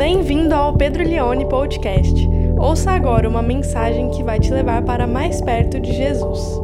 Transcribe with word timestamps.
Bem-vindo 0.00 0.54
ao 0.54 0.72
Pedro 0.72 1.04
Leone 1.04 1.46
Podcast. 1.46 2.26
Ouça 2.58 2.90
agora 2.90 3.28
uma 3.28 3.42
mensagem 3.42 4.08
que 4.08 4.22
vai 4.22 4.40
te 4.40 4.50
levar 4.50 4.82
para 4.82 5.06
mais 5.06 5.42
perto 5.42 5.78
de 5.78 5.92
Jesus. 5.92 6.58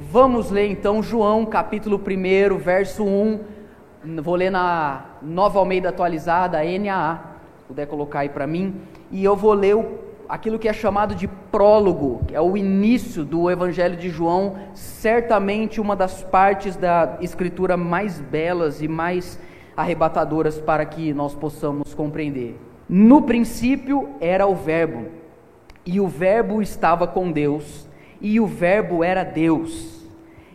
Vamos 0.00 0.50
ler 0.50 0.68
então 0.68 1.00
João, 1.00 1.46
capítulo 1.46 1.96
1, 1.96 2.58
verso 2.58 3.04
1. 3.04 3.40
Vou 4.20 4.34
ler 4.34 4.50
na 4.50 5.04
Nova 5.22 5.60
Almeida 5.60 5.90
atualizada, 5.90 6.58
NAA. 6.64 7.20
Se 7.60 7.64
puder 7.66 7.86
colocar 7.86 8.18
aí 8.18 8.28
para 8.30 8.48
mim. 8.48 8.80
E 9.12 9.22
eu 9.22 9.36
vou 9.36 9.52
ler 9.52 9.76
o 9.76 10.09
aquilo 10.30 10.60
que 10.60 10.68
é 10.68 10.72
chamado 10.72 11.12
de 11.12 11.26
prólogo, 11.26 12.20
que 12.28 12.36
é 12.36 12.40
o 12.40 12.56
início 12.56 13.24
do 13.24 13.50
Evangelho 13.50 13.96
de 13.96 14.08
João, 14.08 14.56
certamente 14.74 15.80
uma 15.80 15.96
das 15.96 16.22
partes 16.22 16.76
da 16.76 17.18
escritura 17.20 17.76
mais 17.76 18.20
belas 18.20 18.80
e 18.80 18.86
mais 18.86 19.40
arrebatadoras 19.76 20.60
para 20.60 20.86
que 20.86 21.12
nós 21.12 21.34
possamos 21.34 21.92
compreender. 21.94 22.56
No 22.88 23.22
princípio 23.22 24.10
era 24.20 24.46
o 24.46 24.54
Verbo, 24.54 25.08
e 25.84 25.98
o 25.98 26.06
Verbo 26.06 26.62
estava 26.62 27.08
com 27.08 27.32
Deus, 27.32 27.88
e 28.20 28.38
o 28.38 28.46
Verbo 28.46 29.02
era 29.02 29.24
Deus. 29.24 30.06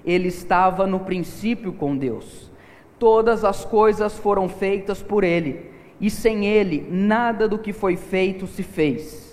Ele 0.05 0.29
estava 0.29 0.87
no 0.87 1.01
princípio 1.01 1.73
com 1.73 1.97
Deus. 1.97 2.49
Todas 2.97 3.43
as 3.43 3.65
coisas 3.65 4.17
foram 4.17 4.47
feitas 4.47 5.03
por 5.03 5.25
ele, 5.25 5.69
e 5.99 6.09
sem 6.09 6.45
ele 6.45 6.87
nada 6.89 7.45
do 7.45 7.59
que 7.59 7.73
foi 7.73 7.97
feito 7.97 8.47
se 8.47 8.63
fez 8.63 9.24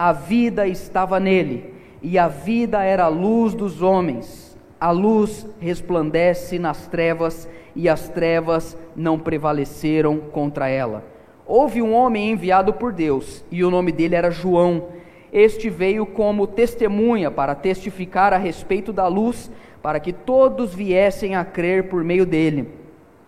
a 0.00 0.12
vida 0.12 0.66
estava 0.66 1.20
nele, 1.20 1.74
e 2.00 2.18
a 2.18 2.26
vida 2.26 2.82
era 2.82 3.04
a 3.04 3.08
luz 3.08 3.52
dos 3.52 3.82
homens. 3.82 4.56
A 4.80 4.90
luz 4.90 5.46
resplandece 5.60 6.58
nas 6.58 6.86
trevas, 6.86 7.46
e 7.76 7.86
as 7.86 8.08
trevas 8.08 8.78
não 8.96 9.18
prevaleceram 9.18 10.16
contra 10.16 10.70
ela. 10.70 11.04
Houve 11.46 11.82
um 11.82 11.92
homem 11.92 12.30
enviado 12.30 12.72
por 12.72 12.94
Deus, 12.94 13.44
e 13.50 13.62
o 13.62 13.70
nome 13.70 13.92
dele 13.92 14.14
era 14.14 14.30
João. 14.30 14.84
Este 15.30 15.68
veio 15.68 16.06
como 16.06 16.46
testemunha 16.46 17.30
para 17.30 17.54
testificar 17.54 18.32
a 18.32 18.38
respeito 18.38 18.94
da 18.94 19.06
luz, 19.06 19.52
para 19.82 20.00
que 20.00 20.14
todos 20.14 20.74
viessem 20.74 21.36
a 21.36 21.44
crer 21.44 21.90
por 21.90 22.02
meio 22.02 22.24
dele. 22.24 22.70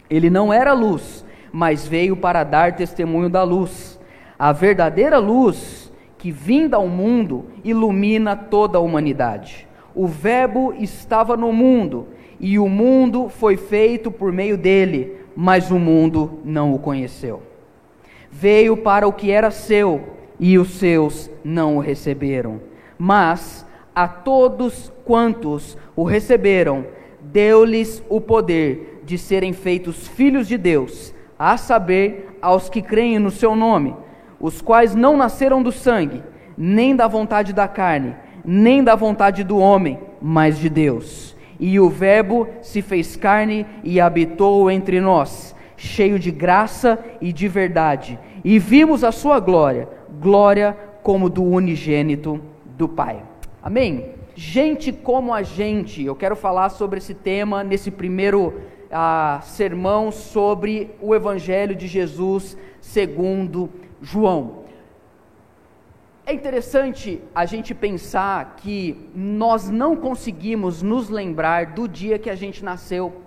Ele 0.09 0.31
não 0.31 0.51
era 0.51 0.73
luz, 0.73 1.23
mas 1.53 1.86
veio 1.86 2.17
para 2.17 2.42
dar 2.45 2.77
testemunho 2.77 3.29
da 3.29 3.42
luz. 3.42 4.01
A 4.39 4.53
verdadeira 4.53 5.19
luz 5.19 5.82
que, 6.23 6.31
vinda 6.31 6.77
ao 6.77 6.87
mundo, 6.87 7.47
ilumina 7.65 8.37
toda 8.37 8.78
a 8.78 8.81
humanidade. 8.81 9.67
O 9.92 10.06
Verbo 10.06 10.73
estava 10.79 11.37
no 11.37 11.53
mundo, 11.53 12.06
e 12.39 12.61
o 12.61 12.69
mundo 12.69 13.29
foi 13.29 13.56
feito 13.56 14.09
por 14.09 14.31
meio 14.31 14.56
dele, 14.56 15.17
mas 15.34 15.73
o 15.73 15.81
mundo 15.81 16.39
não 16.45 16.73
o 16.73 16.79
conheceu. 16.79 17.42
Veio 18.31 18.77
para 18.77 19.09
o 19.09 19.12
que 19.12 19.33
era 19.33 19.51
seu, 19.51 20.01
e 20.39 20.56
os 20.61 20.79
seus 20.79 21.29
não 21.42 21.79
o 21.79 21.81
receberam. 21.81 22.61
Mas 22.97 23.67
a 23.92 24.07
todos 24.07 24.92
quantos 25.05 25.77
o 25.97 26.05
receberam, 26.05 26.86
deu-lhes 27.20 28.01
o 28.09 28.20
poder 28.20 29.03
de 29.05 29.19
serem 29.19 29.53
feitos 29.53 30.07
filhos 30.07 30.47
de 30.47 30.57
Deus, 30.57 31.12
a 31.36 31.57
saber, 31.57 32.39
aos 32.41 32.69
que 32.69 32.81
creem 32.81 33.19
no 33.19 33.33
seu 33.33 33.57
nome 33.57 33.97
os 34.43 34.61
quais 34.61 34.95
não 34.95 35.17
nasceram 35.17 35.62
do 35.62 35.71
sangue, 35.71 36.23
nem 36.59 36.97
da 36.97 37.07
vontade 37.07 37.53
da 37.53 37.69
carne, 37.69 38.17
nem 38.45 38.83
da 38.83 38.97
vontade 38.97 39.45
do 39.45 39.57
homem, 39.57 40.01
mas 40.21 40.59
de 40.59 40.69
Deus. 40.69 41.37
E 41.61 41.79
o 41.79 41.89
Verbo 41.89 42.48
se 42.61 42.83
fez 42.83 43.15
carne 43.15 43.65
e 43.85 44.01
habitou 44.01 44.69
entre 44.69 45.01
nós, 45.01 45.55
cheio 45.77 46.19
de 46.19 46.33
graça 46.33 46.98
e 47.20 47.33
de 47.33 47.47
verdade, 47.47 48.19
e 48.45 48.58
vimos 48.58 49.05
a 49.05 49.13
sua 49.13 49.39
glória, 49.39 49.89
glória 50.20 50.77
como 51.05 51.30
do 51.30 51.45
unigênito 51.45 52.41
do 52.77 52.89
Pai. 52.89 53.23
Amém? 53.63 54.11
Gente 54.35 54.91
como 54.91 55.33
a 55.33 55.42
gente, 55.42 56.03
eu 56.03 56.17
quero 56.17 56.35
falar 56.35 56.70
sobre 56.70 56.98
esse 56.98 57.14
tema 57.14 57.63
nesse 57.63 57.92
primeiro 57.92 58.55
ah, 58.91 59.41
sermão 59.42 60.11
sobre 60.11 60.91
o 61.01 61.14
Evangelho 61.14 61.77
de 61.77 61.86
Jesus 61.86 62.57
segundo 62.80 63.70
João. 64.02 64.64
É 66.27 66.33
interessante 66.33 67.23
a 67.33 67.46
gente 67.46 67.73
pensar 67.73 68.57
que 68.57 69.08
nós 69.14 69.70
não 69.70 69.95
conseguimos 69.95 70.83
nos 70.83 71.08
lembrar 71.08 71.67
do 71.67 71.86
dia 71.86 72.18
que 72.18 72.29
a 72.29 72.35
gente 72.35 72.64
nasceu. 72.64 73.23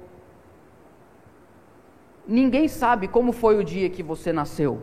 Ninguém 2.27 2.67
sabe 2.67 3.07
como 3.07 3.31
foi 3.31 3.57
o 3.57 3.63
dia 3.63 3.89
que 3.89 4.03
você 4.03 4.33
nasceu. 4.33 4.81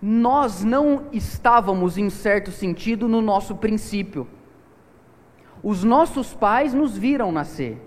Nós 0.00 0.62
não 0.62 1.06
estávamos, 1.10 1.96
em 1.96 2.10
certo 2.10 2.50
sentido, 2.50 3.08
no 3.08 3.22
nosso 3.22 3.56
princípio. 3.56 4.28
Os 5.62 5.82
nossos 5.82 6.34
pais 6.34 6.74
nos 6.74 6.98
viram 6.98 7.32
nascer. 7.32 7.82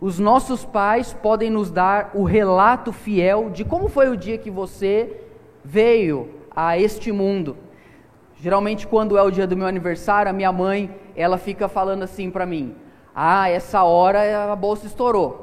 Os 0.00 0.18
nossos 0.18 0.64
pais 0.64 1.12
podem 1.12 1.50
nos 1.50 1.70
dar 1.70 2.10
o 2.14 2.24
relato 2.24 2.92
fiel 2.92 3.50
de 3.50 3.64
como 3.64 3.88
foi 3.88 4.08
o 4.08 4.16
dia 4.16 4.38
que 4.38 4.50
você 4.50 5.25
veio 5.66 6.30
a 6.54 6.78
este 6.78 7.10
mundo. 7.10 7.56
Geralmente 8.36 8.86
quando 8.86 9.18
é 9.18 9.22
o 9.22 9.30
dia 9.30 9.46
do 9.46 9.56
meu 9.56 9.66
aniversário, 9.66 10.30
a 10.30 10.32
minha 10.32 10.52
mãe, 10.52 10.94
ela 11.16 11.38
fica 11.38 11.68
falando 11.68 12.04
assim 12.04 12.30
para 12.30 12.46
mim: 12.46 12.76
"Ah, 13.14 13.50
essa 13.50 13.82
hora 13.82 14.52
a 14.52 14.56
bolsa 14.56 14.86
estourou. 14.86 15.42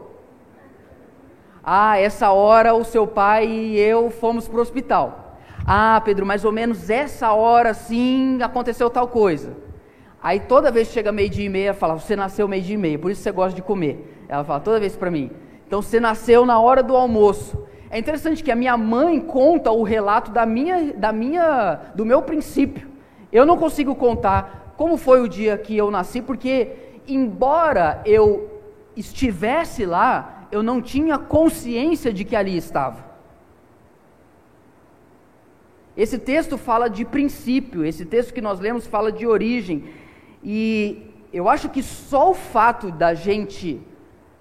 Ah, 1.63 1.97
essa 1.97 2.31
hora 2.31 2.73
o 2.73 2.83
seu 2.83 3.05
pai 3.05 3.47
e 3.47 3.79
eu 3.79 4.09
fomos 4.09 4.47
para 4.47 4.59
o 4.59 4.61
hospital. 4.61 5.37
Ah, 5.65 6.01
Pedro, 6.03 6.25
mais 6.25 6.43
ou 6.43 6.51
menos 6.51 6.89
essa 6.89 7.31
hora 7.31 7.73
sim 7.73 8.41
aconteceu 8.41 8.89
tal 8.89 9.07
coisa. 9.07 9.55
Aí 10.21 10.39
toda 10.39 10.71
vez 10.71 10.87
que 10.87 10.93
chega 10.93 11.11
meio-dia 11.11 11.45
e 11.45 11.49
meia, 11.49 11.73
fala: 11.73 11.99
Você 11.99 12.15
nasceu 12.15 12.47
meio-dia 12.47 12.75
e 12.75 12.77
meia, 12.77 12.99
por 12.99 13.11
isso 13.11 13.21
você 13.21 13.31
gosta 13.31 13.55
de 13.55 13.61
comer. 13.61 14.25
Ela 14.29 14.43
fala 14.43 14.59
toda 14.59 14.79
vez 14.79 14.95
para 14.95 15.11
mim. 15.11 15.31
Então 15.67 15.81
você 15.81 15.99
nasceu 15.99 16.45
na 16.45 16.59
hora 16.59 16.81
do 16.83 16.95
almoço. 16.95 17.65
É 17.93 17.99
interessante 17.99 18.43
que 18.43 18.51
a 18.51 18.55
minha 18.55 18.75
mãe 18.75 19.19
conta 19.19 19.71
o 19.71 19.83
relato 19.83 20.31
da 20.31 20.47
minha, 20.47 20.93
da 20.93 21.13
minha, 21.13 21.79
do 21.93 22.03
meu 22.03 22.23
princípio. 22.23 22.89
Eu 23.31 23.45
não 23.45 23.55
consigo 23.55 23.93
contar 23.93 24.73
como 24.75 24.97
foi 24.97 25.21
o 25.21 25.29
dia 25.29 25.55
que 25.59 25.77
eu 25.77 25.91
nasci, 25.91 26.19
porque 26.19 26.71
embora 27.07 28.01
eu 28.03 28.59
estivesse 28.97 29.85
lá, 29.85 30.47
eu 30.51 30.63
não 30.63 30.81
tinha 30.81 31.19
consciência 31.19 32.11
de 32.11 32.25
que 32.25 32.35
ali 32.35 32.57
estava. 32.57 33.05
Esse 35.95 36.17
texto 36.17 36.57
fala 36.57 36.89
de 36.89 37.05
princípio, 37.05 37.85
esse 37.85 38.05
texto 38.05 38.33
que 38.33 38.41
nós 38.41 38.59
lemos 38.59 38.87
fala 38.87 39.11
de 39.11 39.27
origem. 39.27 39.83
E 40.43 41.11
eu 41.31 41.47
acho 41.47 41.69
que 41.69 41.83
só 41.83 42.31
o 42.31 42.33
fato 42.33 42.89
da 42.89 43.13
gente 43.13 43.79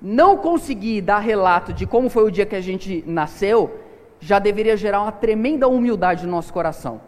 não 0.03 0.37
conseguir 0.37 1.01
dar 1.01 1.21
relato 1.21 1.73
de 1.73 1.87
como 1.87 2.11
foi 2.11 2.25
o 2.25 2.31
dia 2.31 2.45
que 2.45 2.57
a 2.57 2.61
gente 2.61 3.05
nasceu, 3.07 3.79
já 4.19 4.41
deveria 4.41 4.77
gerar 4.77 5.01
uma 5.01 5.13
tremenda 5.13 5.69
humildade 5.69 6.27
no 6.27 6.33
nosso 6.33 6.53
coração. 6.53 7.01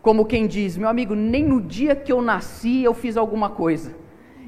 Como 0.00 0.24
quem 0.24 0.46
diz, 0.46 0.76
meu 0.76 0.88
amigo, 0.88 1.14
nem 1.14 1.44
no 1.44 1.60
dia 1.60 1.94
que 1.94 2.10
eu 2.10 2.22
nasci 2.22 2.82
eu 2.82 2.94
fiz 2.94 3.16
alguma 3.16 3.50
coisa. 3.50 3.94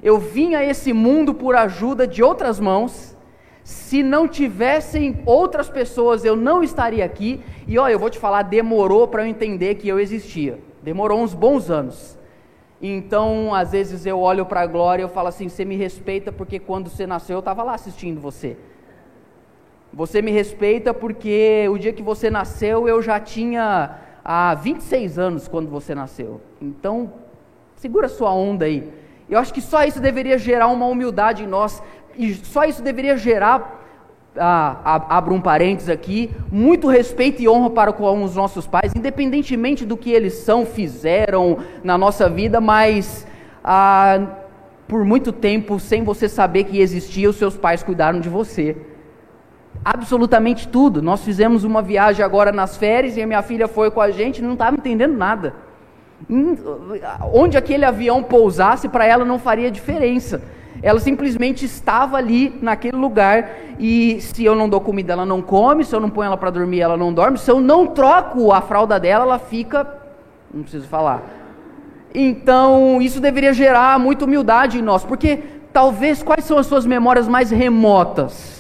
Eu 0.03 0.19
vim 0.19 0.55
a 0.55 0.65
esse 0.65 0.93
mundo 0.93 1.35
por 1.35 1.55
ajuda 1.55 2.07
de 2.07 2.23
outras 2.23 2.59
mãos. 2.59 3.17
Se 3.63 4.03
não 4.03 4.27
tivessem 4.27 5.21
outras 5.27 5.69
pessoas, 5.69 6.25
eu 6.25 6.37
não 6.37 6.63
estaria 6.63 7.05
aqui. 7.05 7.43
E 7.67 7.79
olha, 7.79 7.93
eu 7.93 7.99
vou 7.99 8.09
te 8.09 8.19
falar, 8.19 8.43
demorou 8.43 9.07
para 9.07 9.23
eu 9.23 9.27
entender 9.27 9.75
que 9.75 9.89
eu 9.89 9.99
existia. 10.01 10.59
Demorou 10.83 11.21
uns 11.21 11.35
bons 11.35 11.71
anos. 11.71 12.18
Então, 12.81 13.53
às 13.55 13.73
vezes 13.73 14.07
eu 14.07 14.21
olho 14.21 14.47
para 14.47 14.61
a 14.61 14.67
Glória 14.67 15.03
e 15.03 15.05
eu 15.05 15.09
falo 15.09 15.29
assim: 15.29 15.49
você 15.49 15.65
me 15.65 15.77
respeita 15.77 16.31
porque 16.31 16.59
quando 16.59 16.89
você 16.89 17.07
nasceu 17.07 17.37
eu 17.37 17.41
estava 17.41 17.63
lá 17.63 17.75
assistindo 17.75 18.21
você. 18.21 18.57
Você 19.93 20.23
me 20.23 20.31
respeita 20.31 20.95
porque 20.95 21.67
o 21.71 21.79
dia 21.79 21.93
que 21.93 22.03
você 22.03 22.31
nasceu 22.31 22.87
eu 22.87 23.03
já 23.03 23.19
tinha 23.19 23.99
há 24.25 24.55
26 24.55 25.19
anos 25.19 25.49
quando 25.49 25.69
você 25.69 25.95
nasceu. 25.95 26.41
Então, 26.61 27.13
segura 27.75 28.09
sua 28.09 28.33
onda 28.33 28.67
aí. 28.67 28.93
Eu 29.29 29.39
acho 29.39 29.53
que 29.53 29.61
só 29.61 29.85
isso 29.85 30.01
deveria 30.01 30.39
gerar 30.39 30.69
uma 30.69 30.87
humildade 30.87 31.45
em 31.45 31.47
nós, 31.47 31.83
e 32.17 32.35
só 32.35 32.65
isso 32.65 32.83
deveria 32.83 33.17
gerar 33.17 33.79
ah, 34.39 35.07
abro 35.09 35.35
um 35.35 35.41
parênteses 35.41 35.89
aqui, 35.89 36.31
muito 36.51 36.89
respeito 36.89 37.43
e 37.43 37.49
honra 37.49 37.71
para 37.71 37.93
com 37.93 38.23
os 38.23 38.35
nossos 38.35 38.67
pais, 38.67 38.93
independentemente 38.97 39.85
do 39.85 39.97
que 39.97 40.11
eles 40.11 40.35
são, 40.35 40.65
fizeram 40.65 41.59
na 41.83 41.99
nossa 41.99 42.29
vida, 42.29 42.61
mas 42.61 43.27
ah, 43.63 44.21
por 44.87 45.05
muito 45.05 45.33
tempo, 45.33 45.79
sem 45.79 46.03
você 46.03 46.29
saber 46.29 46.65
que 46.65 46.81
existia, 46.81 47.29
os 47.29 47.37
seus 47.37 47.57
pais 47.57 47.83
cuidaram 47.83 48.21
de 48.21 48.29
você. 48.29 48.77
Absolutamente 49.85 50.67
tudo. 50.67 51.03
Nós 51.03 51.23
fizemos 51.23 51.63
uma 51.63 51.83
viagem 51.83 52.25
agora 52.25 52.51
nas 52.51 52.77
férias 52.77 53.17
e 53.17 53.23
a 53.23 53.27
minha 53.27 53.43
filha 53.43 53.69
foi 53.69 53.91
com 53.91 54.01
a 54.01 54.11
gente 54.11 54.43
não 54.43 54.55
estava 54.55 54.77
entendendo 54.77 55.17
nada. 55.17 55.55
Onde 57.33 57.57
aquele 57.57 57.85
avião 57.85 58.23
pousasse, 58.23 58.89
para 58.89 59.05
ela 59.05 59.25
não 59.25 59.39
faria 59.39 59.71
diferença. 59.71 60.43
Ela 60.83 61.01
simplesmente 61.01 61.65
estava 61.65 62.17
ali 62.17 62.57
naquele 62.63 62.97
lugar 62.97 63.51
e 63.79 64.21
se 64.21 64.45
eu 64.45 64.55
não 64.55 64.69
dou 64.69 64.81
comida, 64.81 65.13
ela 65.13 65.27
não 65.27 65.43
come, 65.43 65.85
se 65.85 65.95
eu 65.95 66.01
não 66.01 66.11
ponho 66.11 66.27
ela 66.27 66.37
para 66.37 66.51
dormir, 66.51 66.81
ela 66.81 66.97
não 66.97 67.13
dorme, 67.13 67.39
se 67.39 67.51
eu 67.51 67.61
não 67.61 67.87
troco 67.87 68.53
a 68.53 68.61
fralda 68.61 68.99
dela, 68.99 69.25
ela 69.25 69.39
fica, 69.39 69.87
não 70.53 70.63
preciso 70.63 70.87
falar. 70.87 71.23
Então, 72.15 73.01
isso 73.03 73.21
deveria 73.21 73.53
gerar 73.53 73.99
muita 73.99 74.25
humildade 74.25 74.79
em 74.79 74.83
nós, 74.83 75.05
porque 75.05 75.43
talvez 75.73 76.23
quais 76.23 76.45
são 76.45 76.59
as 76.59 76.67
suas 76.67 76.87
memórias 76.87 77.29
mais 77.29 77.51
remotas? 77.51 78.58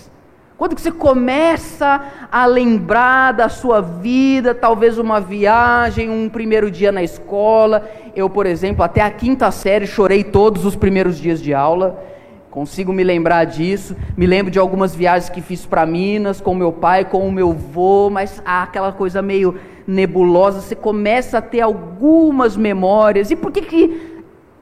Quando 0.58 0.74
que 0.74 0.82
você 0.82 0.90
começa 0.90 2.02
a 2.32 2.44
lembrar 2.44 3.30
da 3.30 3.48
sua 3.48 3.80
vida, 3.80 4.52
talvez 4.52 4.98
uma 4.98 5.20
viagem, 5.20 6.10
um 6.10 6.28
primeiro 6.28 6.68
dia 6.68 6.90
na 6.90 7.00
escola. 7.00 7.88
Eu, 8.12 8.28
por 8.28 8.44
exemplo, 8.44 8.82
até 8.82 9.00
a 9.00 9.08
quinta 9.08 9.52
série 9.52 9.86
chorei 9.86 10.24
todos 10.24 10.64
os 10.64 10.74
primeiros 10.74 11.16
dias 11.16 11.40
de 11.40 11.54
aula. 11.54 12.02
Consigo 12.50 12.92
me 12.92 13.04
lembrar 13.04 13.44
disso. 13.44 13.94
Me 14.16 14.26
lembro 14.26 14.50
de 14.50 14.58
algumas 14.58 14.96
viagens 14.96 15.30
que 15.30 15.40
fiz 15.40 15.64
para 15.64 15.86
Minas 15.86 16.40
com 16.40 16.56
meu 16.56 16.72
pai, 16.72 17.04
com 17.04 17.28
o 17.28 17.30
meu 17.30 17.50
avô, 17.50 18.10
mas 18.10 18.42
ah, 18.44 18.64
aquela 18.64 18.90
coisa 18.90 19.22
meio 19.22 19.54
nebulosa. 19.86 20.60
Você 20.60 20.74
começa 20.74 21.38
a 21.38 21.42
ter 21.42 21.60
algumas 21.60 22.56
memórias. 22.56 23.30
E 23.30 23.36
por 23.36 23.52
que 23.52 23.62
que 23.62 24.07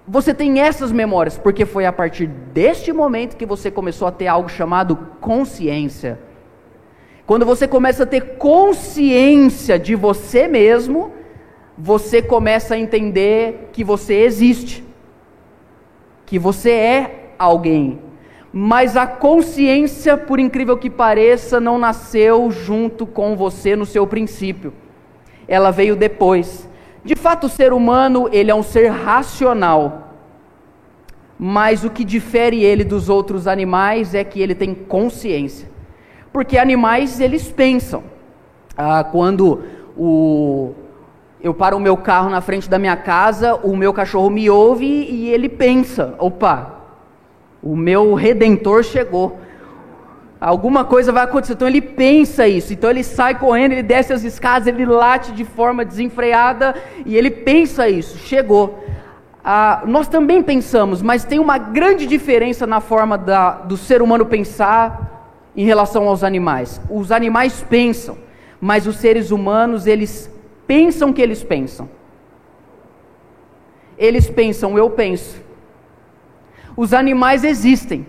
você 0.09 0.33
tem 0.33 0.61
essas 0.61 0.93
memórias 0.93 1.37
porque 1.37 1.67
foi 1.67 1.85
a 1.85 1.93
partir 1.93 2.27
deste 2.27 2.93
momento 2.93 3.37
que 3.37 3.47
você 3.47 3.71
começou 3.71 4.07
a 4.07 4.13
ter 4.13 4.29
algo 4.29 4.49
chamado 4.49 4.97
consciência. 5.21 6.19
Quando 7.27 7.45
você 7.45 7.67
começa 7.67 8.05
a 8.05 8.07
ter 8.07 8.37
consciência 8.37 9.79
de 9.79 9.97
você 9.97 10.47
mesmo, 10.47 11.13
você 11.77 12.23
começa 12.23 12.75
a 12.75 12.79
entender 12.79 13.71
que 13.73 13.83
você 13.83 14.15
existe, 14.23 14.85
que 16.25 16.39
você 16.39 16.71
é 16.71 17.31
alguém. 17.37 17.99
Mas 18.53 18.97
a 18.97 19.07
consciência, 19.07 20.17
por 20.17 20.39
incrível 20.39 20.79
que 20.79 20.89
pareça, 20.89 21.59
não 21.61 21.79
nasceu 21.79 22.51
junto 22.51 23.05
com 23.05 23.37
você 23.37 23.75
no 23.75 23.85
seu 23.85 24.07
princípio. 24.07 24.73
Ela 25.49 25.71
veio 25.71 25.97
depois. 25.97 26.69
De 27.07 27.15
fato, 27.15 27.47
o 27.47 27.49
ser 27.49 27.73
humano, 27.73 28.29
ele 28.33 28.51
é 28.51 28.55
um 28.55 28.65
ser 28.65 28.89
racional. 28.89 30.11
Mas 31.39 31.85
o 31.85 31.91
que 31.91 32.05
difere 32.05 32.65
ele 32.65 32.83
dos 32.83 33.09
outros 33.09 33.47
animais 33.47 34.13
é 34.13 34.25
que 34.25 34.41
ele 34.41 34.57
tem 34.57 34.75
consciência. 34.75 35.69
Porque 36.33 36.59
animais, 36.59 37.21
eles 37.21 37.49
pensam. 37.49 38.03
Ah, 38.77 39.05
quando 39.05 39.63
o, 39.97 40.75
eu 41.41 41.55
paro 41.55 41.77
o 41.77 41.81
meu 41.81 41.97
carro 41.97 42.29
na 42.29 42.41
frente 42.41 42.69
da 42.69 42.77
minha 42.77 42.97
casa, 42.97 43.55
o 43.55 43.77
meu 43.77 43.93
cachorro 43.93 44.29
me 44.29 44.51
ouve 44.51 44.85
e 44.85 45.29
ele 45.31 45.49
pensa: 45.49 46.17
opa, 46.19 46.75
o 47.63 47.77
meu 47.77 48.15
redentor 48.15 48.83
chegou. 48.83 49.39
Alguma 50.47 50.85
coisa 50.85 51.11
vai 51.11 51.25
acontecer. 51.25 51.55
Então 51.55 51.67
ele 51.67 51.81
pensa 51.81 52.47
isso. 52.47 52.73
Então 52.73 52.89
ele 52.89 53.03
sai 53.03 53.37
correndo, 53.37 53.73
ele 53.73 53.83
desce 53.83 54.13
as 54.13 54.23
escadas, 54.23 54.69
ele 54.69 54.87
late 54.87 55.33
de 55.33 55.45
forma 55.45 55.85
desenfreada 55.85 56.73
e 57.05 57.17
ele 57.17 57.33
pensa 57.33 57.89
isso. 57.89 58.17
Chegou. 58.19 58.85
Ah, 59.45 59.83
nós 59.87 60.07
também 60.07 60.45
pensamos, 60.45 61.03
mas 61.03 61.25
tem 61.25 61.41
uma 61.41 61.59
grande 61.59 62.07
diferença 62.07 62.65
na 62.65 62.81
forma 62.81 63.19
da, 63.19 63.55
do 63.55 63.77
ser 63.77 64.01
humano 64.01 64.25
pensar 64.25 65.35
em 65.57 65.65
relação 65.65 66.07
aos 66.07 66.23
animais. 66.23 66.81
Os 66.89 67.11
animais 67.11 67.67
pensam, 67.69 68.17
mas 68.61 68.87
os 68.87 68.99
seres 68.99 69.33
humanos 69.33 69.85
eles 69.85 70.31
pensam 70.65 71.13
que 71.13 71.21
eles 71.21 71.43
pensam. 71.43 71.89
Eles 73.99 74.31
pensam, 74.31 74.79
eu 74.79 74.91
penso. 74.91 75.43
Os 76.77 76.95
animais 76.95 77.43
existem, 77.43 78.07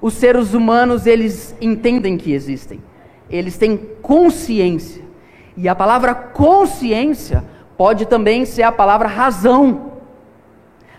os 0.00 0.14
seres 0.14 0.54
humanos, 0.54 1.06
eles 1.06 1.54
entendem 1.60 2.16
que 2.16 2.32
existem. 2.32 2.82
Eles 3.28 3.58
têm 3.58 3.76
consciência. 4.00 5.02
E 5.56 5.68
a 5.68 5.74
palavra 5.74 6.14
consciência 6.14 7.44
pode 7.76 8.06
também 8.06 8.44
ser 8.44 8.62
a 8.62 8.72
palavra 8.72 9.08
razão. 9.08 9.92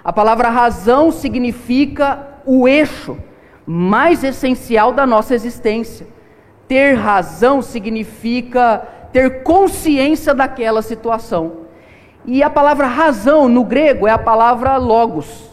A 0.03 0.11
palavra 0.11 0.49
razão 0.49 1.11
significa 1.11 2.27
o 2.45 2.67
eixo 2.67 3.17
mais 3.65 4.23
essencial 4.23 4.91
da 4.91 5.05
nossa 5.05 5.33
existência. 5.33 6.07
Ter 6.67 6.93
razão 6.93 7.61
significa 7.61 8.87
ter 9.11 9.43
consciência 9.43 10.33
daquela 10.33 10.81
situação. 10.81 11.69
E 12.25 12.43
a 12.43 12.49
palavra 12.49 12.85
razão 12.85 13.47
no 13.47 13.63
grego 13.63 14.07
é 14.07 14.11
a 14.11 14.17
palavra 14.17 14.77
logos. 14.77 15.48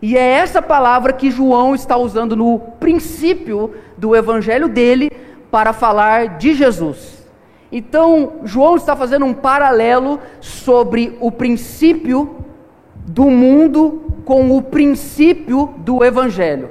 E 0.00 0.16
é 0.16 0.20
essa 0.20 0.62
palavra 0.62 1.12
que 1.12 1.30
João 1.30 1.74
está 1.74 1.96
usando 1.96 2.36
no 2.36 2.58
princípio 2.80 3.74
do 3.96 4.14
evangelho 4.14 4.68
dele 4.68 5.10
para 5.50 5.72
falar 5.72 6.38
de 6.38 6.54
Jesus. 6.54 7.26
Então, 7.70 8.34
João 8.44 8.76
está 8.76 8.96
fazendo 8.96 9.26
um 9.26 9.34
paralelo 9.34 10.20
sobre 10.40 11.16
o 11.20 11.30
princípio 11.30 12.36
do 12.94 13.28
mundo 13.30 14.02
com 14.24 14.56
o 14.56 14.62
princípio 14.62 15.74
do 15.78 16.04
evangelho. 16.04 16.70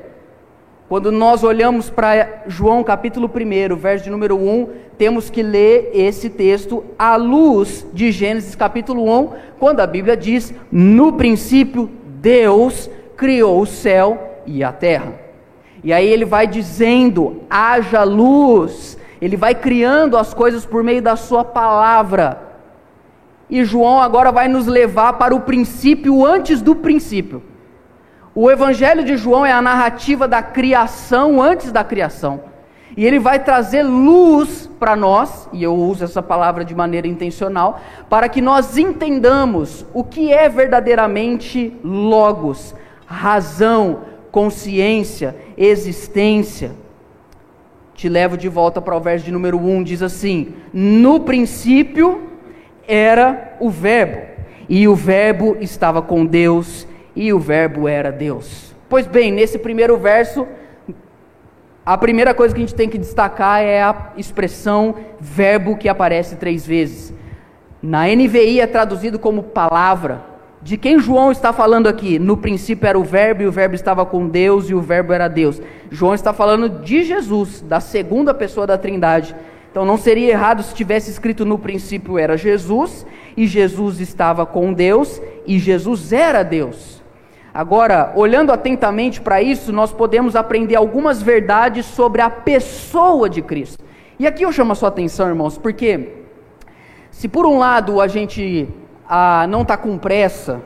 Quando 0.90 1.12
nós 1.12 1.44
olhamos 1.44 1.90
para 1.90 2.44
João 2.48 2.82
capítulo 2.82 3.30
1, 3.30 3.76
verso 3.76 4.06
de 4.06 4.10
número 4.10 4.38
1, 4.38 4.70
temos 4.98 5.30
que 5.30 5.44
ler 5.44 5.92
esse 5.94 6.30
texto 6.30 6.84
à 6.98 7.18
luz 7.18 7.86
de 7.94 8.10
Gênesis 8.10 8.56
capítulo 8.56 9.04
1, 9.04 9.30
quando 9.60 9.82
a 9.82 9.88
Bíblia 9.88 10.16
diz: 10.16 10.54
No 10.72 11.14
princípio, 11.14 11.90
Deus 12.22 12.90
criou 13.18 13.62
o 13.62 13.66
céu 13.66 14.42
e 14.46 14.64
a 14.64 14.72
terra. 14.72 15.14
E 15.84 15.92
aí 15.92 16.08
ele 16.08 16.24
vai 16.24 16.48
dizendo: 16.48 17.42
haja 17.50 18.04
luz. 18.04 18.98
Ele 19.20 19.36
vai 19.36 19.56
criando 19.56 20.16
as 20.16 20.32
coisas 20.32 20.64
por 20.64 20.84
meio 20.84 21.02
da 21.02 21.16
sua 21.16 21.44
palavra. 21.44 22.40
E 23.50 23.64
João 23.64 24.00
agora 24.00 24.32
vai 24.32 24.48
nos 24.48 24.68
levar 24.68 25.14
para 25.14 25.34
o 25.34 25.40
princípio 25.40 26.24
antes 26.24 26.62
do 26.62 26.76
princípio. 26.76 27.42
O 28.36 28.52
evangelho 28.52 29.04
de 29.04 29.18
João 29.18 29.44
é 29.44 29.52
a 29.52 29.62
narrativa 29.62 30.28
da 30.28 30.44
criação 30.44 31.42
antes 31.42 31.72
da 31.72 31.84
criação. 31.84 32.42
E 32.96 33.06
ele 33.06 33.20
vai 33.20 33.40
trazer 33.40 33.84
luz 33.84 34.70
para 34.80 34.96
nós, 34.96 35.48
e 35.54 35.64
eu 35.64 35.76
uso 35.76 36.04
essa 36.04 36.22
palavra 36.22 36.66
de 36.66 36.76
maneira 36.76 37.08
intencional, 37.08 37.80
para 38.10 38.28
que 38.28 38.42
nós 38.42 38.78
entendamos 38.78 39.86
o 39.94 40.04
que 40.04 40.32
é 40.32 40.50
verdadeiramente 40.50 41.76
Logos, 41.84 42.76
razão, 43.08 44.02
consciência, 44.32 45.36
existência. 45.58 46.72
Te 47.96 48.08
levo 48.08 48.38
de 48.38 48.48
volta 48.48 48.80
para 48.80 48.96
o 48.96 49.00
verso 49.00 49.26
de 49.26 49.32
número 49.32 49.58
1, 49.58 49.82
diz 49.82 50.04
assim: 50.04 50.54
No 50.72 51.22
princípio 51.22 52.28
era 52.88 53.56
o 53.60 53.72
Verbo, 53.72 54.22
e 54.70 54.88
o 54.88 54.94
Verbo 54.94 55.58
estava 55.60 56.02
com 56.02 56.26
Deus, 56.26 56.86
e 57.16 57.34
o 57.34 57.40
Verbo 57.40 57.88
era 57.88 58.12
Deus. 58.12 58.76
Pois 58.88 59.08
bem, 59.08 59.32
nesse 59.32 59.58
primeiro 59.58 59.98
verso, 59.98 60.48
a 61.86 61.98
primeira 61.98 62.34
coisa 62.34 62.54
que 62.54 62.62
a 62.62 62.66
gente 62.66 62.76
tem 62.76 62.90
que 62.90 62.98
destacar 62.98 63.62
é 63.62 63.82
a 63.82 64.12
expressão 64.18 64.96
verbo 65.20 65.78
que 65.78 65.90
aparece 65.90 66.36
três 66.36 66.68
vezes. 66.68 67.14
Na 67.82 68.06
NVI 68.08 68.60
é 68.60 68.68
traduzido 68.68 69.18
como 69.18 69.42
palavra, 69.42 70.22
de 70.62 70.76
quem 70.76 71.00
João 71.00 71.32
está 71.32 71.54
falando 71.54 71.88
aqui? 71.88 72.18
No 72.18 72.36
princípio 72.36 72.88
era 72.88 72.98
o 72.98 73.04
Verbo, 73.04 73.44
e 73.44 73.48
o 73.48 73.52
Verbo 73.52 73.76
estava 73.76 74.06
com 74.06 74.28
Deus, 74.28 74.70
e 74.70 74.74
o 74.74 74.82
Verbo 74.82 75.14
era 75.14 75.28
Deus. 75.28 75.62
João 75.92 76.14
está 76.14 76.34
falando 76.34 76.68
de 76.68 77.04
Jesus, 77.04 77.62
da 77.62 77.80
segunda 77.80 78.34
pessoa 78.34 78.66
da 78.66 78.78
Trindade. 78.78 79.36
Então 79.72 79.86
não 79.86 79.98
seria 79.98 80.32
errado 80.32 80.64
se 80.64 80.74
tivesse 80.74 81.12
escrito 81.12 81.46
no 81.46 81.60
princípio 81.60 82.18
era 82.18 82.36
Jesus, 82.36 83.06
e 83.36 83.46
Jesus 83.46 84.00
estava 84.00 84.46
com 84.46 84.74
Deus, 84.74 85.22
e 85.46 85.60
Jesus 85.60 86.12
era 86.12 86.42
Deus. 86.42 87.04
Agora, 87.54 88.12
olhando 88.16 88.52
atentamente 88.52 89.22
para 89.22 89.42
isso, 89.42 89.72
nós 89.72 89.92
podemos 89.92 90.36
aprender 90.36 90.76
algumas 90.76 91.22
verdades 91.22 91.86
sobre 91.86 92.22
a 92.22 92.30
pessoa 92.30 93.30
de 93.30 93.42
Cristo. 93.42 93.84
E 94.20 94.26
aqui 94.26 94.44
eu 94.44 94.52
chamo 94.52 94.72
a 94.72 94.76
sua 94.76 94.90
atenção, 94.90 95.28
irmãos, 95.28 95.58
porque 95.58 96.10
se 97.12 97.28
por 97.28 97.46
um 97.46 97.60
lado 97.60 98.02
a 98.02 98.08
gente 98.08 98.68
a 99.08 99.48
não 99.48 99.62
está 99.62 99.78
com 99.78 99.98
pressa 99.98 100.62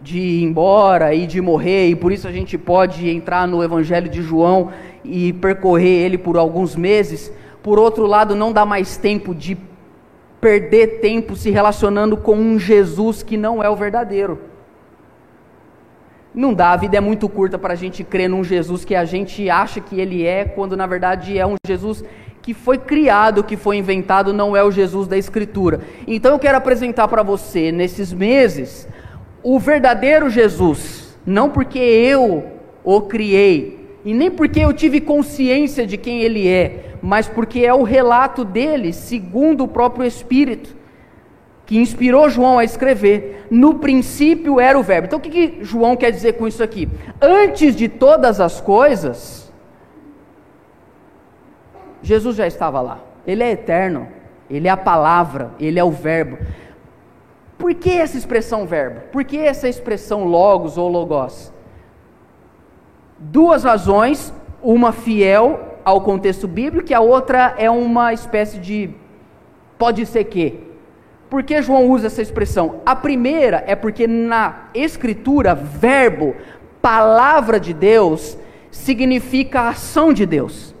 de 0.00 0.18
ir 0.18 0.42
embora 0.42 1.14
e 1.14 1.26
de 1.26 1.40
morrer, 1.40 1.88
e 1.88 1.96
por 1.96 2.12
isso 2.12 2.28
a 2.28 2.32
gente 2.32 2.58
pode 2.58 3.08
entrar 3.08 3.48
no 3.48 3.62
Evangelho 3.62 4.08
de 4.08 4.20
João 4.20 4.70
e 5.02 5.32
percorrer 5.32 6.04
ele 6.04 6.18
por 6.18 6.36
alguns 6.36 6.76
meses. 6.76 7.32
Por 7.62 7.78
outro 7.78 8.04
lado, 8.06 8.34
não 8.34 8.52
dá 8.52 8.66
mais 8.66 8.98
tempo 8.98 9.34
de 9.34 9.56
perder 10.40 11.00
tempo 11.00 11.34
se 11.34 11.50
relacionando 11.50 12.18
com 12.18 12.36
um 12.36 12.58
Jesus 12.58 13.22
que 13.22 13.36
não 13.36 13.62
é 13.62 13.70
o 13.70 13.76
verdadeiro. 13.76 14.38
Não 16.34 16.52
dá, 16.52 16.72
a 16.72 16.76
vida 16.76 16.98
é 16.98 17.00
muito 17.00 17.28
curta 17.28 17.58
para 17.58 17.72
a 17.72 17.76
gente 17.76 18.04
crer 18.04 18.28
num 18.28 18.44
Jesus 18.44 18.84
que 18.84 18.94
a 18.94 19.06
gente 19.06 19.48
acha 19.48 19.80
que 19.80 19.98
ele 19.98 20.26
é, 20.26 20.44
quando 20.44 20.76
na 20.76 20.86
verdade 20.86 21.38
é 21.38 21.46
um 21.46 21.54
Jesus 21.66 22.04
que 22.44 22.52
foi 22.52 22.76
criado, 22.76 23.42
que 23.42 23.56
foi 23.56 23.78
inventado, 23.78 24.30
não 24.30 24.54
é 24.54 24.62
o 24.62 24.70
Jesus 24.70 25.08
da 25.08 25.16
Escritura. 25.16 25.80
Então 26.06 26.32
eu 26.32 26.38
quero 26.38 26.58
apresentar 26.58 27.08
para 27.08 27.22
você, 27.22 27.72
nesses 27.72 28.12
meses, 28.12 28.86
o 29.42 29.58
verdadeiro 29.58 30.28
Jesus, 30.28 31.16
não 31.24 31.48
porque 31.48 31.78
eu 31.78 32.44
o 32.84 33.00
criei, 33.00 33.88
e 34.04 34.12
nem 34.12 34.30
porque 34.30 34.60
eu 34.60 34.74
tive 34.74 35.00
consciência 35.00 35.86
de 35.86 35.96
quem 35.96 36.20
ele 36.20 36.46
é, 36.46 36.96
mas 37.00 37.26
porque 37.26 37.60
é 37.60 37.72
o 37.72 37.82
relato 37.82 38.44
dele, 38.44 38.92
segundo 38.92 39.64
o 39.64 39.68
próprio 39.68 40.06
Espírito, 40.06 40.76
que 41.64 41.78
inspirou 41.78 42.28
João 42.28 42.58
a 42.58 42.64
escrever. 42.64 43.46
No 43.50 43.76
princípio 43.76 44.60
era 44.60 44.78
o 44.78 44.82
Verbo. 44.82 45.06
Então 45.06 45.18
o 45.18 45.22
que, 45.22 45.30
que 45.30 45.64
João 45.64 45.96
quer 45.96 46.10
dizer 46.10 46.34
com 46.34 46.46
isso 46.46 46.62
aqui? 46.62 46.90
Antes 47.22 47.74
de 47.74 47.88
todas 47.88 48.38
as 48.38 48.60
coisas, 48.60 49.43
Jesus 52.04 52.36
já 52.36 52.46
estava 52.46 52.80
lá. 52.80 53.00
Ele 53.26 53.42
é 53.42 53.50
eterno. 53.50 54.06
Ele 54.48 54.68
é 54.68 54.70
a 54.70 54.76
palavra, 54.76 55.52
ele 55.58 55.78
é 55.78 55.84
o 55.84 55.90
verbo. 55.90 56.38
Por 57.56 57.74
que 57.74 57.90
essa 57.90 58.16
expressão 58.16 58.66
verbo? 58.66 59.00
Por 59.10 59.24
que 59.24 59.38
essa 59.38 59.68
expressão 59.68 60.24
logos 60.24 60.76
ou 60.76 60.88
logos? 60.88 61.52
Duas 63.18 63.64
razões, 63.64 64.32
uma 64.62 64.92
fiel 64.92 65.78
ao 65.84 66.00
contexto 66.02 66.46
bíblico 66.46 66.90
e 66.90 66.94
a 66.94 67.00
outra 67.00 67.54
é 67.56 67.70
uma 67.70 68.12
espécie 68.12 68.58
de 68.58 68.90
pode 69.78 70.04
ser 70.04 70.24
que. 70.24 70.62
Por 71.30 71.42
que 71.42 71.60
João 71.62 71.88
usa 71.88 72.06
essa 72.06 72.22
expressão? 72.22 72.80
A 72.84 72.94
primeira 72.94 73.64
é 73.66 73.74
porque 73.74 74.06
na 74.06 74.68
escritura, 74.74 75.54
verbo, 75.54 76.34
palavra 76.80 77.58
de 77.58 77.72
Deus, 77.72 78.38
significa 78.70 79.68
ação 79.68 80.12
de 80.12 80.26
Deus. 80.26 80.73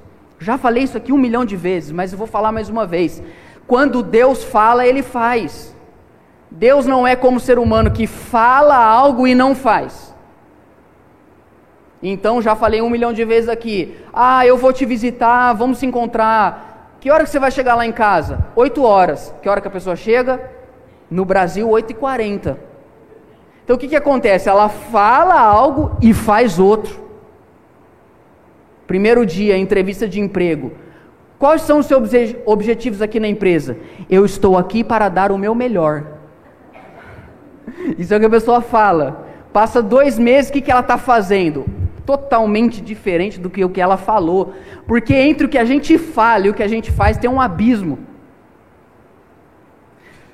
Já 0.44 0.58
falei 0.58 0.82
isso 0.82 0.98
aqui 0.98 1.10
um 1.10 1.16
milhão 1.16 1.42
de 1.42 1.56
vezes, 1.56 1.90
mas 1.90 2.12
eu 2.12 2.18
vou 2.18 2.26
falar 2.26 2.52
mais 2.52 2.68
uma 2.68 2.86
vez. 2.86 3.22
Quando 3.66 4.02
Deus 4.02 4.44
fala, 4.44 4.86
Ele 4.86 5.02
faz. 5.02 5.74
Deus 6.50 6.84
não 6.84 7.06
é 7.06 7.16
como 7.16 7.40
ser 7.40 7.58
humano 7.58 7.90
que 7.90 8.06
fala 8.06 8.76
algo 8.76 9.26
e 9.26 9.34
não 9.34 9.54
faz. 9.54 10.14
Então, 12.02 12.42
já 12.42 12.54
falei 12.54 12.82
um 12.82 12.90
milhão 12.90 13.10
de 13.10 13.24
vezes 13.24 13.48
aqui. 13.48 13.96
Ah, 14.12 14.46
eu 14.46 14.58
vou 14.58 14.70
te 14.70 14.84
visitar, 14.84 15.54
vamos 15.54 15.78
se 15.78 15.86
encontrar. 15.86 16.98
Que 17.00 17.10
hora 17.10 17.24
que 17.24 17.30
você 17.30 17.38
vai 17.38 17.50
chegar 17.50 17.74
lá 17.74 17.86
em 17.86 17.92
casa? 17.92 18.44
Oito 18.54 18.82
horas. 18.82 19.34
Que 19.40 19.48
hora 19.48 19.62
que 19.62 19.68
a 19.68 19.70
pessoa 19.70 19.96
chega? 19.96 20.52
No 21.10 21.24
Brasil, 21.24 21.66
oito 21.70 21.92
e 21.92 21.94
quarenta. 21.94 22.58
Então, 23.64 23.76
o 23.76 23.78
que, 23.78 23.88
que 23.88 23.96
acontece? 23.96 24.46
Ela 24.46 24.68
fala 24.68 25.40
algo 25.40 25.96
e 26.02 26.12
faz 26.12 26.58
outro. 26.58 27.03
Primeiro 28.86 29.24
dia, 29.24 29.56
entrevista 29.56 30.06
de 30.06 30.20
emprego. 30.20 30.72
Quais 31.38 31.62
são 31.62 31.78
os 31.80 31.86
seus 31.86 32.10
objetivos 32.46 33.02
aqui 33.02 33.18
na 33.18 33.28
empresa? 33.28 33.76
Eu 34.08 34.24
estou 34.24 34.56
aqui 34.56 34.84
para 34.84 35.08
dar 35.08 35.32
o 35.32 35.38
meu 35.38 35.54
melhor. 35.54 36.06
Isso 37.98 38.12
é 38.12 38.16
o 38.16 38.20
que 38.20 38.26
a 38.26 38.30
pessoa 38.30 38.60
fala. 38.60 39.26
Passa 39.52 39.82
dois 39.82 40.18
meses, 40.18 40.50
o 40.50 40.52
que, 40.52 40.60
que 40.60 40.70
ela 40.70 40.80
está 40.80 40.98
fazendo? 40.98 41.64
Totalmente 42.06 42.80
diferente 42.80 43.40
do 43.40 43.50
que 43.50 43.64
o 43.64 43.68
que 43.70 43.80
ela 43.80 43.96
falou. 43.96 44.52
Porque 44.86 45.14
entre 45.14 45.46
o 45.46 45.48
que 45.48 45.58
a 45.58 45.64
gente 45.64 45.98
fala 45.98 46.46
e 46.46 46.50
o 46.50 46.54
que 46.54 46.62
a 46.62 46.68
gente 46.68 46.90
faz 46.90 47.16
tem 47.16 47.28
um 47.28 47.40
abismo. 47.40 47.98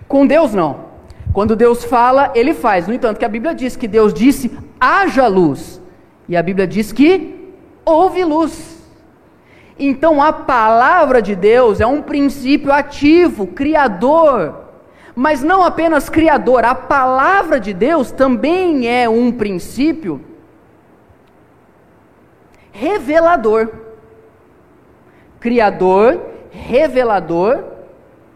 Com 0.07 0.26
Deus, 0.26 0.52
não. 0.54 0.90
Quando 1.33 1.54
Deus 1.54 1.85
fala, 1.85 2.33
ele 2.35 2.52
faz. 2.52 2.88
No 2.88 2.95
entanto, 2.95 3.19
que 3.19 3.25
a 3.25 3.28
Bíblia 3.28 3.54
diz 3.54 3.76
que 3.76 3.87
Deus 3.87 4.12
disse: 4.12 4.50
haja 4.78 5.26
luz. 5.28 5.80
E 6.28 6.37
a 6.37 6.42
Bíblia 6.42 6.66
diz 6.66 6.92
que 6.92 7.39
houve 7.90 8.25
luz. 8.25 8.80
Então 9.78 10.23
a 10.23 10.32
palavra 10.32 11.20
de 11.23 11.35
Deus 11.35 11.80
é 11.80 11.87
um 11.87 12.02
princípio 12.02 12.73
ativo, 12.73 13.47
criador. 13.47 14.54
Mas 15.14 15.42
não 15.42 15.62
apenas 15.62 16.09
criador, 16.09 16.64
a 16.64 16.75
palavra 16.75 17.59
de 17.59 17.73
Deus 17.73 18.12
também 18.12 18.88
é 18.88 19.09
um 19.09 19.32
princípio 19.32 20.20
revelador. 22.73 23.68
Criador, 25.38 26.20
revelador. 26.50 27.64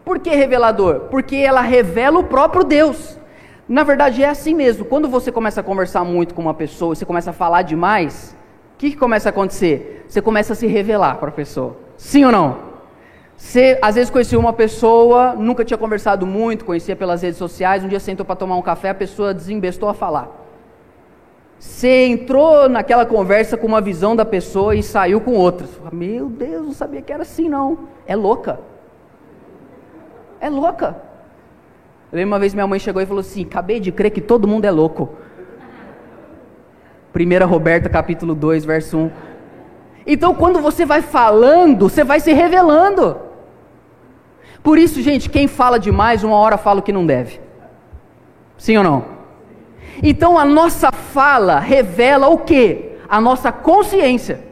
Por 0.03 0.19
que 0.19 0.29
revelador? 0.29 1.01
Porque 1.11 1.35
ela 1.35 1.61
revela 1.61 2.19
o 2.19 2.23
próprio 2.23 2.63
Deus. 2.63 3.19
Na 3.67 3.83
verdade 3.83 4.23
é 4.23 4.29
assim 4.29 4.53
mesmo. 4.53 4.85
Quando 4.85 5.07
você 5.07 5.31
começa 5.31 5.61
a 5.61 5.63
conversar 5.63 6.03
muito 6.03 6.35
com 6.35 6.41
uma 6.41 6.53
pessoa, 6.53 6.93
você 6.93 7.05
começa 7.05 7.31
a 7.31 7.33
falar 7.33 7.63
demais, 7.63 8.37
o 8.75 8.77
que, 8.77 8.91
que 8.91 8.97
começa 8.97 9.29
a 9.29 9.31
acontecer? 9.31 10.05
Você 10.05 10.21
começa 10.21 10.51
a 10.51 10.55
se 10.55 10.67
revelar 10.67 11.15
para 11.15 11.29
a 11.29 11.31
pessoa. 11.31 11.77
Sim 11.95 12.25
ou 12.25 12.31
não? 12.31 12.57
Você 13.37 13.79
às 13.81 13.95
vezes 13.95 14.09
conhecia 14.09 14.37
uma 14.37 14.51
pessoa, 14.51 15.33
nunca 15.33 15.63
tinha 15.63 15.77
conversado 15.77 16.27
muito, 16.27 16.65
conhecia 16.65 16.93
pelas 16.93 17.21
redes 17.21 17.37
sociais, 17.37 17.85
um 17.85 17.87
dia 17.87 18.01
sentou 18.01 18.25
para 18.25 18.35
tomar 18.35 18.57
um 18.57 18.61
café, 18.61 18.89
a 18.89 18.93
pessoa 18.93 19.33
desembestou 19.33 19.87
a 19.87 19.93
falar. 19.93 20.29
Você 21.57 22.05
entrou 22.05 22.67
naquela 22.67 23.05
conversa 23.05 23.55
com 23.55 23.65
uma 23.65 23.79
visão 23.79 24.13
da 24.13 24.25
pessoa 24.25 24.75
e 24.75 24.83
saiu 24.83 25.21
com 25.21 25.35
outra. 25.35 25.65
Meu 25.89 26.27
Deus, 26.27 26.65
não 26.65 26.73
sabia 26.73 27.01
que 27.01 27.13
era 27.13 27.21
assim 27.21 27.47
não. 27.47 27.87
É 28.05 28.13
louca. 28.13 28.59
É 30.41 30.49
louca. 30.49 30.97
Eu 32.11 32.17
lembro 32.17 32.33
uma 32.33 32.39
vez 32.39 32.53
minha 32.53 32.67
mãe 32.67 32.77
chegou 32.77 33.01
e 33.01 33.05
falou 33.05 33.21
assim: 33.21 33.43
acabei 33.43 33.79
de 33.79 33.89
crer 33.89 34.11
que 34.11 34.19
todo 34.19 34.49
mundo 34.49 34.65
é 34.65 34.71
louco. 34.71 35.15
1 37.15 37.47
Roberta 37.47 37.87
capítulo 37.87 38.35
2, 38.35 38.65
verso 38.65 38.97
1. 38.97 39.11
Então, 40.05 40.35
quando 40.35 40.59
você 40.59 40.85
vai 40.85 41.01
falando, 41.01 41.89
você 41.89 42.03
vai 42.03 42.19
se 42.19 42.33
revelando. 42.33 43.17
Por 44.61 44.77
isso, 44.77 45.01
gente, 45.01 45.29
quem 45.29 45.47
fala 45.47 45.79
demais, 45.79 46.23
uma 46.23 46.35
hora 46.35 46.57
fala 46.57 46.81
o 46.81 46.83
que 46.83 46.91
não 46.91 47.05
deve. 47.05 47.39
Sim 48.57 48.77
ou 48.77 48.83
não? 48.83 49.05
Então, 50.03 50.37
a 50.37 50.43
nossa 50.43 50.91
fala 50.91 51.57
revela 51.59 52.27
o 52.27 52.39
que? 52.39 52.97
A 53.07 53.21
nossa 53.21 53.51
consciência. 53.51 54.43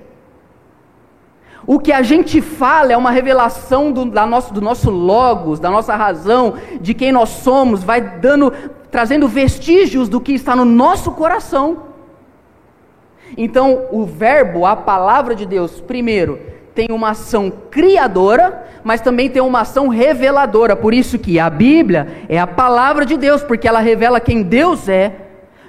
O 1.66 1.80
que 1.80 1.92
a 1.92 2.02
gente 2.02 2.42
fala 2.42 2.94
é 2.94 2.98
uma 2.98 3.12
revelação 3.12 3.92
do, 3.92 4.06
da 4.06 4.26
nosso, 4.26 4.54
do 4.54 4.62
nosso 4.62 4.90
logos, 4.90 5.60
da 5.60 5.70
nossa 5.70 5.96
razão, 5.96 6.56
de 6.80 6.94
quem 6.94 7.12
nós 7.12 7.30
somos, 7.30 7.84
vai 7.84 8.02
dando, 8.02 8.52
trazendo 8.92 9.28
vestígios 9.28 10.10
do 10.10 10.20
que 10.20 10.34
está 10.34 10.56
no 10.56 10.66
nosso 10.66 11.12
coração. 11.12 11.93
Então, 13.38 13.86
o 13.92 14.06
verbo, 14.06 14.66
a 14.66 14.76
palavra 14.76 15.36
de 15.36 15.46
Deus, 15.46 15.82
primeiro, 15.82 16.40
tem 16.76 16.88
uma 16.90 17.12
ação 17.12 17.52
criadora, 17.70 18.64
mas 18.84 19.02
também 19.02 19.30
tem 19.30 19.42
uma 19.42 19.62
ação 19.62 19.88
reveladora. 19.88 20.76
Por 20.76 20.94
isso 20.94 21.20
que 21.20 21.40
a 21.40 21.50
Bíblia 21.50 22.08
é 22.28 22.40
a 22.40 22.48
palavra 22.48 23.06
de 23.06 23.16
Deus, 23.16 23.44
porque 23.44 23.68
ela 23.68 23.80
revela 23.80 24.20
quem 24.20 24.42
Deus 24.42 24.90
é. 24.90 25.12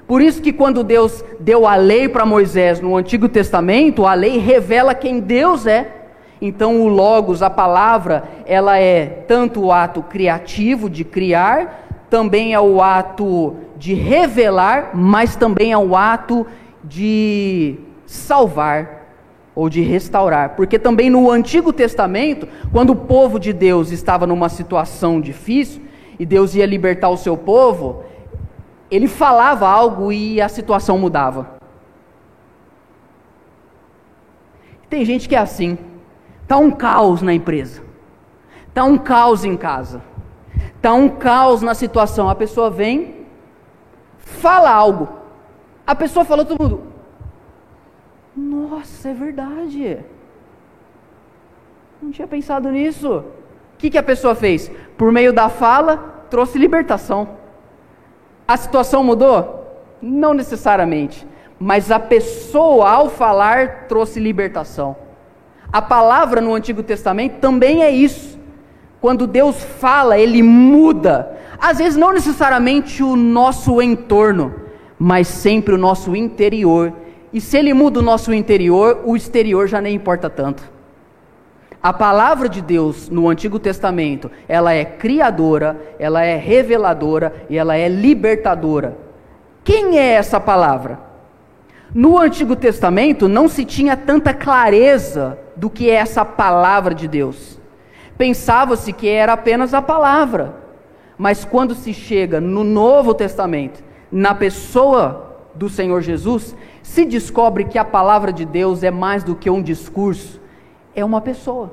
Por 0.06 0.20
isso 0.20 0.42
que 0.42 0.52
quando 0.52 0.84
Deus 0.84 1.24
deu 1.40 1.66
a 1.66 1.76
lei 1.76 2.08
para 2.08 2.26
Moisés 2.26 2.80
no 2.80 2.96
Antigo 2.96 3.28
Testamento, 3.28 4.06
a 4.06 4.14
lei 4.14 4.38
revela 4.38 4.94
quem 4.94 5.20
Deus 5.20 5.66
é. 5.66 5.88
Então 6.40 6.82
o 6.82 6.88
logos, 6.88 7.42
a 7.42 7.48
palavra, 7.48 8.24
ela 8.44 8.78
é 8.78 9.06
tanto 9.06 9.62
o 9.62 9.72
ato 9.72 10.02
criativo 10.02 10.90
de 10.90 11.04
criar, 11.04 11.86
também 12.10 12.52
é 12.52 12.60
o 12.60 12.82
ato 12.82 13.56
de 13.76 13.94
revelar, 13.94 14.90
mas 14.94 15.36
também 15.36 15.72
é 15.72 15.78
o 15.78 15.96
ato 15.96 16.46
de 16.84 17.76
salvar 18.06 19.04
ou 19.54 19.68
de 19.68 19.80
restaurar, 19.80 20.56
porque 20.56 20.78
também 20.78 21.08
no 21.08 21.30
Antigo 21.30 21.72
Testamento, 21.72 22.46
quando 22.72 22.90
o 22.90 22.96
povo 22.96 23.38
de 23.38 23.52
Deus 23.52 23.90
estava 23.90 24.26
numa 24.26 24.48
situação 24.48 25.20
difícil 25.20 25.82
e 26.18 26.26
Deus 26.26 26.54
ia 26.54 26.66
libertar 26.66 27.08
o 27.08 27.16
seu 27.16 27.36
povo, 27.36 28.04
ele 28.90 29.08
falava 29.08 29.68
algo 29.68 30.12
e 30.12 30.40
a 30.40 30.48
situação 30.48 30.98
mudava. 30.98 31.54
Tem 34.90 35.04
gente 35.04 35.28
que 35.28 35.34
é 35.34 35.38
assim, 35.38 35.78
tá 36.46 36.56
um 36.56 36.70
caos 36.70 37.22
na 37.22 37.32
empresa, 37.32 37.82
tá 38.72 38.84
um 38.84 38.98
caos 38.98 39.44
em 39.44 39.56
casa, 39.56 40.02
tá 40.82 40.92
um 40.92 41.08
caos 41.08 41.62
na 41.62 41.74
situação. 41.74 42.28
A 42.28 42.34
pessoa 42.34 42.70
vem, 42.70 43.26
fala 44.18 44.70
algo, 44.70 45.23
a 45.86 45.94
pessoa 45.94 46.24
falou 46.24 46.44
todo 46.44 46.62
mundo. 46.62 46.82
Nossa, 48.36 49.10
é 49.10 49.14
verdade. 49.14 49.98
Não 52.02 52.10
tinha 52.10 52.26
pensado 52.26 52.70
nisso. 52.70 53.18
O 53.74 53.76
que, 53.78 53.90
que 53.90 53.98
a 53.98 54.02
pessoa 54.02 54.34
fez? 54.34 54.70
Por 54.96 55.12
meio 55.12 55.32
da 55.32 55.48
fala, 55.48 56.24
trouxe 56.30 56.58
libertação. 56.58 57.28
A 58.48 58.56
situação 58.56 59.04
mudou? 59.04 59.82
Não 60.00 60.34
necessariamente. 60.34 61.26
Mas 61.58 61.90
a 61.90 62.00
pessoa, 62.00 62.90
ao 62.90 63.10
falar, 63.10 63.86
trouxe 63.86 64.18
libertação. 64.18 64.96
A 65.72 65.82
palavra 65.82 66.40
no 66.40 66.54
Antigo 66.54 66.82
Testamento 66.82 67.38
também 67.40 67.82
é 67.82 67.90
isso. 67.90 68.38
Quando 69.00 69.26
Deus 69.26 69.62
fala, 69.62 70.18
ele 70.18 70.42
muda. 70.42 71.36
Às 71.58 71.78
vezes, 71.78 71.96
não 71.96 72.12
necessariamente 72.12 73.02
o 73.02 73.16
nosso 73.16 73.80
entorno 73.82 74.63
mas 75.04 75.28
sempre 75.28 75.74
o 75.74 75.76
nosso 75.76 76.16
interior. 76.16 76.90
E 77.30 77.38
se 77.38 77.58
ele 77.58 77.74
muda 77.74 78.00
o 78.00 78.02
nosso 78.02 78.32
interior, 78.32 79.02
o 79.04 79.14
exterior 79.14 79.68
já 79.68 79.78
nem 79.78 79.94
importa 79.94 80.30
tanto. 80.30 80.62
A 81.82 81.92
palavra 81.92 82.48
de 82.48 82.62
Deus 82.62 83.10
no 83.10 83.28
Antigo 83.28 83.58
Testamento, 83.58 84.30
ela 84.48 84.72
é 84.72 84.82
criadora, 84.82 85.78
ela 85.98 86.24
é 86.24 86.38
reveladora 86.38 87.34
e 87.50 87.58
ela 87.58 87.76
é 87.76 87.86
libertadora. 87.86 88.96
Quem 89.62 89.98
é 89.98 90.12
essa 90.12 90.40
palavra? 90.40 90.98
No 91.94 92.18
Antigo 92.18 92.56
Testamento 92.56 93.28
não 93.28 93.46
se 93.46 93.66
tinha 93.66 93.98
tanta 93.98 94.32
clareza 94.32 95.38
do 95.54 95.68
que 95.68 95.90
é 95.90 95.96
essa 95.96 96.24
palavra 96.24 96.94
de 96.94 97.06
Deus. 97.06 97.60
Pensava-se 98.16 98.90
que 98.90 99.06
era 99.06 99.34
apenas 99.34 99.74
a 99.74 99.82
palavra. 99.82 100.54
Mas 101.18 101.44
quando 101.44 101.74
se 101.74 101.92
chega 101.92 102.40
no 102.40 102.64
Novo 102.64 103.12
Testamento, 103.12 103.84
na 104.10 104.34
pessoa 104.34 105.36
do 105.54 105.68
Senhor 105.68 106.00
Jesus, 106.00 106.54
se 106.82 107.04
descobre 107.04 107.64
que 107.64 107.78
a 107.78 107.84
palavra 107.84 108.32
de 108.32 108.44
Deus 108.44 108.82
é 108.82 108.90
mais 108.90 109.22
do 109.22 109.34
que 109.34 109.48
um 109.48 109.62
discurso, 109.62 110.40
é 110.94 111.04
uma 111.04 111.20
pessoa. 111.20 111.72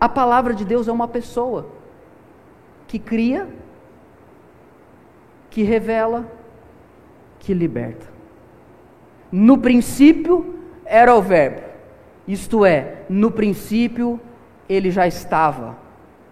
A 0.00 0.08
palavra 0.08 0.52
de 0.54 0.64
Deus 0.64 0.88
é 0.88 0.92
uma 0.92 1.08
pessoa 1.08 1.66
que 2.86 2.98
cria, 2.98 3.48
que 5.50 5.62
revela, 5.62 6.30
que 7.38 7.54
liberta. 7.54 8.06
No 9.32 9.58
princípio 9.58 10.54
era 10.84 11.14
o 11.14 11.22
Verbo, 11.22 11.62
isto 12.28 12.64
é, 12.64 13.04
no 13.08 13.30
princípio 13.30 14.20
ele 14.68 14.90
já 14.90 15.06
estava, 15.06 15.76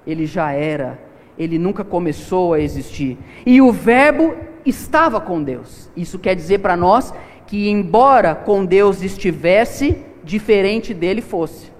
ele 0.07 0.26
já 0.26 0.52
era, 0.52 0.99
ele 1.38 1.59
nunca 1.59 1.85
começou 1.85 2.55
a 2.55 2.61
existir. 2.61 3.19
E 3.45 3.61
o 3.61 3.73
Verbo 3.73 4.35
estava 4.64 5.21
com 5.21 5.43
Deus. 5.43 5.91
Isso 5.97 6.19
quer 6.19 6.35
dizer 6.35 6.59
para 6.59 6.76
nós 6.76 7.12
que, 7.47 7.69
embora 7.69 8.35
com 8.35 8.64
Deus 8.64 9.03
estivesse, 9.03 9.99
diferente 10.23 10.95
dele 10.95 11.21
fosse. 11.21 11.73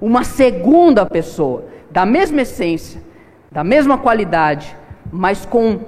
Uma 0.00 0.24
segunda 0.24 1.06
pessoa, 1.06 1.64
da 1.90 2.04
mesma 2.04 2.42
essência, 2.42 3.02
da 3.50 3.64
mesma 3.64 3.96
qualidade, 3.96 4.76
mas 5.10 5.46
com 5.46 5.80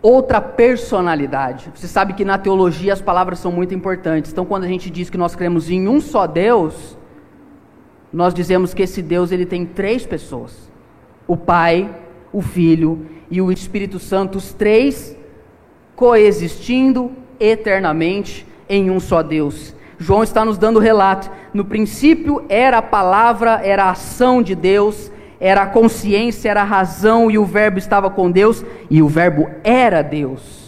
outra 0.00 0.40
personalidade. 0.40 1.70
Você 1.74 1.88
sabe 1.88 2.12
que 2.12 2.24
na 2.24 2.38
teologia 2.38 2.92
as 2.92 3.02
palavras 3.02 3.40
são 3.40 3.50
muito 3.50 3.74
importantes. 3.74 4.30
Então, 4.30 4.44
quando 4.44 4.64
a 4.64 4.68
gente 4.68 4.88
diz 4.88 5.10
que 5.10 5.18
nós 5.18 5.34
cremos 5.34 5.68
em 5.68 5.88
um 5.88 6.00
só 6.00 6.26
Deus, 6.26 6.96
nós 8.12 8.32
dizemos 8.32 8.72
que 8.72 8.82
esse 8.82 9.02
Deus 9.02 9.32
ele 9.32 9.44
tem 9.44 9.66
três 9.66 10.06
pessoas: 10.06 10.70
o 11.26 11.36
Pai, 11.36 11.88
o 12.32 12.40
Filho 12.40 13.06
e 13.30 13.40
o 13.40 13.50
Espírito 13.50 13.98
Santo, 13.98 14.38
os 14.38 14.52
três 14.52 15.16
coexistindo 15.94 17.10
eternamente 17.40 18.46
em 18.68 18.90
um 18.90 19.00
só 19.00 19.22
Deus. 19.22 19.74
João 19.98 20.22
está 20.22 20.44
nos 20.44 20.58
dando 20.58 20.78
relato. 20.78 21.30
No 21.54 21.64
princípio 21.64 22.44
era 22.48 22.78
a 22.78 22.82
palavra, 22.82 23.60
era 23.64 23.84
a 23.84 23.90
ação 23.90 24.42
de 24.42 24.54
Deus, 24.54 25.10
era 25.40 25.62
a 25.62 25.66
consciência, 25.66 26.50
era 26.50 26.62
a 26.62 26.64
razão, 26.64 27.30
e 27.30 27.38
o 27.38 27.44
Verbo 27.44 27.78
estava 27.78 28.10
com 28.10 28.30
Deus, 28.30 28.64
e 28.90 29.02
o 29.02 29.08
Verbo 29.08 29.48
era 29.64 30.02
Deus. 30.02 30.66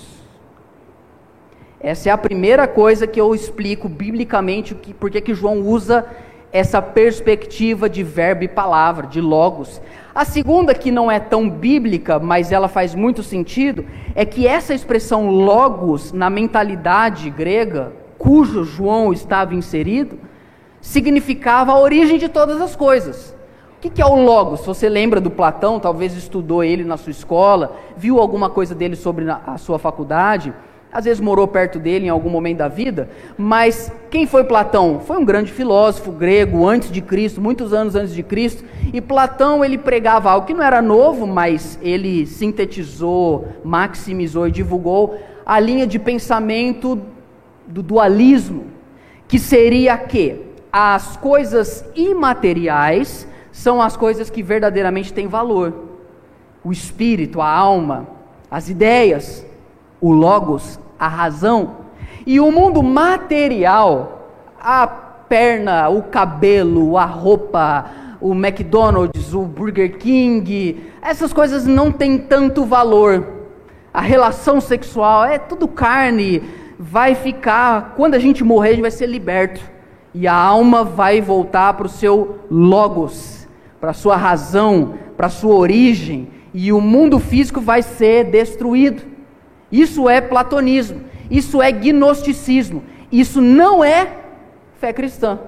Essa 1.81 2.09
é 2.09 2.13
a 2.13 2.19
primeira 2.19 2.67
coisa 2.67 3.07
que 3.07 3.21
eu 3.21 3.35
explico 3.35 3.89
biblicamente, 3.89 4.75
porque 4.99 5.21
que 5.21 5.35
João 5.35 5.61
usa 5.61 6.07
essa 6.53 6.81
perspectiva 6.81 7.89
de 7.89 8.03
verbo 8.03 8.45
e 8.45 8.49
palavra, 8.49 9.07
de 9.07 9.21
logos. 9.21 9.81
A 10.15 10.25
segunda, 10.25 10.75
que 10.75 10.91
não 10.91 11.11
é 11.11 11.21
tão 11.21 11.49
bíblica, 11.49 12.19
mas 12.19 12.51
ela 12.51 12.69
faz 12.69 12.95
muito 12.95 13.23
sentido, 13.23 13.85
é 14.15 14.25
que 14.25 14.47
essa 14.47 14.75
expressão 14.75 15.31
logos, 15.31 16.13
na 16.13 16.29
mentalidade 16.29 17.31
grega, 17.31 17.93
cujo 18.19 18.65
João 18.65 19.13
estava 19.13 19.55
inserido, 19.55 20.19
significava 20.81 21.73
a 21.73 21.79
origem 21.79 22.19
de 22.19 22.29
todas 22.29 22.61
as 22.61 22.75
coisas. 22.75 23.37
O 23.79 23.81
que 23.81 24.03
é 24.03 24.07
o 24.07 24.17
Logos? 24.17 24.67
Você 24.67 24.89
lembra 24.89 25.21
do 25.21 25.31
Platão, 25.31 25.79
talvez 25.79 26.17
estudou 26.17 26.65
ele 26.65 26.83
na 26.83 26.97
sua 26.97 27.13
escola, 27.13 27.77
viu 27.97 28.19
alguma 28.19 28.51
coisa 28.51 28.75
dele 28.75 28.97
sobre 28.97 29.25
a 29.31 29.57
sua 29.57 29.79
faculdade, 29.79 30.53
às 30.99 31.05
vezes 31.05 31.21
morou 31.21 31.47
perto 31.47 31.79
dele 31.79 32.07
em 32.07 32.09
algum 32.09 32.29
momento 32.29 32.59
da 32.59 32.67
vida, 32.67 33.09
mas 33.37 33.93
quem 34.11 34.27
foi 34.27 34.43
Platão? 34.43 34.99
Foi 34.99 35.17
um 35.17 35.25
grande 35.25 35.53
filósofo 35.53 36.11
grego 36.11 36.67
antes 36.67 36.91
de 36.91 37.01
Cristo, 37.01 37.41
muitos 37.41 37.73
anos 37.73 37.95
antes 37.95 38.13
de 38.13 38.25
Cristo, 38.25 38.65
e 38.93 39.01
Platão 39.01 39.65
ele 39.65 39.79
pregava 39.79 40.29
algo 40.29 40.45
que 40.45 40.53
não 40.53 40.65
era 40.65 40.83
novo, 40.83 41.25
mas 41.25 41.79
ele 41.81 42.27
sintetizou, 42.27 43.47
maximizou 43.63 44.49
e 44.49 44.51
divulgou 44.51 45.17
a 45.47 45.61
linha 45.61 45.87
de 45.87 46.01
pensamento 46.01 47.01
do 47.65 47.81
dualismo, 47.81 48.65
que 49.29 49.39
seria 49.39 49.97
que 49.97 50.47
as 50.73 51.17
coisas 51.17 51.85
imateriais 51.95 53.29
são 53.53 53.81
as 53.81 53.97
coisas 53.97 54.31
que 54.31 54.43
verdadeiramente 54.43 55.13
têm 55.13 55.29
valor. 55.29 55.73
O 56.65 56.73
espírito, 56.73 57.41
a 57.41 57.49
alma, 57.49 58.09
as 58.51 58.69
ideias, 58.69 59.47
o 60.01 60.13
logos, 60.13 60.79
a 60.99 61.09
razão. 61.09 61.77
E 62.27 62.41
o 62.41 62.51
mundo 62.51 62.83
material, 62.83 64.31
a 64.61 64.87
perna, 64.87 65.89
o 65.89 66.03
cabelo, 66.03 66.97
a 66.97 67.05
roupa, 67.05 67.87
o 68.21 68.33
McDonald's, 68.33 69.33
o 69.35 69.43
Burger 69.43 69.97
King, 69.99 70.81
essas 71.01 71.33
coisas 71.33 71.67
não 71.67 71.93
têm 71.93 72.19
tanto 72.19 72.65
valor. 72.65 73.27
A 73.93 74.01
relação 74.01 74.61
sexual 74.61 75.25
é 75.25 75.39
tudo 75.39 75.69
carne, 75.69 76.43
vai 76.79 77.15
ficar, 77.15 77.95
quando 77.97 78.15
a 78.15 78.19
gente 78.19 78.45
morrer, 78.45 78.69
a 78.69 78.73
gente 78.73 78.83
vai 78.83 78.91
ser 78.91 79.07
liberto. 79.07 79.61
E 80.15 80.27
a 80.27 80.35
alma 80.35 80.85
vai 80.85 81.21
voltar 81.21 81.75
para 81.75 81.87
o 81.87 81.91
seu 81.91 82.41
logos, 82.51 83.47
para 83.81 83.91
a 83.91 83.95
sua 83.95 84.17
razão, 84.17 84.95
para 85.17 85.27
a 85.27 85.31
sua 85.31 85.55
origem, 85.55 86.29
e 86.53 86.73
o 86.73 86.81
mundo 86.81 87.19
físico 87.19 87.61
vai 87.61 87.83
ser 87.83 88.25
destruído. 88.25 89.03
Isso 89.71 90.09
é 90.09 90.21
platonismo, 90.21 91.03
isso 91.31 91.61
é 91.61 91.71
gnosticismo, 91.71 92.83
isso 93.13 93.41
não 93.41 93.85
é 93.85 94.09
fé 94.79 94.93
cristã. 94.93 95.39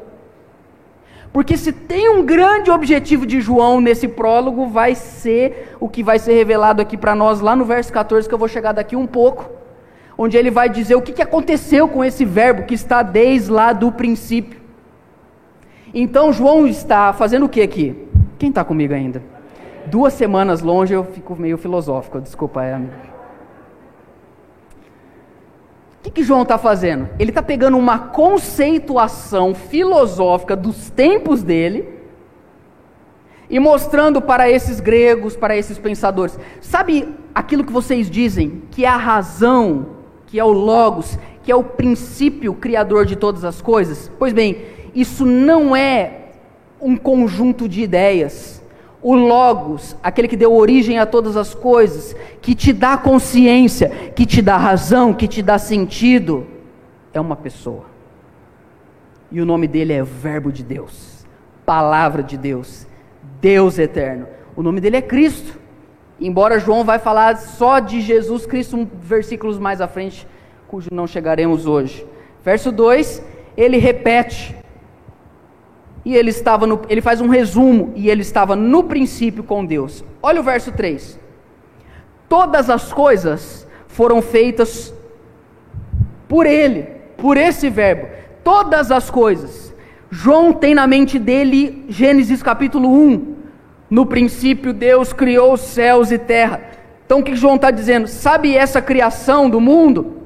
Porque 1.33 1.57
se 1.57 1.73
tem 1.73 2.09
um 2.09 2.25
grande 2.25 2.71
objetivo 2.71 3.25
de 3.25 3.41
João 3.41 3.81
nesse 3.81 4.09
prólogo, 4.09 4.67
vai 4.67 4.95
ser 4.95 5.77
o 5.79 5.89
que 5.89 6.03
vai 6.03 6.19
ser 6.19 6.33
revelado 6.35 6.83
aqui 6.83 6.97
para 6.97 7.15
nós 7.15 7.41
lá 7.41 7.55
no 7.55 7.65
verso 7.65 7.93
14, 7.93 8.29
que 8.29 8.35
eu 8.35 8.39
vou 8.39 8.49
chegar 8.49 8.73
daqui 8.73 8.97
um 8.97 9.07
pouco, 9.07 9.49
onde 10.19 10.37
ele 10.37 10.51
vai 10.51 10.69
dizer 10.69 10.97
o 10.97 11.03
que, 11.03 11.23
aconteceu 11.23 11.87
com 11.87 12.05
esse 12.05 12.25
verbo 12.25 12.65
que 12.65 12.75
está 12.75 13.03
desde 13.03 13.51
lá 13.51 13.73
do 13.73 13.93
princípio. 13.93 14.61
Então 15.95 16.33
João 16.33 16.67
está 16.67 17.13
fazendo 17.13 17.47
o 17.47 17.49
que 17.49 17.63
aqui? 17.63 17.97
Quem 18.37 18.49
está 18.49 18.65
comigo 18.65 18.93
ainda? 18.93 19.23
Duas 19.87 20.13
semanas 20.13 20.63
longe 20.63 20.93
eu 20.93 21.05
fico 21.05 21.37
meio 21.37 21.57
filosófico, 21.57 22.21
desculpa, 22.21 22.65
é. 22.65 22.81
O 26.01 26.03
que, 26.03 26.11
que 26.11 26.23
João 26.23 26.43
está 26.43 26.57
fazendo? 26.57 27.11
Ele 27.19 27.31
está 27.31 27.43
pegando 27.43 27.77
uma 27.77 27.99
conceituação 27.99 29.55
filosófica 29.55 30.57
dos 30.57 30.89
tempos 30.89 31.43
dele 31.43 31.87
e 33.51 33.59
mostrando 33.59 34.23
para 34.23 34.49
esses 34.49 34.81
gregos, 34.81 35.37
para 35.37 35.55
esses 35.55 35.77
pensadores. 35.77 36.39
Sabe 36.63 37.15
aquilo 37.35 37.65
que 37.65 37.73
vocês 37.73 38.11
dizem, 38.11 38.63
que 38.71 38.87
é 38.87 38.89
a 38.89 38.97
razão, 38.97 39.89
que 40.27 40.41
é 40.41 40.45
o 40.45 40.53
Logos, 40.53 41.19
que 41.43 41.53
é 41.53 41.55
o 41.57 41.63
princípio 41.65 42.55
criador 42.55 43.05
de 43.05 43.15
todas 43.15 43.45
as 43.45 43.61
coisas? 43.61 44.11
Pois 44.19 44.33
bem, 44.33 44.57
isso 44.95 45.27
não 45.27 45.77
é 45.77 46.31
um 46.81 46.97
conjunto 46.97 47.69
de 47.69 47.83
ideias. 47.83 48.60
O 49.03 49.15
Logos, 49.15 49.97
aquele 50.03 50.29
que 50.29 50.37
deu 50.37 50.55
origem 50.55 50.99
a 50.99 51.07
todas 51.07 51.37
as 51.37 51.55
coisas, 51.55 52.15
que 52.43 52.55
te 52.55 52.73
dá 52.73 52.99
consciência, 52.99 53.89
que 54.15 54.27
te 54.27 54.43
dá 54.43 54.59
razão, 54.59 55.15
que 55.15 55.27
te 55.27 55.41
dá 55.41 55.59
sentido, 55.59 56.47
é 57.13 57.21
uma 57.21 57.37
pessoa. 57.37 57.85
E 59.33 59.41
o 59.41 59.47
nome 59.47 59.67
dele 59.67 59.93
é 59.93 60.03
Verbo 60.03 60.53
de 60.53 60.63
Deus, 60.63 61.27
Palavra 61.65 62.23
de 62.23 62.37
Deus, 62.37 62.87
Deus 63.41 63.79
eterno. 63.79 64.27
O 64.55 64.63
nome 64.63 64.81
dele 64.81 64.99
é 64.99 65.03
Cristo. 65.03 65.59
Embora 66.21 66.59
João 66.59 66.85
vai 66.85 66.99
falar 66.99 67.39
só 67.39 67.79
de 67.79 68.03
Jesus 68.03 68.45
Cristo 68.45 68.77
um 68.77 68.87
versículos 69.01 69.59
mais 69.59 69.81
à 69.81 69.89
frente, 69.89 70.27
cujo 70.69 70.91
não 70.93 71.07
chegaremos 71.07 71.65
hoje. 71.65 72.07
Verso 72.45 72.71
2, 72.71 73.25
ele 73.57 73.79
repete 73.79 74.55
e 76.05 76.17
ele 76.17 76.31
estava 76.31 76.67
no, 76.67 76.81
ele 76.89 77.01
faz 77.01 77.21
um 77.21 77.29
resumo 77.29 77.93
e 77.95 78.09
ele 78.09 78.23
estava 78.23 78.57
no 78.57 78.85
princípio 78.85 79.43
com 79.43 79.65
Deus. 79.65 80.05
Olha 80.23 80.41
o 80.41 80.45
verso 80.45 80.73
3. 80.73 81.19
Todas 82.29 82.71
as 82.71 82.93
coisas 82.93 83.67
foram 83.89 84.23
feitas 84.23 84.95
por 86.29 86.47
ele, 86.47 86.87
por 87.17 87.37
esse 87.37 87.69
verbo. 87.69 88.09
Todas 88.43 88.91
as 88.91 89.11
coisas. 89.11 89.75
João 90.11 90.53
tem 90.53 90.75
na 90.75 90.87
mente 90.87 91.19
dele 91.19 91.85
Gênesis 91.89 92.43
capítulo 92.43 92.89
1. 92.89 93.35
No 93.91 94.07
princípio 94.07 94.73
Deus 94.73 95.13
criou 95.13 95.53
os 95.53 95.61
céus 95.61 96.11
e 96.11 96.19
terra. 96.19 96.61
Então 97.05 97.21
o 97.21 97.23
que 97.23 97.35
João 97.35 97.57
está 97.57 97.71
dizendo? 97.71 98.07
Sabe 98.07 98.57
essa 98.57 98.81
criação 98.81 99.51
do 99.51 99.61
mundo? 99.61 100.19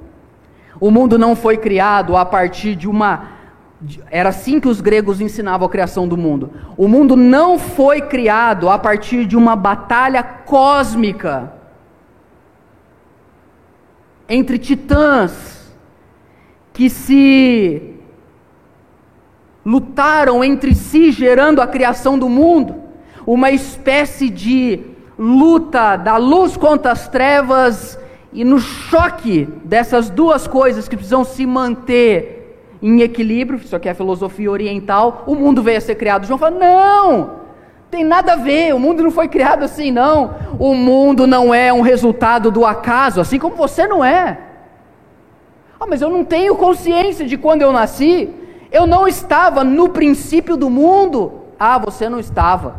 O 0.78 0.90
mundo 0.90 1.18
não 1.18 1.34
foi 1.34 1.56
criado 1.56 2.16
a 2.16 2.24
partir 2.24 2.76
de 2.76 2.88
uma 2.88 3.33
Era 4.10 4.30
assim 4.30 4.60
que 4.60 4.68
os 4.68 4.80
gregos 4.80 5.20
ensinavam 5.20 5.66
a 5.66 5.70
criação 5.70 6.06
do 6.06 6.16
mundo. 6.16 6.50
O 6.76 6.88
mundo 6.88 7.16
não 7.16 7.58
foi 7.58 8.00
criado 8.00 8.68
a 8.68 8.78
partir 8.78 9.26
de 9.26 9.36
uma 9.36 9.54
batalha 9.54 10.22
cósmica 10.22 11.52
entre 14.28 14.58
titãs 14.58 15.72
que 16.72 16.88
se 16.88 17.94
lutaram 19.64 20.42
entre 20.42 20.74
si, 20.74 21.10
gerando 21.10 21.62
a 21.62 21.66
criação 21.66 22.18
do 22.18 22.28
mundo, 22.28 22.76
uma 23.26 23.50
espécie 23.50 24.28
de 24.28 24.80
luta 25.18 25.96
da 25.96 26.16
luz 26.16 26.56
contra 26.56 26.92
as 26.92 27.08
trevas, 27.08 27.98
e 28.32 28.44
no 28.44 28.58
choque 28.58 29.48
dessas 29.64 30.10
duas 30.10 30.46
coisas 30.46 30.88
que 30.88 30.96
precisam 30.96 31.24
se 31.24 31.46
manter 31.46 32.43
em 32.82 33.00
equilíbrio, 33.00 33.58
isso 33.58 33.74
aqui 33.74 33.88
é 33.88 33.94
filosofia 33.94 34.50
oriental, 34.50 35.24
o 35.26 35.34
mundo 35.34 35.62
veio 35.62 35.78
a 35.78 35.80
ser 35.80 35.94
criado. 35.94 36.26
João 36.26 36.38
fala: 36.38 36.58
não, 36.58 37.30
tem 37.90 38.04
nada 38.04 38.32
a 38.32 38.36
ver, 38.36 38.74
o 38.74 38.78
mundo 38.78 39.02
não 39.02 39.10
foi 39.10 39.28
criado 39.28 39.62
assim, 39.62 39.90
não. 39.90 40.34
O 40.58 40.74
mundo 40.74 41.26
não 41.26 41.54
é 41.54 41.72
um 41.72 41.80
resultado 41.80 42.50
do 42.50 42.66
acaso, 42.66 43.20
assim 43.20 43.38
como 43.38 43.54
você 43.54 43.86
não 43.86 44.04
é. 44.04 44.38
Ah, 45.78 45.86
mas 45.86 46.02
eu 46.02 46.10
não 46.10 46.24
tenho 46.24 46.56
consciência 46.56 47.26
de 47.26 47.36
quando 47.36 47.62
eu 47.62 47.72
nasci, 47.72 48.30
eu 48.72 48.86
não 48.86 49.06
estava 49.06 49.62
no 49.62 49.90
princípio 49.90 50.56
do 50.56 50.68
mundo. 50.68 51.42
Ah, 51.58 51.78
você 51.78 52.08
não 52.08 52.18
estava, 52.18 52.76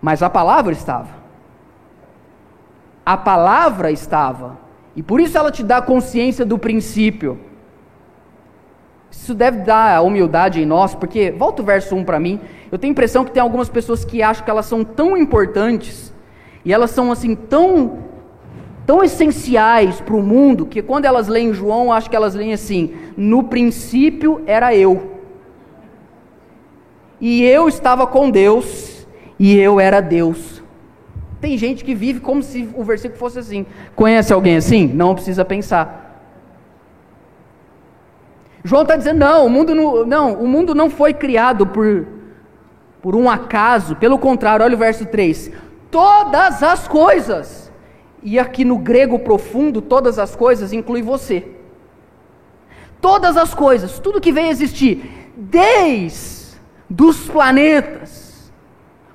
mas 0.00 0.22
a 0.22 0.30
palavra 0.30 0.72
estava. 0.72 1.08
A 3.04 3.16
palavra 3.18 3.90
estava, 3.90 4.56
e 4.96 5.02
por 5.02 5.20
isso 5.20 5.36
ela 5.36 5.52
te 5.52 5.62
dá 5.62 5.82
consciência 5.82 6.44
do 6.44 6.58
princípio. 6.58 7.38
Isso 9.16 9.32
deve 9.34 9.60
dar 9.60 10.02
humildade 10.02 10.60
em 10.60 10.66
nós, 10.66 10.94
porque, 10.94 11.30
volta 11.30 11.62
o 11.62 11.64
verso 11.64 11.94
1 11.94 12.04
para 12.04 12.20
mim, 12.20 12.40
eu 12.70 12.78
tenho 12.78 12.90
a 12.90 12.92
impressão 12.92 13.24
que 13.24 13.30
tem 13.30 13.42
algumas 13.42 13.68
pessoas 13.68 14.04
que 14.04 14.22
acham 14.22 14.44
que 14.44 14.50
elas 14.50 14.66
são 14.66 14.84
tão 14.84 15.16
importantes, 15.16 16.12
e 16.64 16.72
elas 16.72 16.90
são 16.90 17.10
assim, 17.10 17.34
tão, 17.34 18.00
tão 18.84 19.02
essenciais 19.02 20.00
para 20.00 20.14
o 20.14 20.22
mundo, 20.22 20.66
que 20.66 20.82
quando 20.82 21.06
elas 21.06 21.28
leem 21.28 21.54
João, 21.54 21.92
acho 21.92 22.10
que 22.10 22.16
elas 22.16 22.34
leem 22.34 22.52
assim: 22.52 22.94
no 23.16 23.44
princípio 23.44 24.42
era 24.46 24.74
eu. 24.74 25.12
E 27.20 27.42
eu 27.44 27.68
estava 27.68 28.06
com 28.06 28.28
Deus, 28.30 29.06
e 29.38 29.56
eu 29.56 29.80
era 29.80 30.00
Deus. 30.00 30.62
Tem 31.40 31.56
gente 31.56 31.84
que 31.84 31.94
vive 31.94 32.20
como 32.20 32.42
se 32.42 32.68
o 32.74 32.82
versículo 32.82 33.18
fosse 33.18 33.38
assim. 33.38 33.64
Conhece 33.94 34.32
alguém 34.32 34.56
assim? 34.56 34.86
Não 34.86 35.14
precisa 35.14 35.44
pensar. 35.44 36.03
João 38.64 38.82
está 38.82 38.96
dizendo: 38.96 39.18
não, 39.18 39.46
o 39.46 39.50
mundo 39.50 39.74
não, 39.74 40.06
não, 40.06 40.32
o 40.32 40.48
mundo 40.48 40.74
não 40.74 40.88
foi 40.88 41.12
criado 41.12 41.66
por, 41.66 42.06
por 43.02 43.14
um 43.14 43.28
acaso, 43.28 43.94
pelo 43.96 44.18
contrário, 44.18 44.64
olha 44.64 44.74
o 44.74 44.78
verso 44.78 45.04
3: 45.04 45.52
todas 45.90 46.62
as 46.62 46.88
coisas, 46.88 47.70
e 48.22 48.38
aqui 48.38 48.64
no 48.64 48.78
grego 48.78 49.18
profundo, 49.18 49.82
todas 49.82 50.18
as 50.18 50.34
coisas 50.34 50.72
inclui 50.72 51.02
você. 51.02 51.46
Todas 53.00 53.36
as 53.36 53.52
coisas, 53.52 53.98
tudo 53.98 54.20
que 54.20 54.32
veio 54.32 54.48
existir, 54.48 55.30
desde 55.36 56.54
dos 56.88 57.28
planetas 57.28 58.50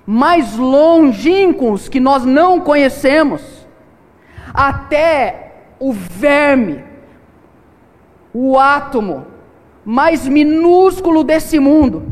mais 0.05 0.55
longínquos 0.55 1.89
que 1.89 1.99
nós 1.99 2.23
não 2.23 2.59
conhecemos, 2.59 3.41
até 4.53 5.53
o 5.79 5.91
verme, 5.91 6.83
o 8.33 8.59
átomo, 8.59 9.27
mais 9.89 10.27
minúsculo 10.27 11.23
desse 11.23 11.57
mundo, 11.57 12.05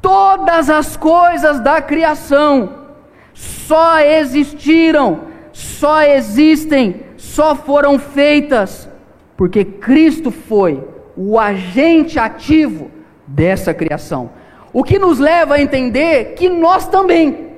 todas 0.00 0.70
as 0.70 0.96
coisas 0.96 1.60
da 1.60 1.82
criação 1.82 2.86
só 3.34 3.98
existiram, 3.98 5.24
só 5.52 6.00
existem, 6.00 7.02
só 7.18 7.54
foram 7.54 7.98
feitas 7.98 8.88
porque 9.36 9.66
Cristo 9.66 10.30
foi 10.30 10.82
o 11.14 11.38
agente 11.38 12.18
ativo 12.18 12.90
dessa 13.26 13.74
criação. 13.74 14.30
O 14.72 14.82
que 14.82 14.98
nos 14.98 15.18
leva 15.18 15.56
a 15.56 15.60
entender 15.60 16.32
que 16.36 16.48
nós 16.48 16.88
também 16.88 17.50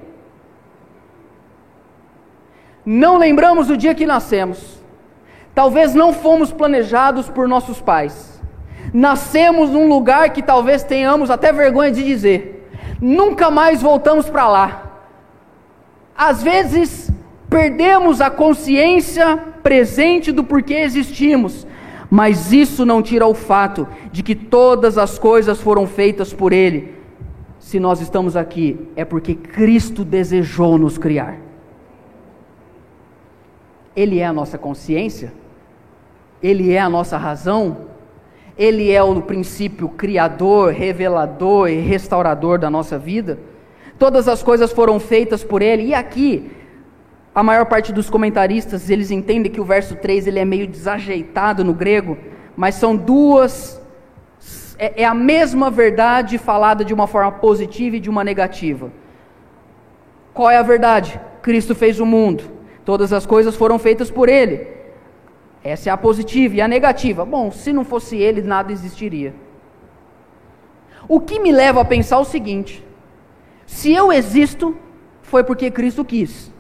não 2.84 3.16
lembramos 3.16 3.70
o 3.70 3.76
dia 3.76 3.94
que 3.94 4.06
nascemos. 4.06 4.82
Talvez 5.54 5.94
não 5.94 6.12
fomos 6.12 6.50
planejados 6.50 7.28
por 7.28 7.46
nossos 7.46 7.80
pais 7.80 8.31
nascemos 8.92 9.70
num 9.70 9.88
lugar 9.88 10.30
que 10.30 10.42
talvez 10.42 10.82
tenhamos 10.82 11.30
até 11.30 11.52
vergonha 11.52 11.90
de 11.90 12.02
dizer, 12.02 12.68
nunca 13.00 13.50
mais 13.50 13.80
voltamos 13.80 14.28
para 14.28 14.48
lá. 14.48 15.00
Às 16.16 16.42
vezes, 16.42 17.10
perdemos 17.48 18.20
a 18.20 18.30
consciência 18.30 19.36
presente 19.62 20.30
do 20.30 20.44
porquê 20.44 20.74
existimos, 20.74 21.66
mas 22.10 22.52
isso 22.52 22.84
não 22.84 23.02
tira 23.02 23.26
o 23.26 23.34
fato 23.34 23.88
de 24.10 24.22
que 24.22 24.34
todas 24.34 24.98
as 24.98 25.18
coisas 25.18 25.60
foram 25.60 25.86
feitas 25.86 26.32
por 26.32 26.52
Ele. 26.52 26.94
Se 27.58 27.80
nós 27.80 28.00
estamos 28.00 28.36
aqui, 28.36 28.78
é 28.94 29.04
porque 29.04 29.34
Cristo 29.34 30.04
desejou 30.04 30.76
nos 30.76 30.98
criar. 30.98 31.38
Ele 33.96 34.18
é 34.18 34.26
a 34.26 34.32
nossa 34.32 34.58
consciência, 34.58 35.32
Ele 36.42 36.72
é 36.72 36.78
a 36.78 36.88
nossa 36.88 37.16
razão, 37.16 37.91
ele 38.56 38.90
é 38.92 39.02
o 39.02 39.22
princípio 39.22 39.88
criador, 39.88 40.72
revelador 40.72 41.68
e 41.68 41.80
restaurador 41.80 42.58
da 42.58 42.70
nossa 42.70 42.98
vida. 42.98 43.38
Todas 43.98 44.28
as 44.28 44.42
coisas 44.42 44.72
foram 44.72 44.98
feitas 45.00 45.42
por 45.42 45.62
Ele. 45.62 45.84
E 45.84 45.94
aqui, 45.94 46.50
a 47.34 47.42
maior 47.42 47.66
parte 47.66 47.92
dos 47.92 48.10
comentaristas, 48.10 48.90
eles 48.90 49.10
entendem 49.10 49.50
que 49.50 49.60
o 49.60 49.64
verso 49.64 49.96
3 49.96 50.26
ele 50.26 50.38
é 50.38 50.44
meio 50.44 50.66
desajeitado 50.66 51.64
no 51.64 51.72
grego, 51.72 52.18
mas 52.56 52.74
são 52.74 52.94
duas 52.96 53.80
é, 54.78 55.02
é 55.02 55.04
a 55.04 55.14
mesma 55.14 55.70
verdade 55.70 56.36
falada 56.38 56.84
de 56.84 56.92
uma 56.92 57.06
forma 57.06 57.30
positiva 57.30 57.96
e 57.96 58.00
de 58.00 58.10
uma 58.10 58.24
negativa. 58.24 58.90
Qual 60.34 60.50
é 60.50 60.56
a 60.56 60.62
verdade? 60.62 61.20
Cristo 61.40 61.74
fez 61.74 62.00
o 62.00 62.06
mundo. 62.06 62.44
Todas 62.84 63.12
as 63.12 63.24
coisas 63.24 63.54
foram 63.54 63.78
feitas 63.78 64.10
por 64.10 64.28
ele. 64.28 64.66
Essa 65.64 65.90
é 65.90 65.92
a 65.92 65.96
positiva. 65.96 66.56
E 66.56 66.60
a 66.60 66.68
negativa? 66.68 67.24
Bom, 67.24 67.50
se 67.50 67.72
não 67.72 67.84
fosse 67.84 68.16
ele, 68.16 68.42
nada 68.42 68.72
existiria. 68.72 69.34
O 71.08 71.20
que 71.20 71.38
me 71.38 71.52
leva 71.52 71.80
a 71.80 71.84
pensar 71.84 72.18
o 72.18 72.24
seguinte: 72.24 72.84
se 73.66 73.92
eu 73.92 74.12
existo, 74.12 74.76
foi 75.22 75.44
porque 75.44 75.70
Cristo 75.70 76.04
quis. 76.04 76.52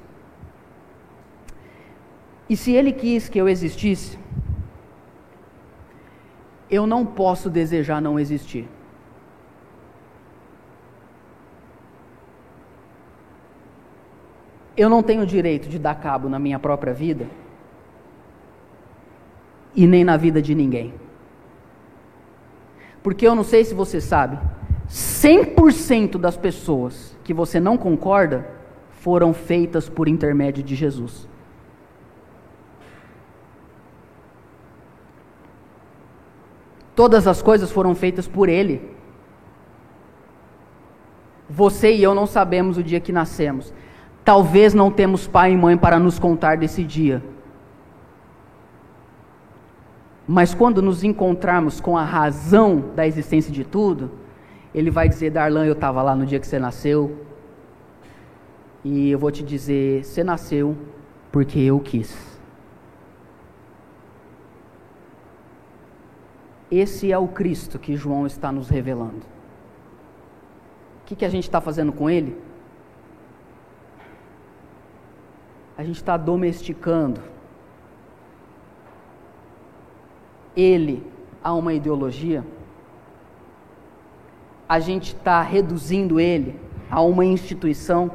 E 2.48 2.56
se 2.56 2.72
Ele 2.72 2.92
quis 2.92 3.28
que 3.28 3.38
eu 3.38 3.48
existisse, 3.48 4.18
eu 6.70 6.86
não 6.86 7.04
posso 7.04 7.48
desejar 7.48 8.00
não 8.00 8.20
existir. 8.20 8.68
Eu 14.76 14.88
não 14.88 15.02
tenho 15.02 15.26
direito 15.26 15.68
de 15.68 15.78
dar 15.78 15.94
cabo 15.96 16.28
na 16.28 16.38
minha 16.38 16.58
própria 16.58 16.94
vida 16.94 17.26
e 19.74 19.86
nem 19.86 20.04
na 20.04 20.16
vida 20.16 20.40
de 20.40 20.54
ninguém. 20.54 20.94
Porque 23.02 23.26
eu 23.26 23.34
não 23.34 23.42
sei 23.42 23.64
se 23.64 23.74
você 23.74 24.00
sabe, 24.00 24.38
100% 24.88 26.18
das 26.18 26.36
pessoas 26.36 27.16
que 27.24 27.32
você 27.32 27.58
não 27.58 27.76
concorda 27.76 28.46
foram 28.90 29.32
feitas 29.32 29.88
por 29.88 30.06
intermédio 30.06 30.62
de 30.62 30.74
Jesus. 30.74 31.28
Todas 36.94 37.26
as 37.26 37.40
coisas 37.40 37.70
foram 37.70 37.94
feitas 37.94 38.28
por 38.28 38.48
Ele. 38.48 38.92
Você 41.48 41.92
e 41.92 42.02
eu 42.02 42.14
não 42.14 42.26
sabemos 42.26 42.76
o 42.76 42.82
dia 42.82 43.00
que 43.00 43.12
nascemos. 43.12 43.72
Talvez 44.24 44.72
não 44.72 44.90
temos 44.90 45.26
pai 45.26 45.52
e 45.52 45.56
mãe 45.56 45.76
para 45.76 45.98
nos 45.98 46.18
contar 46.18 46.56
desse 46.56 46.84
dia. 46.84 47.22
Mas 50.26 50.54
quando 50.54 50.80
nos 50.80 51.02
encontrarmos 51.02 51.80
com 51.80 51.96
a 51.96 52.04
razão 52.04 52.92
da 52.94 53.06
existência 53.06 53.52
de 53.52 53.64
tudo, 53.64 54.10
ele 54.74 54.90
vai 54.90 55.08
dizer: 55.08 55.30
Darlan, 55.30 55.66
eu 55.66 55.72
estava 55.72 56.02
lá 56.02 56.14
no 56.14 56.24
dia 56.24 56.38
que 56.38 56.46
você 56.46 56.58
nasceu, 56.58 57.26
e 58.84 59.10
eu 59.10 59.18
vou 59.18 59.30
te 59.30 59.42
dizer: 59.42 60.04
você 60.04 60.22
nasceu 60.22 60.76
porque 61.30 61.58
eu 61.58 61.80
quis. 61.80 62.32
Esse 66.70 67.12
é 67.12 67.18
o 67.18 67.28
Cristo 67.28 67.78
que 67.78 67.96
João 67.96 68.26
está 68.26 68.50
nos 68.50 68.70
revelando. 68.70 69.26
O 71.02 71.04
que, 71.04 71.14
que 71.14 71.24
a 71.24 71.28
gente 71.28 71.44
está 71.44 71.60
fazendo 71.60 71.92
com 71.92 72.08
ele? 72.08 72.40
A 75.76 75.84
gente 75.84 75.96
está 75.96 76.16
domesticando 76.16 77.20
ele 80.56 81.04
a 81.42 81.52
uma 81.52 81.74
ideologia, 81.74 82.44
a 84.68 84.80
gente 84.80 85.14
está 85.14 85.42
reduzindo 85.42 86.18
ele 86.18 86.58
a 86.90 87.02
uma 87.02 87.24
instituição, 87.24 88.10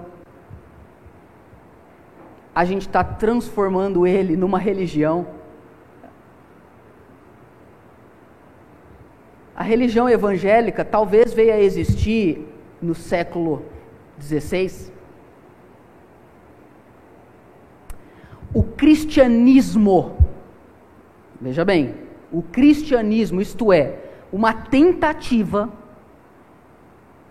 a 2.56 2.66
gente 2.66 2.88
está 2.88 3.04
transformando 3.04 4.08
ele 4.08 4.36
numa 4.36 4.58
religião. 4.58 5.28
A 9.56 9.62
religião 9.62 10.10
evangélica 10.10 10.84
talvez 10.84 11.32
veio 11.34 11.54
a 11.54 11.60
existir 11.60 12.48
no 12.82 12.96
século 12.96 13.64
XVI. 14.20 14.92
O 18.52 18.64
cristianismo, 18.64 20.18
veja 21.40 21.64
bem, 21.64 22.07
o 22.32 22.42
cristianismo, 22.42 23.42
isto 23.42 23.72
é, 23.72 24.00
uma 24.32 24.54
tentativa 24.54 25.70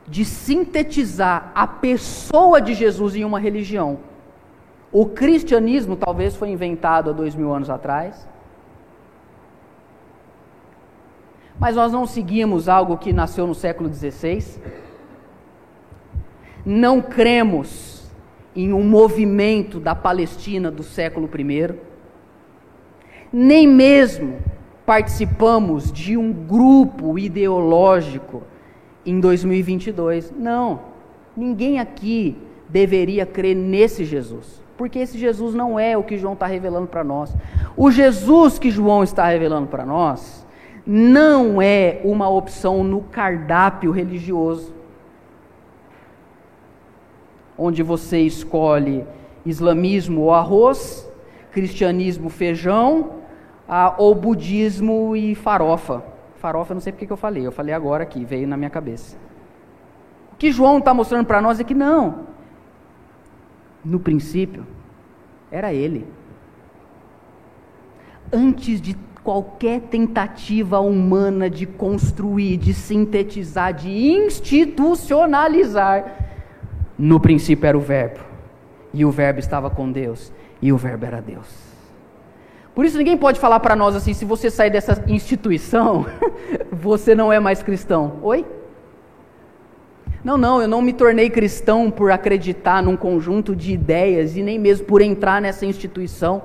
de 0.09 0.24
sintetizar 0.24 1.50
a 1.54 1.66
pessoa 1.66 2.61
de 2.61 2.74
Jesus 2.74 3.16
em 3.16 3.24
uma 3.24 3.38
religião. 3.38 3.98
O 4.92 5.06
cristianismo 5.06 5.96
talvez 5.96 6.37
foi 6.37 6.48
inventado 6.50 7.11
há 7.11 7.12
dois 7.12 7.35
mil 7.35 7.52
anos 7.52 7.68
atrás, 7.68 8.26
mas 11.59 11.74
nós 11.74 11.92
não 11.92 12.06
seguimos 12.06 12.68
algo 12.68 12.96
que 12.96 13.12
nasceu 13.12 13.46
no 13.46 13.54
século 13.54 13.92
XVI. 13.92 14.61
Não 16.64 17.00
cremos 17.00 18.11
em 18.54 18.72
um 18.72 18.82
movimento 18.82 19.78
da 19.80 19.94
Palestina 19.94 20.70
do 20.70 20.82
século 20.82 21.28
I, 21.38 21.74
nem 23.32 23.66
mesmo 23.66 24.38
participamos 24.87 25.90
de 25.90 26.16
um 26.16 26.33
grupo 26.33 27.18
ideológico 27.18 28.44
em 29.05 29.18
2022. 29.18 30.33
Não, 30.38 30.81
ninguém 31.37 31.81
aqui 31.81 32.38
deveria 32.68 33.27
crer 33.27 33.57
nesse 33.57 34.05
Jesus, 34.05 34.62
porque 34.77 35.01
esse 35.01 35.18
Jesus 35.18 35.55
não 35.55 35.79
é 35.79 35.99
o 35.99 36.05
que 36.05 36.16
João 36.16 36.35
está 36.35 36.46
revelando 36.46 36.87
para 36.87 37.03
nós. 37.03 37.37
O 37.77 37.90
Jesus 37.90 38.59
que 38.59 38.70
João 38.70 39.03
está 39.03 39.27
revelando 39.27 39.66
para 39.66 39.85
nós 39.85 40.46
não 40.87 41.61
é 41.61 42.01
uma 42.05 42.29
opção 42.29 42.85
no 42.85 43.01
cardápio 43.01 43.90
religioso, 43.90 44.72
onde 47.59 47.83
você 47.83 48.20
escolhe 48.20 49.05
islamismo 49.44 50.22
ou 50.22 50.33
arroz, 50.33 51.11
cristianismo 51.51 52.29
feijão, 52.29 53.15
ah, 53.68 53.94
ou 53.98 54.14
budismo 54.14 55.16
e 55.16 55.35
farofa. 55.35 56.02
Farofa, 56.37 56.74
não 56.74 56.81
sei 56.81 56.92
porque 56.92 57.07
que 57.07 57.12
eu 57.12 57.16
falei, 57.16 57.46
eu 57.46 57.52
falei 57.52 57.74
agora 57.74 58.02
aqui, 58.02 58.24
veio 58.24 58.46
na 58.46 58.57
minha 58.57 58.70
cabeça. 58.70 59.16
O 60.33 60.37
que 60.37 60.52
João 60.52 60.79
está 60.79 60.92
mostrando 60.92 61.26
para 61.26 61.40
nós 61.40 61.59
é 61.59 61.64
que 61.64 61.74
não. 61.74 62.26
No 63.85 63.98
princípio, 63.98 64.66
era 65.50 65.72
ele. 65.72 66.07
Antes 68.33 68.81
de 68.81 68.96
qualquer 69.24 69.81
tentativa 69.81 70.79
humana 70.79 71.50
de 71.50 71.66
construir, 71.66 72.59
de 72.59 72.74
sintetizar, 72.74 73.72
de 73.72 73.90
institucionalizar, 73.90 76.26
no 76.98 77.18
princípio 77.18 77.66
era 77.66 77.76
o 77.76 77.81
Verbo. 77.81 78.20
E 78.92 79.05
o 79.05 79.11
Verbo 79.11 79.40
estava 79.40 79.68
com 79.68 79.90
Deus. 79.90 80.33
E 80.62 80.72
o 80.72 80.76
Verbo 80.76 81.07
era 81.07 81.20
Deus. 81.20 81.65
Por 82.76 82.84
isso 82.84 82.98
ninguém 82.98 83.16
pode 83.16 83.40
falar 83.40 83.58
para 83.60 83.74
nós 83.74 83.96
assim, 83.96 84.12
se 84.12 84.26
você 84.26 84.50
sair 84.50 84.68
dessa 84.68 85.02
instituição, 85.08 86.04
você 86.70 87.14
não 87.14 87.32
é 87.32 87.40
mais 87.40 87.62
cristão. 87.62 88.18
Oi? 88.22 88.44
Não, 90.22 90.36
não, 90.36 90.60
eu 90.60 90.68
não 90.68 90.82
me 90.82 90.92
tornei 90.92 91.30
cristão 91.30 91.90
por 91.90 92.10
acreditar 92.10 92.82
num 92.82 92.94
conjunto 92.94 93.56
de 93.56 93.72
ideias 93.72 94.36
e 94.36 94.42
nem 94.42 94.58
mesmo 94.58 94.84
por 94.84 95.00
entrar 95.00 95.40
nessa 95.40 95.64
instituição. 95.64 96.42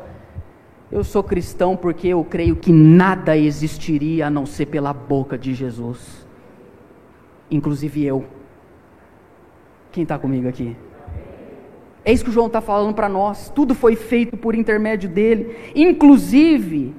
Eu 0.89 1.04
sou 1.04 1.22
cristão 1.22 1.76
porque 1.76 2.08
eu 2.08 2.24
creio 2.24 2.56
que 2.56 2.72
nada 2.72 3.36
existiria 3.36 4.28
a 4.28 4.30
não 4.30 4.46
ser 4.46 4.67
pela 4.67 4.94
boca 4.94 5.38
de 5.38 5.54
Jesus, 5.54 6.26
inclusive 7.50 8.06
eu. 8.06 8.24
Quem 9.91 10.04
está 10.04 10.17
comigo 10.17 10.48
aqui? 10.48 10.78
É 12.04 12.12
isso 12.12 12.24
que 12.24 12.30
o 12.30 12.34
João 12.34 12.48
está 12.48 12.62
falando 12.62 12.96
para 12.96 13.08
nós. 13.08 13.50
Tudo 13.54 13.76
foi 13.76 13.96
feito 13.96 14.36
por 14.36 14.56
intermédio 14.56 15.08
dele. 15.08 15.56
Inclusive, 15.76 16.96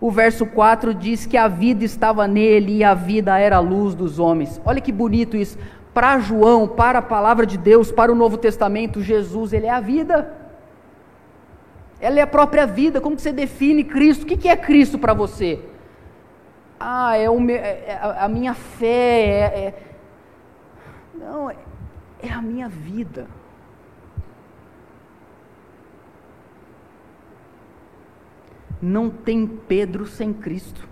o 0.00 0.10
verso 0.10 0.44
4 0.44 0.92
diz 0.92 1.24
que 1.24 1.36
a 1.36 1.48
vida 1.48 1.84
estava 1.84 2.26
nele 2.26 2.78
e 2.78 2.84
a 2.84 2.92
vida 2.92 3.38
era 3.38 3.56
a 3.56 3.60
luz 3.60 3.94
dos 3.94 4.18
homens. 4.18 4.60
Olha 4.64 4.80
que 4.80 4.92
bonito 4.92 5.36
isso. 5.36 5.56
Para 5.94 6.18
João, 6.18 6.66
para 6.68 6.98
a 6.98 7.02
palavra 7.02 7.46
de 7.46 7.56
Deus, 7.56 7.90
para 7.90 8.12
o 8.12 8.14
Novo 8.14 8.36
Testamento, 8.36 9.00
Jesus, 9.00 9.52
ele 9.52 9.66
é 9.66 9.70
a 9.70 9.80
vida. 9.80 10.34
Ela 12.00 12.18
é 12.18 12.22
a 12.22 12.26
própria 12.26 12.66
vida. 12.66 13.00
Como 13.00 13.18
você 13.18 13.32
define 13.32 13.84
Cristo? 13.84 14.24
O 14.24 14.26
que, 14.26 14.36
que 14.36 14.48
é 14.48 14.56
Cristo 14.56 14.98
para 14.98 15.14
você? 15.14 15.60
Ah, 16.80 17.16
é, 17.16 17.30
meu, 17.30 17.56
é, 17.56 17.84
é 17.86 18.00
a 18.18 18.28
minha 18.28 18.54
fé. 18.54 18.86
É, 18.88 19.58
é... 19.66 19.74
Não, 21.14 21.48
é, 21.48 21.56
é 22.22 22.32
a 22.32 22.42
minha 22.42 22.68
vida. 22.68 23.28
Não 28.82 29.08
tem 29.08 29.46
Pedro 29.46 30.04
sem 30.06 30.32
Cristo. 30.32 30.88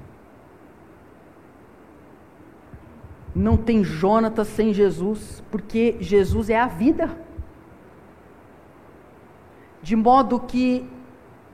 Não 3.34 3.56
tem 3.56 3.82
Jonatas 3.82 4.46
sem 4.46 4.72
Jesus, 4.72 5.42
porque 5.50 5.96
Jesus 6.00 6.48
é 6.48 6.58
a 6.58 6.68
vida. 6.68 7.10
De 9.82 9.96
modo 9.96 10.38
que 10.38 10.88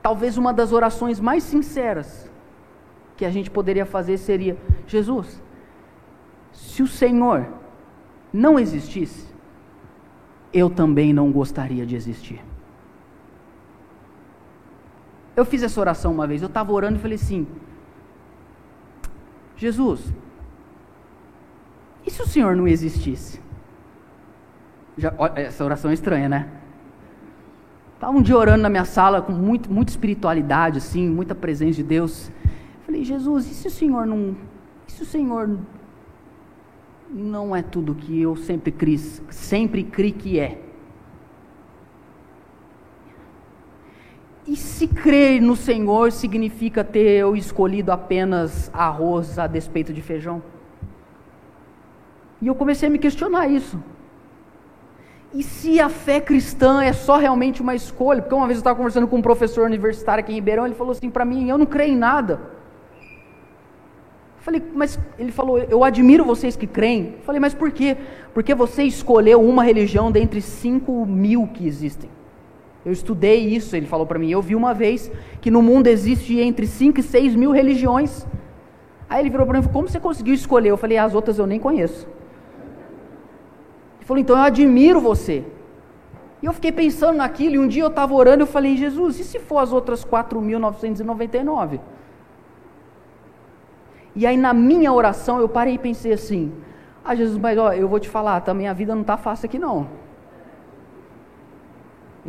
talvez 0.01 0.37
uma 0.37 0.53
das 0.53 0.71
orações 0.71 1.19
mais 1.19 1.43
sinceras 1.43 2.29
que 3.15 3.25
a 3.25 3.31
gente 3.31 3.49
poderia 3.49 3.85
fazer 3.85 4.17
seria: 4.17 4.57
Jesus, 4.85 5.41
se 6.51 6.83
o 6.83 6.87
Senhor 6.87 7.47
não 8.31 8.59
existisse, 8.59 9.27
eu 10.53 10.69
também 10.69 11.13
não 11.13 11.31
gostaria 11.31 11.85
de 11.85 11.95
existir. 11.95 12.46
Eu 15.37 15.45
fiz 15.45 15.61
essa 15.61 15.79
oração 15.79 16.11
uma 16.11 16.25
vez, 16.25 16.41
eu 16.41 16.47
estava 16.47 16.73
orando 16.73 16.97
e 16.97 17.01
falei 17.01 17.15
assim: 17.15 17.45
Jesus, 19.55 20.11
e 22.03 22.09
se 22.09 22.19
o 22.23 22.25
Senhor 22.25 22.55
não 22.55 22.67
existisse? 22.67 23.39
Já, 24.97 25.13
essa 25.35 25.63
oração 25.63 25.91
é 25.91 25.93
estranha, 25.93 26.27
né? 26.27 26.49
Estava 27.93 28.17
um 28.17 28.21
dia 28.21 28.35
orando 28.35 28.63
na 28.63 28.69
minha 28.69 28.85
sala 28.85 29.21
com 29.21 29.31
muito, 29.31 29.71
muita 29.71 29.91
espiritualidade, 29.91 30.79
assim, 30.79 31.07
muita 31.07 31.35
presença 31.35 31.73
de 31.73 31.83
Deus. 31.83 32.31
Falei, 32.83 33.03
Jesus, 33.03 33.45
e 33.45 33.53
se 33.53 33.67
o 33.67 33.71
Senhor 33.71 34.07
não. 34.07 34.35
E 34.87 34.91
se 34.91 35.03
o 35.03 35.05
Senhor 35.05 35.59
não 37.11 37.55
é 37.55 37.61
tudo 37.61 37.93
que 37.93 38.19
eu 38.19 38.35
sempre 38.35 38.71
criei, 38.71 38.97
sempre 38.97 39.83
criei 39.83 40.11
que 40.11 40.39
é? 40.39 40.66
E 44.47 44.55
se 44.55 44.87
crer 44.87 45.41
no 45.41 45.55
Senhor 45.55 46.11
significa 46.11 46.83
ter 46.83 47.19
eu 47.19 47.35
escolhido 47.35 47.91
apenas 47.91 48.71
arroz 48.73 49.37
a 49.37 49.45
despeito 49.45 49.91
de 49.91 50.01
feijão? 50.01 50.41
E 52.41 52.47
eu 52.47 52.55
comecei 52.55 52.87
a 52.87 52.91
me 52.91 52.97
questionar 52.97 53.47
isso. 53.47 53.77
E 55.33 55.43
se 55.43 55.81
a 55.81 55.89
fé 55.89 56.21
cristã 56.21 56.81
é 56.81 56.93
só 56.93 57.17
realmente 57.17 57.61
uma 57.61 57.75
escolha? 57.75 58.21
Porque 58.21 58.33
uma 58.33 58.47
vez 58.47 58.57
eu 58.57 58.61
estava 58.61 58.77
conversando 58.77 59.07
com 59.07 59.17
um 59.17 59.21
professor 59.21 59.65
universitário 59.65 60.23
aqui 60.23 60.31
em 60.31 60.35
Ribeirão, 60.35 60.65
ele 60.65 60.75
falou 60.75 60.91
assim 60.91 61.09
para 61.09 61.25
mim: 61.25 61.49
eu 61.49 61.57
não 61.57 61.65
creio 61.65 61.93
em 61.93 61.97
nada. 61.97 62.39
Eu 64.37 64.43
falei, 64.47 64.63
mas 64.73 64.97
ele 65.19 65.33
falou, 65.33 65.57
eu 65.59 65.83
admiro 65.83 66.23
vocês 66.23 66.55
que 66.55 66.65
creem. 66.65 67.15
Eu 67.17 67.23
falei, 67.23 67.41
mas 67.41 67.53
por 67.53 67.69
quê? 67.69 67.97
Porque 68.33 68.55
você 68.55 68.83
escolheu 68.83 69.41
uma 69.41 69.61
religião 69.61 70.09
dentre 70.09 70.41
cinco 70.41 71.05
mil 71.05 71.47
que 71.47 71.67
existem. 71.67 72.09
Eu 72.85 72.91
estudei 72.91 73.47
isso, 73.47 73.75
ele 73.75 73.85
falou 73.85 74.05
para 74.05 74.19
mim. 74.19 74.29
Eu 74.29 74.41
vi 74.41 74.55
uma 74.55 74.73
vez 74.73 75.11
que 75.41 75.51
no 75.51 75.61
mundo 75.61 75.87
existe 75.87 76.39
entre 76.39 76.65
5 76.65 76.99
e 76.99 77.03
6 77.03 77.35
mil 77.35 77.51
religiões. 77.51 78.25
Aí 79.09 79.21
ele 79.21 79.29
virou 79.29 79.45
para 79.45 79.53
mim 79.53 79.59
e 79.59 79.63
falou: 79.63 79.73
Como 79.73 79.87
você 79.89 79.99
conseguiu 79.99 80.33
escolher? 80.33 80.69
Eu 80.69 80.77
falei: 80.77 80.97
As 80.97 81.13
outras 81.13 81.37
eu 81.37 81.47
nem 81.47 81.59
conheço. 81.59 82.07
Ele 83.97 84.05
falou: 84.05 84.21
Então 84.21 84.37
eu 84.37 84.43
admiro 84.43 85.01
você. 85.01 85.43
E 86.41 86.45
eu 86.45 86.53
fiquei 86.53 86.71
pensando 86.71 87.17
naquilo. 87.17 87.55
E 87.55 87.59
um 87.59 87.67
dia 87.67 87.83
eu 87.83 87.87
estava 87.87 88.13
orando 88.13 88.43
eu 88.43 88.47
falei: 88.47 88.77
Jesus, 88.77 89.19
e 89.19 89.23
se 89.23 89.39
for 89.39 89.57
as 89.57 89.73
outras 89.73 90.05
4.999? 90.05 91.79
E 94.15 94.25
aí 94.25 94.37
na 94.37 94.53
minha 94.53 94.91
oração 94.93 95.39
eu 95.39 95.49
parei 95.49 95.73
e 95.73 95.79
pensei 95.79 96.13
assim: 96.13 96.53
Ah, 97.03 97.15
Jesus, 97.15 97.37
mas 97.37 97.57
ó, 97.57 97.73
eu 97.73 97.87
vou 97.87 97.99
te 97.99 98.07
falar, 98.07 98.41
também 98.41 98.67
a 98.67 98.73
vida 98.73 98.95
não 98.95 99.01
está 99.01 99.17
fácil 99.17 99.47
aqui 99.47 99.59
não 99.59 100.06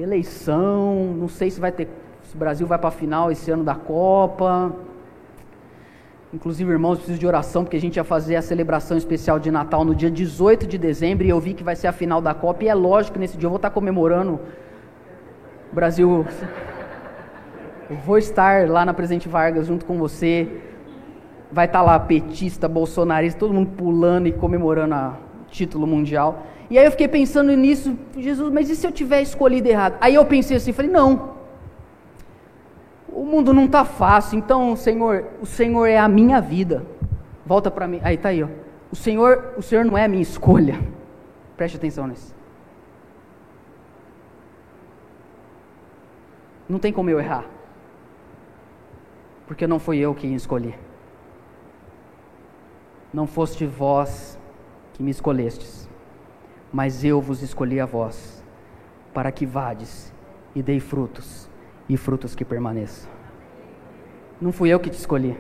eleição, 0.03 1.15
não 1.17 1.29
sei 1.29 1.51
se 1.51 1.61
vai 1.61 1.73
ter, 1.73 1.89
se 2.23 2.35
o 2.35 2.39
Brasil 2.39 2.67
vai 2.67 2.79
para 2.79 2.89
a 2.89 2.93
final 2.93 3.31
esse 3.31 3.51
ano 3.51 3.65
da 3.65 3.75
Copa. 3.75 4.73
Inclusive, 6.33 6.71
irmãos, 6.71 6.99
preciso 6.99 7.19
de 7.19 7.27
oração, 7.27 7.65
porque 7.65 7.77
a 7.79 7.81
gente 7.81 7.97
ia 7.97 8.05
fazer 8.05 8.37
a 8.37 8.43
celebração 8.43 8.99
especial 8.99 9.39
de 9.39 9.51
Natal 9.51 9.83
no 9.83 9.95
dia 9.95 10.11
18 10.11 10.67
de 10.67 10.77
dezembro 10.77 11.27
e 11.27 11.31
eu 11.31 11.41
vi 11.41 11.55
que 11.55 11.65
vai 11.65 11.75
ser 11.75 11.87
a 11.87 11.93
final 11.93 12.21
da 12.21 12.35
Copa. 12.35 12.65
E 12.65 12.69
é 12.69 12.75
lógico 12.75 13.15
que 13.15 13.19
nesse 13.19 13.39
dia 13.39 13.47
eu 13.47 13.51
vou 13.51 13.57
estar 13.57 13.71
comemorando 13.71 14.39
o 15.73 15.75
Brasil. 15.75 16.27
Eu 17.89 17.97
vou 17.97 18.19
estar 18.19 18.69
lá 18.69 18.85
na 18.85 18.93
Presidente 18.93 19.27
Vargas 19.27 19.67
junto 19.67 19.87
com 19.87 19.97
você. 19.97 20.61
Vai 21.51 21.65
estar 21.65 21.81
lá 21.81 21.99
petista, 21.99 22.69
bolsonarista, 22.69 23.41
todo 23.41 23.55
mundo 23.55 23.71
pulando 23.71 24.27
e 24.27 24.33
comemorando 24.33 24.95
o 24.95 25.51
título 25.51 25.87
mundial. 25.87 26.47
E 26.71 26.79
aí 26.79 26.85
eu 26.85 26.91
fiquei 26.91 27.09
pensando 27.09 27.55
nisso, 27.57 27.97
Jesus, 28.17 28.53
mas 28.53 28.69
e 28.69 28.77
se 28.77 28.87
eu 28.87 28.93
tiver 28.93 29.23
escolhido 29.23 29.69
errado? 29.69 29.97
Aí 30.01 30.15
eu 30.15 30.25
pensei 30.25 30.57
assim, 30.57 30.73
falei, 30.73 30.91
não, 30.91 31.35
o 33.09 33.25
mundo 33.25 33.55
não 33.55 33.65
está 33.65 33.85
fácil, 33.85 34.39
então, 34.39 34.77
Senhor, 34.77 35.25
o 35.41 35.47
Senhor 35.47 35.87
é 35.87 35.99
a 35.99 36.07
minha 36.07 36.41
vida. 36.41 36.87
Volta 37.45 37.71
para 37.71 37.89
mim. 37.89 38.01
Aí 38.05 38.15
está 38.15 38.29
aí, 38.29 38.43
ó. 38.43 38.49
O 38.93 38.97
Senhor, 38.97 39.55
o 39.57 39.63
Senhor 39.63 39.85
não 39.85 39.97
é 39.97 40.05
a 40.05 40.09
minha 40.09 40.23
escolha. 40.23 40.79
Preste 41.57 41.77
atenção 41.77 42.07
nisso. 42.07 42.35
Não 46.69 46.79
tem 46.79 46.93
como 46.93 47.09
eu 47.09 47.19
errar. 47.19 47.47
Porque 49.47 49.67
não 49.67 49.79
fui 49.79 49.99
eu 49.99 50.15
quem 50.15 50.35
escolhi. 50.35 50.75
Não 53.13 53.27
foste 53.27 53.65
vós 53.65 54.39
que 54.93 55.03
me 55.03 55.11
escolhestes, 55.11 55.88
mas 56.73 57.05
eu 57.05 57.21
vos 57.21 57.43
escolhi 57.43 57.81
a 57.81 57.87
vós, 57.87 58.45
para 59.15 59.33
que 59.33 59.47
vades 59.47 60.13
e 60.55 60.63
dei 60.63 60.81
frutos 60.81 61.49
e 61.89 61.97
frutos 61.97 62.35
que 62.35 62.45
permaneçam. 62.45 63.11
Não 64.41 64.53
fui 64.53 64.69
eu 64.69 64.79
que 64.79 64.91
te 64.91 64.99
escolhi. 64.99 65.37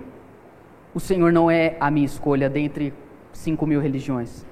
O 0.95 1.01
Senhor 1.01 1.33
não 1.33 1.51
é 1.51 1.77
a 1.79 1.91
minha 1.91 2.07
escolha 2.07 2.49
dentre 2.49 2.95
cinco 3.33 3.67
mil 3.67 3.81
religiões. 3.81 4.45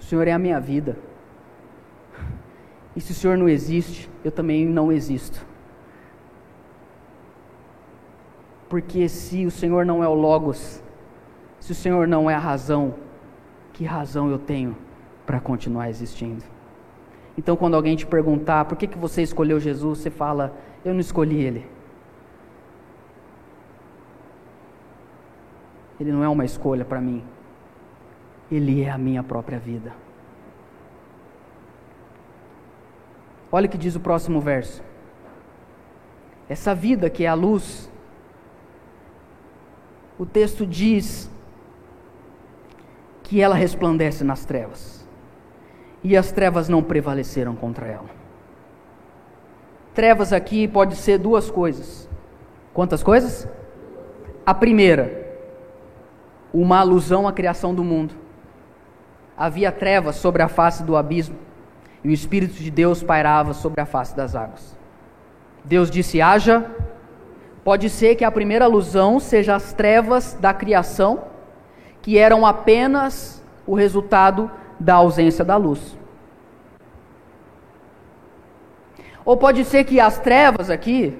O 0.00 0.04
Senhor 0.04 0.26
é 0.26 0.32
a 0.32 0.38
minha 0.38 0.60
vida. 0.60 0.98
E 2.94 3.00
se 3.00 3.12
o 3.12 3.14
Senhor 3.14 3.38
não 3.38 3.48
existe, 3.48 4.10
eu 4.24 4.30
também 4.30 4.66
não 4.66 4.92
existo. 4.92 5.46
Porque 8.68 9.08
se 9.08 9.46
o 9.46 9.50
Senhor 9.50 9.86
não 9.86 10.02
é 10.02 10.08
o 10.08 10.14
Logos, 10.14 10.82
se 11.60 11.72
o 11.72 11.74
Senhor 11.74 12.08
não 12.08 12.28
é 12.28 12.34
a 12.34 12.38
razão, 12.38 12.94
que 13.72 13.84
razão 13.84 14.28
eu 14.28 14.38
tenho 14.38 14.76
para 15.26 15.40
continuar 15.40 15.88
existindo? 15.88 16.44
Então, 17.36 17.56
quando 17.56 17.74
alguém 17.74 17.96
te 17.96 18.06
perguntar 18.06 18.64
por 18.66 18.76
que, 18.76 18.86
que 18.86 18.98
você 18.98 19.22
escolheu 19.22 19.58
Jesus, 19.58 19.98
você 19.98 20.10
fala: 20.10 20.54
eu 20.84 20.92
não 20.92 21.00
escolhi 21.00 21.40
ele. 21.42 21.66
Ele 26.00 26.10
não 26.10 26.24
é 26.24 26.28
uma 26.28 26.44
escolha 26.44 26.84
para 26.84 27.00
mim. 27.00 27.22
Ele 28.50 28.82
é 28.82 28.90
a 28.90 28.98
minha 28.98 29.22
própria 29.22 29.58
vida. 29.58 29.92
Olha 33.50 33.66
o 33.66 33.68
que 33.68 33.78
diz 33.78 33.94
o 33.94 34.00
próximo 34.00 34.40
verso. 34.40 34.82
Essa 36.48 36.74
vida 36.74 37.08
que 37.08 37.24
é 37.24 37.28
a 37.28 37.34
luz, 37.34 37.90
o 40.18 40.26
texto 40.26 40.66
diz 40.66 41.30
que 43.22 43.40
ela 43.40 43.54
resplandece 43.54 44.24
nas 44.24 44.44
trevas, 44.44 45.01
e 46.02 46.16
as 46.16 46.32
trevas 46.32 46.68
não 46.68 46.82
prevaleceram 46.82 47.54
contra 47.54 47.86
ela. 47.86 48.10
Trevas 49.94 50.32
aqui 50.32 50.66
pode 50.66 50.96
ser 50.96 51.18
duas 51.18 51.50
coisas. 51.50 52.08
Quantas 52.72 53.02
coisas? 53.02 53.46
A 54.44 54.54
primeira, 54.54 55.36
uma 56.52 56.80
alusão 56.80 57.28
à 57.28 57.32
criação 57.32 57.74
do 57.74 57.84
mundo. 57.84 58.14
Havia 59.36 59.70
trevas 59.70 60.16
sobre 60.16 60.42
a 60.42 60.48
face 60.48 60.82
do 60.82 60.96
abismo 60.96 61.36
e 62.02 62.08
o 62.08 62.12
Espírito 62.12 62.54
de 62.54 62.70
Deus 62.70 63.02
pairava 63.02 63.54
sobre 63.54 63.80
a 63.80 63.86
face 63.86 64.16
das 64.16 64.34
águas. 64.34 64.76
Deus 65.64 65.90
disse: 65.90 66.20
haja. 66.20 66.66
Pode 67.64 67.88
ser 67.88 68.16
que 68.16 68.24
a 68.24 68.30
primeira 68.30 68.64
alusão 68.64 69.20
seja 69.20 69.54
as 69.54 69.72
trevas 69.72 70.36
da 70.40 70.52
criação, 70.52 71.26
que 72.00 72.18
eram 72.18 72.44
apenas 72.44 73.40
o 73.64 73.74
resultado 73.74 74.50
da 74.82 74.94
ausência 74.94 75.44
da 75.44 75.56
luz. 75.56 75.96
Ou 79.24 79.36
pode 79.36 79.64
ser 79.64 79.84
que 79.84 80.00
as 80.00 80.18
trevas 80.18 80.68
aqui 80.68 81.16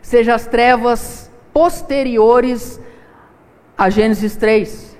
sejam 0.00 0.34
as 0.34 0.46
trevas 0.46 1.30
posteriores 1.52 2.80
a 3.76 3.90
Gênesis 3.90 4.36
3. 4.36 4.98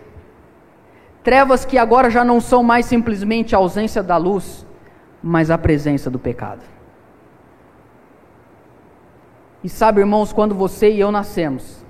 Trevas 1.23 1.65
que 1.65 1.79
agora 1.79 2.11
já 2.11 2.23
não 2.25 2.41
são 2.41 2.63
mais 2.63 2.85
simplesmente 2.85 3.55
a 3.55 3.59
ausência 3.59 4.03
da 4.03 4.19
luz, 4.19 4.67
mas 5.23 5.51
a 5.51 5.57
presença 5.57 6.11
do 6.11 6.19
pecado. 6.19 6.63
E 9.63 9.69
sabe, 9.69 10.01
irmãos, 10.01 10.35
quando 10.35 10.55
você 10.55 10.91
e 10.91 11.01
eu 11.01 11.11
nascemos, 11.11 11.83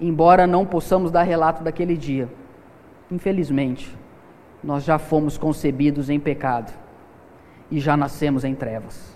embora 0.00 0.44
não 0.44 0.66
possamos 0.66 1.12
dar 1.12 1.22
relato 1.22 1.62
daquele 1.62 1.96
dia, 1.96 2.28
infelizmente, 3.08 3.96
nós 4.62 4.84
já 4.84 4.98
fomos 4.98 5.36
concebidos 5.36 6.08
em 6.08 6.20
pecado 6.20 6.72
e 7.70 7.80
já 7.80 7.96
nascemos 7.96 8.44
em 8.44 8.54
trevas. 8.54 9.12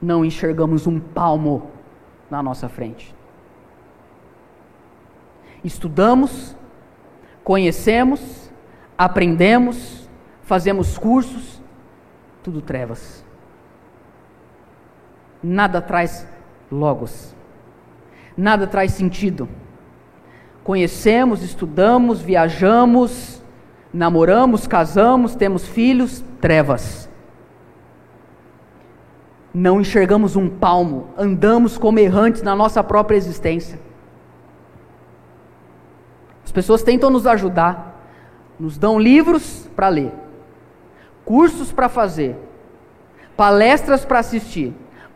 não 0.00 0.24
enxergamos 0.24 0.86
um 0.86 0.98
palmo 0.98 1.70
na 2.30 2.42
nossa 2.42 2.68
frente. 2.68 3.14
Estudamos, 5.62 6.56
conhecemos, 7.44 8.50
aprendemos, 8.96 10.08
fazemos 10.42 10.96
cursos, 10.96 11.60
tudo 12.42 12.62
trevas. 12.62 13.24
Nada 15.42 15.82
traz 15.82 16.26
logos, 16.70 17.34
nada 18.36 18.66
traz 18.66 18.92
sentido. 18.92 19.48
Conhecemos, 20.62 21.42
estudamos, 21.42 22.20
viajamos, 22.20 23.42
namoramos, 23.92 24.66
casamos, 24.66 25.34
temos 25.34 25.66
filhos, 25.66 26.24
trevas 26.40 27.10
não 29.52 29.80
enxergamos 29.80 30.36
um 30.36 30.48
palmo, 30.48 31.08
andamos 31.16 31.76
como 31.76 31.98
errantes 31.98 32.42
na 32.42 32.54
nossa 32.54 32.82
própria 32.82 33.16
existência. 33.16 33.78
As 36.44 36.52
pessoas 36.52 36.82
tentam 36.82 37.10
nos 37.10 37.26
ajudar, 37.26 38.00
nos 38.58 38.78
dão 38.78 38.98
livros 38.98 39.68
para 39.74 39.88
ler, 39.88 40.12
cursos 41.24 41.72
para 41.72 41.88
fazer, 41.88 42.36
palestras 43.36 44.04
para 44.04 44.20
assistir, 44.20 44.74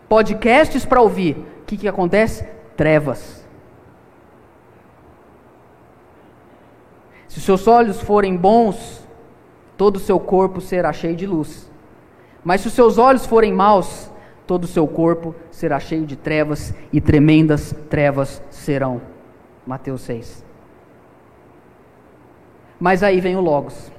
podcasts 0.08 0.84
para 0.84 1.00
ouvir. 1.00 1.36
O 1.62 1.64
que, 1.66 1.76
que 1.76 1.88
acontece? 1.88 2.44
Trevas. 2.76 3.43
Se 7.34 7.40
seus 7.40 7.66
olhos 7.66 8.00
forem 8.00 8.36
bons, 8.36 9.04
todo 9.76 9.96
o 9.96 9.98
seu 9.98 10.20
corpo 10.20 10.60
será 10.60 10.92
cheio 10.92 11.16
de 11.16 11.26
luz. 11.26 11.68
Mas 12.44 12.60
se 12.60 12.68
os 12.68 12.74
seus 12.74 12.96
olhos 12.96 13.26
forem 13.26 13.52
maus, 13.52 14.08
todo 14.46 14.62
o 14.62 14.68
seu 14.68 14.86
corpo 14.86 15.34
será 15.50 15.80
cheio 15.80 16.06
de 16.06 16.14
trevas 16.14 16.72
e 16.92 17.00
tremendas 17.00 17.74
trevas 17.90 18.40
serão. 18.50 19.02
Mateus 19.66 20.02
6. 20.02 20.44
Mas 22.78 23.02
aí 23.02 23.20
vem 23.20 23.34
o 23.34 23.40
Logos. 23.40 23.90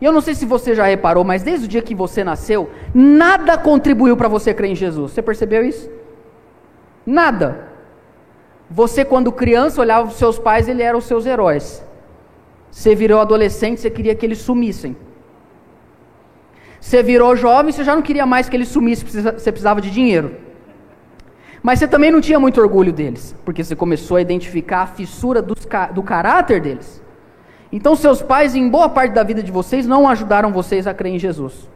E 0.00 0.04
eu 0.04 0.12
não 0.12 0.20
sei 0.20 0.36
se 0.36 0.46
você 0.46 0.72
já 0.72 0.84
reparou, 0.84 1.24
mas 1.24 1.42
desde 1.42 1.66
o 1.66 1.68
dia 1.68 1.82
que 1.82 1.96
você 1.96 2.22
nasceu, 2.22 2.70
nada 2.94 3.58
contribuiu 3.58 4.16
para 4.16 4.28
você 4.28 4.54
crer 4.54 4.70
em 4.70 4.76
Jesus. 4.76 5.10
Você 5.10 5.20
percebeu 5.20 5.64
isso? 5.64 5.90
Nada. 7.04 7.70
Você, 8.70 9.04
quando 9.04 9.32
criança, 9.32 9.80
olhava 9.80 10.02
para 10.02 10.12
os 10.12 10.18
seus 10.18 10.38
pais, 10.38 10.68
eles 10.68 10.80
eram 10.80 11.00
os 11.00 11.06
seus 11.06 11.26
heróis. 11.26 11.83
Você 12.74 12.92
virou 12.92 13.20
adolescente, 13.20 13.80
você 13.80 13.88
queria 13.88 14.16
que 14.16 14.26
eles 14.26 14.38
sumissem. 14.38 14.96
Você 16.80 17.04
virou 17.04 17.36
jovem, 17.36 17.70
você 17.70 17.84
já 17.84 17.94
não 17.94 18.02
queria 18.02 18.26
mais 18.26 18.48
que 18.48 18.56
ele 18.56 18.64
sumisse, 18.64 19.04
você 19.04 19.52
precisava 19.52 19.80
de 19.80 19.92
dinheiro. 19.92 20.34
Mas 21.62 21.78
você 21.78 21.86
também 21.86 22.10
não 22.10 22.20
tinha 22.20 22.40
muito 22.40 22.60
orgulho 22.60 22.92
deles, 22.92 23.34
porque 23.44 23.62
você 23.62 23.76
começou 23.76 24.16
a 24.16 24.20
identificar 24.20 24.80
a 24.82 24.86
fissura 24.88 25.40
do 25.40 26.02
caráter 26.02 26.60
deles. 26.60 27.00
Então, 27.70 27.94
seus 27.94 28.20
pais, 28.20 28.56
em 28.56 28.68
boa 28.68 28.88
parte 28.88 29.12
da 29.12 29.22
vida 29.22 29.40
de 29.40 29.52
vocês, 29.52 29.86
não 29.86 30.08
ajudaram 30.08 30.52
vocês 30.52 30.84
a 30.88 30.92
crer 30.92 31.14
em 31.14 31.18
Jesus. 31.18 31.70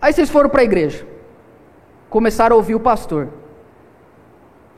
Aí 0.00 0.14
vocês 0.14 0.30
foram 0.30 0.48
para 0.48 0.62
a 0.62 0.64
igreja, 0.64 1.06
começaram 2.08 2.56
a 2.56 2.56
ouvir 2.56 2.74
o 2.74 2.80
pastor. 2.80 3.28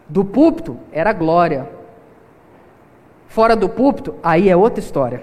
Do 0.09 0.25
púlpito 0.25 0.77
era 0.91 1.13
glória, 1.13 1.78
fora 3.29 3.55
do 3.55 3.69
púlpito, 3.69 4.15
aí 4.23 4.49
é 4.49 4.57
outra 4.57 4.81
história. 4.81 5.23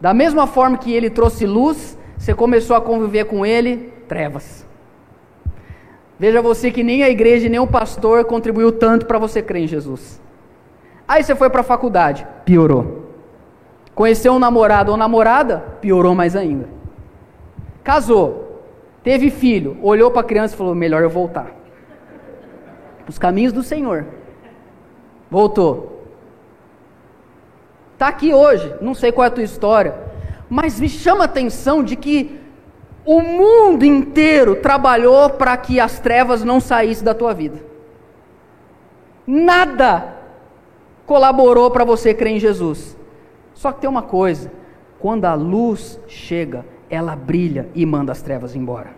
Da 0.00 0.14
mesma 0.14 0.46
forma 0.46 0.78
que 0.78 0.92
ele 0.92 1.10
trouxe 1.10 1.46
luz, 1.46 1.98
você 2.16 2.34
começou 2.34 2.74
a 2.76 2.80
conviver 2.80 3.24
com 3.24 3.44
ele, 3.44 3.92
trevas. 4.08 4.66
Veja 6.18 6.40
você 6.40 6.70
que 6.70 6.82
nem 6.82 7.02
a 7.02 7.10
igreja, 7.10 7.48
nem 7.48 7.60
o 7.60 7.66
pastor 7.66 8.24
contribuiu 8.24 8.70
tanto 8.72 9.06
para 9.06 9.18
você 9.18 9.42
crer 9.42 9.64
em 9.64 9.66
Jesus. 9.66 10.20
Aí 11.06 11.22
você 11.22 11.34
foi 11.34 11.50
para 11.50 11.60
a 11.60 11.64
faculdade, 11.64 12.26
piorou. 12.44 13.10
Conheceu 13.94 14.32
um 14.32 14.38
namorado 14.38 14.90
ou 14.90 14.96
namorada, 14.96 15.58
piorou 15.80 16.14
mais 16.14 16.34
ainda. 16.34 16.68
Casou, 17.82 18.62
teve 19.02 19.30
filho, 19.30 19.76
olhou 19.82 20.10
para 20.10 20.22
a 20.22 20.24
criança 20.24 20.54
e 20.54 20.58
falou: 20.58 20.74
melhor 20.74 21.02
eu 21.02 21.10
voltar. 21.10 21.52
Os 23.06 23.18
caminhos 23.18 23.52
do 23.52 23.62
Senhor. 23.62 24.06
Voltou. 25.30 25.93
Está 28.04 28.10
aqui 28.10 28.34
hoje, 28.34 28.74
não 28.82 28.94
sei 28.94 29.10
qual 29.10 29.24
é 29.24 29.28
a 29.28 29.30
tua 29.30 29.42
história, 29.42 29.94
mas 30.46 30.78
me 30.78 30.90
chama 30.90 31.22
a 31.22 31.24
atenção 31.24 31.82
de 31.82 31.96
que 31.96 32.38
o 33.02 33.22
mundo 33.22 33.82
inteiro 33.82 34.56
trabalhou 34.56 35.30
para 35.30 35.56
que 35.56 35.80
as 35.80 36.00
trevas 36.00 36.44
não 36.44 36.60
saíssem 36.60 37.02
da 37.02 37.14
tua 37.14 37.32
vida. 37.32 37.64
Nada 39.26 40.18
colaborou 41.06 41.70
para 41.70 41.82
você 41.82 42.12
crer 42.12 42.32
em 42.32 42.38
Jesus. 42.38 42.94
Só 43.54 43.72
que 43.72 43.80
tem 43.80 43.88
uma 43.88 44.02
coisa: 44.02 44.52
quando 44.98 45.24
a 45.24 45.32
luz 45.32 45.98
chega, 46.06 46.62
ela 46.90 47.16
brilha 47.16 47.70
e 47.74 47.86
manda 47.86 48.12
as 48.12 48.20
trevas 48.20 48.54
embora. 48.54 48.90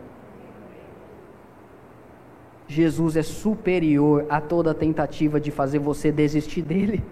Jesus 2.66 3.16
é 3.16 3.22
superior 3.22 4.26
a 4.28 4.40
toda 4.40 4.74
tentativa 4.74 5.38
de 5.38 5.52
fazer 5.52 5.78
você 5.78 6.11
desistir 6.11 6.62
dele. 6.62 7.04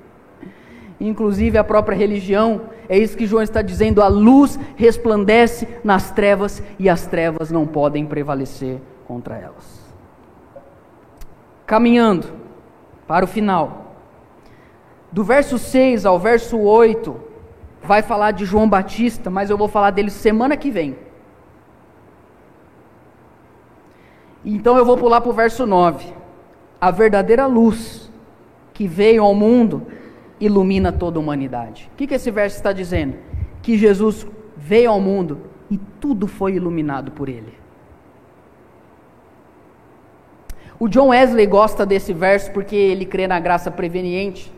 Inclusive 1.00 1.58
a 1.58 1.64
própria 1.64 1.96
religião, 1.96 2.62
é 2.88 2.96
isso 2.96 3.16
que 3.16 3.26
João 3.26 3.42
está 3.42 3.62
dizendo: 3.62 4.02
a 4.02 4.08
luz 4.08 4.58
resplandece 4.76 5.68
nas 5.82 6.10
trevas 6.10 6.62
e 6.78 6.88
as 6.88 7.06
trevas 7.06 7.50
não 7.50 7.66
podem 7.66 8.06
prevalecer 8.06 8.80
contra 9.06 9.36
elas. 9.36 9.84
Caminhando 11.66 12.28
para 13.06 13.24
o 13.24 13.28
final, 13.28 13.96
do 15.10 15.24
verso 15.24 15.58
6 15.58 16.06
ao 16.06 16.18
verso 16.18 16.58
8, 16.58 17.14
vai 17.82 18.02
falar 18.02 18.30
de 18.30 18.44
João 18.44 18.68
Batista, 18.68 19.30
mas 19.30 19.50
eu 19.50 19.56
vou 19.56 19.68
falar 19.68 19.90
dele 19.90 20.10
semana 20.10 20.56
que 20.56 20.70
vem. 20.70 20.96
Então 24.44 24.76
eu 24.76 24.84
vou 24.84 24.96
pular 24.96 25.20
para 25.20 25.30
o 25.30 25.34
verso 25.34 25.66
9. 25.66 26.12
A 26.80 26.90
verdadeira 26.90 27.46
luz 27.46 28.10
que 28.74 28.86
veio 28.86 29.22
ao 29.22 29.34
mundo 29.34 29.86
ilumina 30.44 30.92
toda 30.92 31.18
a 31.18 31.22
humanidade. 31.22 31.90
O 31.92 31.96
que, 31.96 32.06
que 32.06 32.14
esse 32.14 32.30
verso 32.30 32.56
está 32.56 32.72
dizendo? 32.72 33.16
Que 33.62 33.76
Jesus 33.78 34.26
veio 34.56 34.90
ao 34.90 35.00
mundo 35.00 35.40
e 35.70 35.78
tudo 36.00 36.26
foi 36.26 36.54
iluminado 36.54 37.12
por 37.12 37.28
ele. 37.28 37.54
O 40.78 40.88
John 40.88 41.08
Wesley 41.08 41.46
gosta 41.46 41.86
desse 41.86 42.12
verso 42.12 42.50
porque 42.50 42.74
ele 42.74 43.06
crê 43.06 43.26
na 43.26 43.38
graça 43.38 43.70
preveniente. 43.70 44.52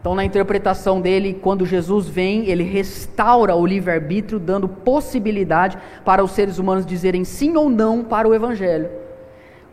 Então, 0.00 0.14
na 0.14 0.24
interpretação 0.24 1.00
dele, 1.00 1.38
quando 1.40 1.64
Jesus 1.64 2.08
vem, 2.08 2.46
ele 2.46 2.62
restaura 2.62 3.54
o 3.54 3.64
livre-arbítrio, 3.64 4.38
dando 4.38 4.68
possibilidade 4.68 5.78
para 6.04 6.22
os 6.22 6.32
seres 6.32 6.58
humanos 6.58 6.84
dizerem 6.84 7.24
sim 7.24 7.56
ou 7.56 7.70
não 7.70 8.04
para 8.04 8.28
o 8.28 8.34
Evangelho. 8.34 8.90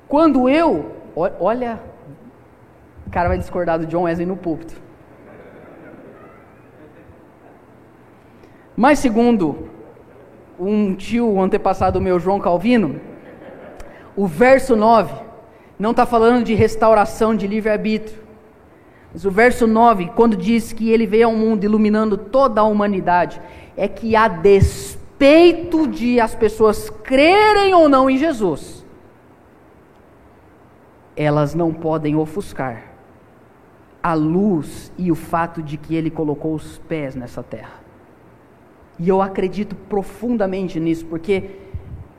Quando 0.07 0.47
eu, 0.47 0.91
olha, 1.15 1.81
o 3.07 3.09
cara 3.09 3.27
vai 3.27 3.37
discordar 3.37 3.79
do 3.79 3.85
John 3.85 4.03
Wesley 4.03 4.25
no 4.25 4.37
púlpito. 4.37 4.90
Mas, 8.81 8.97
segundo 8.97 9.69
um 10.59 10.95
tio, 10.95 11.31
um 11.31 11.39
antepassado 11.39 12.01
meu, 12.01 12.19
João 12.19 12.39
Calvino, 12.39 12.99
o 14.15 14.25
verso 14.25 14.75
9 14.75 15.13
não 15.77 15.91
está 15.91 16.03
falando 16.03 16.43
de 16.43 16.55
restauração 16.55 17.35
de 17.35 17.45
livre-arbítrio 17.45 18.19
mas 19.13 19.23
o 19.23 19.29
verso 19.29 19.67
9, 19.67 20.07
quando 20.15 20.35
diz 20.35 20.73
que 20.73 20.89
ele 20.89 21.05
veio 21.05 21.27
ao 21.27 21.33
mundo 21.35 21.63
iluminando 21.63 22.17
toda 22.17 22.61
a 22.61 22.63
humanidade, 22.63 23.39
é 23.77 23.87
que 23.87 24.15
a 24.15 24.27
despeito 24.27 25.85
de 25.85 26.19
as 26.19 26.33
pessoas 26.33 26.89
crerem 26.89 27.75
ou 27.75 27.87
não 27.87 28.09
em 28.09 28.17
Jesus, 28.17 28.83
elas 31.15 31.53
não 31.53 31.71
podem 31.71 32.15
ofuscar 32.15 32.83
a 34.01 34.15
luz 34.15 34.91
e 34.97 35.11
o 35.11 35.15
fato 35.15 35.61
de 35.61 35.77
que 35.77 35.93
ele 35.93 36.09
colocou 36.09 36.55
os 36.55 36.79
pés 36.79 37.13
nessa 37.13 37.43
terra. 37.43 37.80
E 39.01 39.09
eu 39.09 39.19
acredito 39.19 39.75
profundamente 39.75 40.79
nisso, 40.79 41.07
porque, 41.07 41.49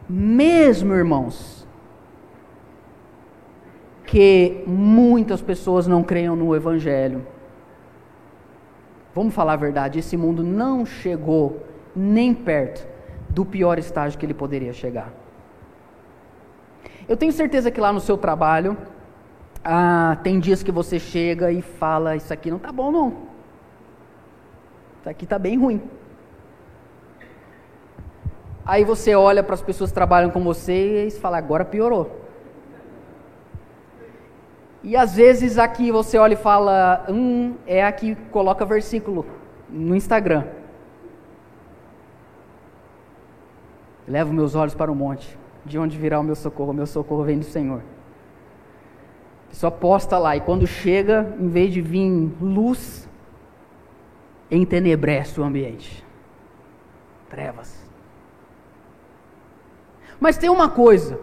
mesmo 0.08 0.92
irmãos, 0.92 1.64
que 4.04 4.64
muitas 4.66 5.40
pessoas 5.40 5.86
não 5.86 6.02
creiam 6.02 6.34
no 6.34 6.56
Evangelho. 6.56 7.24
Vamos 9.14 9.32
falar 9.32 9.52
a 9.52 9.56
verdade, 9.56 10.00
esse 10.00 10.16
mundo 10.16 10.42
não 10.42 10.84
chegou 10.84 11.64
nem 11.94 12.34
perto 12.34 12.84
do 13.28 13.44
pior 13.44 13.78
estágio 13.78 14.18
que 14.18 14.26
ele 14.26 14.34
poderia 14.34 14.72
chegar. 14.72 15.12
Eu 17.08 17.16
tenho 17.16 17.30
certeza 17.30 17.70
que 17.70 17.80
lá 17.80 17.92
no 17.92 18.00
seu 18.00 18.18
trabalho, 18.18 18.76
ah, 19.62 20.18
tem 20.24 20.40
dias 20.40 20.64
que 20.64 20.72
você 20.72 20.98
chega 20.98 21.52
e 21.52 21.62
fala: 21.62 22.16
Isso 22.16 22.32
aqui 22.32 22.50
não 22.50 22.56
está 22.56 22.72
bom, 22.72 22.90
não. 22.90 23.08
Isso 24.98 25.08
aqui 25.08 25.22
está 25.22 25.38
bem 25.38 25.56
ruim. 25.56 25.80
Aí 28.64 28.84
você 28.84 29.14
olha 29.14 29.42
para 29.42 29.54
as 29.54 29.62
pessoas 29.62 29.90
que 29.90 29.94
trabalham 29.94 30.30
com 30.30 30.42
você 30.42 31.06
e 31.06 31.10
fala: 31.10 31.38
Agora 31.38 31.64
piorou. 31.64 32.22
E 34.82 34.96
às 34.96 35.14
vezes 35.14 35.58
aqui 35.58 35.92
você 35.92 36.18
olha 36.18 36.34
e 36.34 36.36
fala, 36.36 37.06
hum, 37.08 37.54
é 37.66 37.84
aqui 37.84 38.16
coloca 38.32 38.64
versículo 38.64 39.24
no 39.68 39.94
Instagram. 39.94 40.44
Levo 44.08 44.32
meus 44.32 44.56
olhos 44.56 44.74
para 44.74 44.90
o 44.90 44.94
monte, 44.94 45.38
de 45.64 45.78
onde 45.78 45.96
virá 45.96 46.18
o 46.18 46.24
meu 46.24 46.34
socorro? 46.34 46.72
O 46.72 46.74
meu 46.74 46.86
socorro 46.86 47.22
vem 47.22 47.38
do 47.38 47.44
Senhor. 47.44 47.82
Só 49.52 49.70
posta 49.70 50.18
lá, 50.18 50.36
e 50.36 50.40
quando 50.40 50.66
chega, 50.66 51.32
em 51.38 51.48
vez 51.48 51.72
de 51.72 51.80
vir 51.80 52.32
luz, 52.40 53.08
entenebrece 54.50 55.40
o 55.40 55.44
ambiente. 55.44 56.04
Trevas. 57.30 57.81
Mas 60.22 60.38
tem 60.38 60.48
uma 60.48 60.68
coisa, 60.68 61.18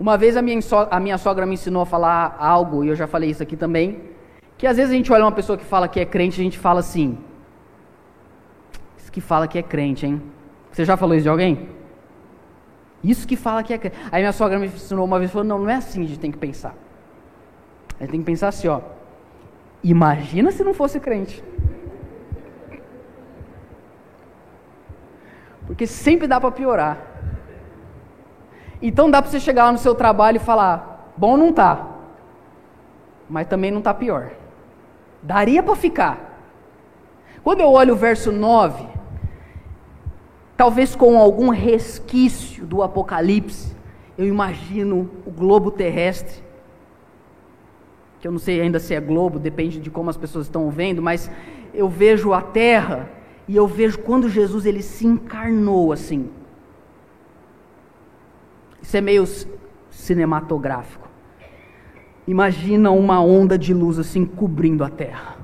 uma 0.00 0.18
vez 0.18 0.36
a 0.36 0.42
minha, 0.42 0.60
so, 0.60 0.74
a 0.90 0.98
minha 0.98 1.16
sogra 1.18 1.46
me 1.46 1.54
ensinou 1.54 1.82
a 1.82 1.86
falar 1.86 2.36
algo, 2.36 2.82
e 2.82 2.88
eu 2.88 2.96
já 2.96 3.06
falei 3.06 3.30
isso 3.30 3.40
aqui 3.44 3.56
também, 3.56 4.00
que 4.58 4.66
às 4.66 4.76
vezes 4.76 4.90
a 4.90 4.96
gente 4.96 5.12
olha 5.12 5.22
uma 5.22 5.30
pessoa 5.30 5.56
que 5.56 5.64
fala 5.64 5.86
que 5.86 6.00
é 6.00 6.04
crente, 6.04 6.40
a 6.40 6.42
gente 6.42 6.58
fala 6.58 6.80
assim, 6.80 7.16
isso 8.98 9.12
que 9.12 9.20
fala 9.20 9.46
que 9.46 9.56
é 9.56 9.62
crente, 9.62 10.04
hein? 10.04 10.20
Você 10.72 10.84
já 10.84 10.96
falou 10.96 11.14
isso 11.14 11.22
de 11.22 11.28
alguém? 11.28 11.68
Isso 13.04 13.24
que 13.24 13.36
fala 13.36 13.62
que 13.62 13.72
é 13.72 13.78
crente. 13.78 13.96
Aí 14.10 14.20
minha 14.20 14.32
sogra 14.32 14.58
me 14.58 14.66
ensinou 14.66 15.04
uma 15.04 15.20
vez, 15.20 15.30
falou, 15.30 15.46
não, 15.46 15.60
não 15.60 15.70
é 15.70 15.76
assim 15.76 16.00
que 16.00 16.06
a 16.06 16.08
gente 16.08 16.20
tem 16.20 16.32
que 16.32 16.38
pensar. 16.38 16.74
A 18.00 18.02
gente 18.02 18.10
tem 18.10 18.20
que 18.20 18.26
pensar 18.26 18.48
assim, 18.48 18.66
ó, 18.66 18.80
imagina 19.84 20.50
se 20.50 20.64
não 20.64 20.74
fosse 20.74 20.98
crente. 20.98 21.40
Porque 25.68 25.86
sempre 25.86 26.26
dá 26.26 26.40
para 26.40 26.50
piorar. 26.50 27.09
Então 28.82 29.10
dá 29.10 29.20
para 29.20 29.30
você 29.30 29.40
chegar 29.40 29.64
lá 29.64 29.72
no 29.72 29.78
seu 29.78 29.94
trabalho 29.94 30.36
e 30.36 30.40
falar: 30.40 31.12
bom 31.16 31.36
não 31.36 31.52
tá, 31.52 31.86
mas 33.28 33.46
também 33.46 33.70
não 33.70 33.82
tá 33.82 33.92
pior. 33.92 34.30
Daria 35.22 35.62
para 35.62 35.76
ficar. 35.76 36.30
Quando 37.42 37.60
eu 37.60 37.70
olho 37.70 37.94
o 37.94 37.96
verso 37.96 38.30
9, 38.32 38.86
talvez 40.56 40.94
com 40.94 41.18
algum 41.18 41.48
resquício 41.50 42.66
do 42.66 42.82
Apocalipse, 42.82 43.74
eu 44.16 44.26
imagino 44.26 45.10
o 45.24 45.30
globo 45.30 45.70
terrestre, 45.70 46.42
que 48.20 48.28
eu 48.28 48.32
não 48.32 48.38
sei 48.38 48.60
ainda 48.60 48.78
se 48.78 48.94
é 48.94 49.00
globo, 49.00 49.38
depende 49.38 49.80
de 49.80 49.90
como 49.90 50.10
as 50.10 50.16
pessoas 50.16 50.46
estão 50.46 50.70
vendo, 50.70 51.00
mas 51.00 51.30
eu 51.72 51.88
vejo 51.88 52.34
a 52.34 52.42
terra 52.42 53.08
e 53.48 53.56
eu 53.56 53.66
vejo 53.66 53.98
quando 54.00 54.28
Jesus 54.28 54.66
ele 54.66 54.82
se 54.82 55.06
encarnou 55.06 55.92
assim. 55.92 56.28
Isso 58.82 58.96
é 58.96 59.00
meio 59.00 59.24
cinematográfico. 59.90 61.08
Imagina 62.26 62.90
uma 62.90 63.20
onda 63.20 63.58
de 63.58 63.74
luz 63.74 63.98
assim 63.98 64.24
cobrindo 64.24 64.84
a 64.84 64.88
terra. 64.88 65.36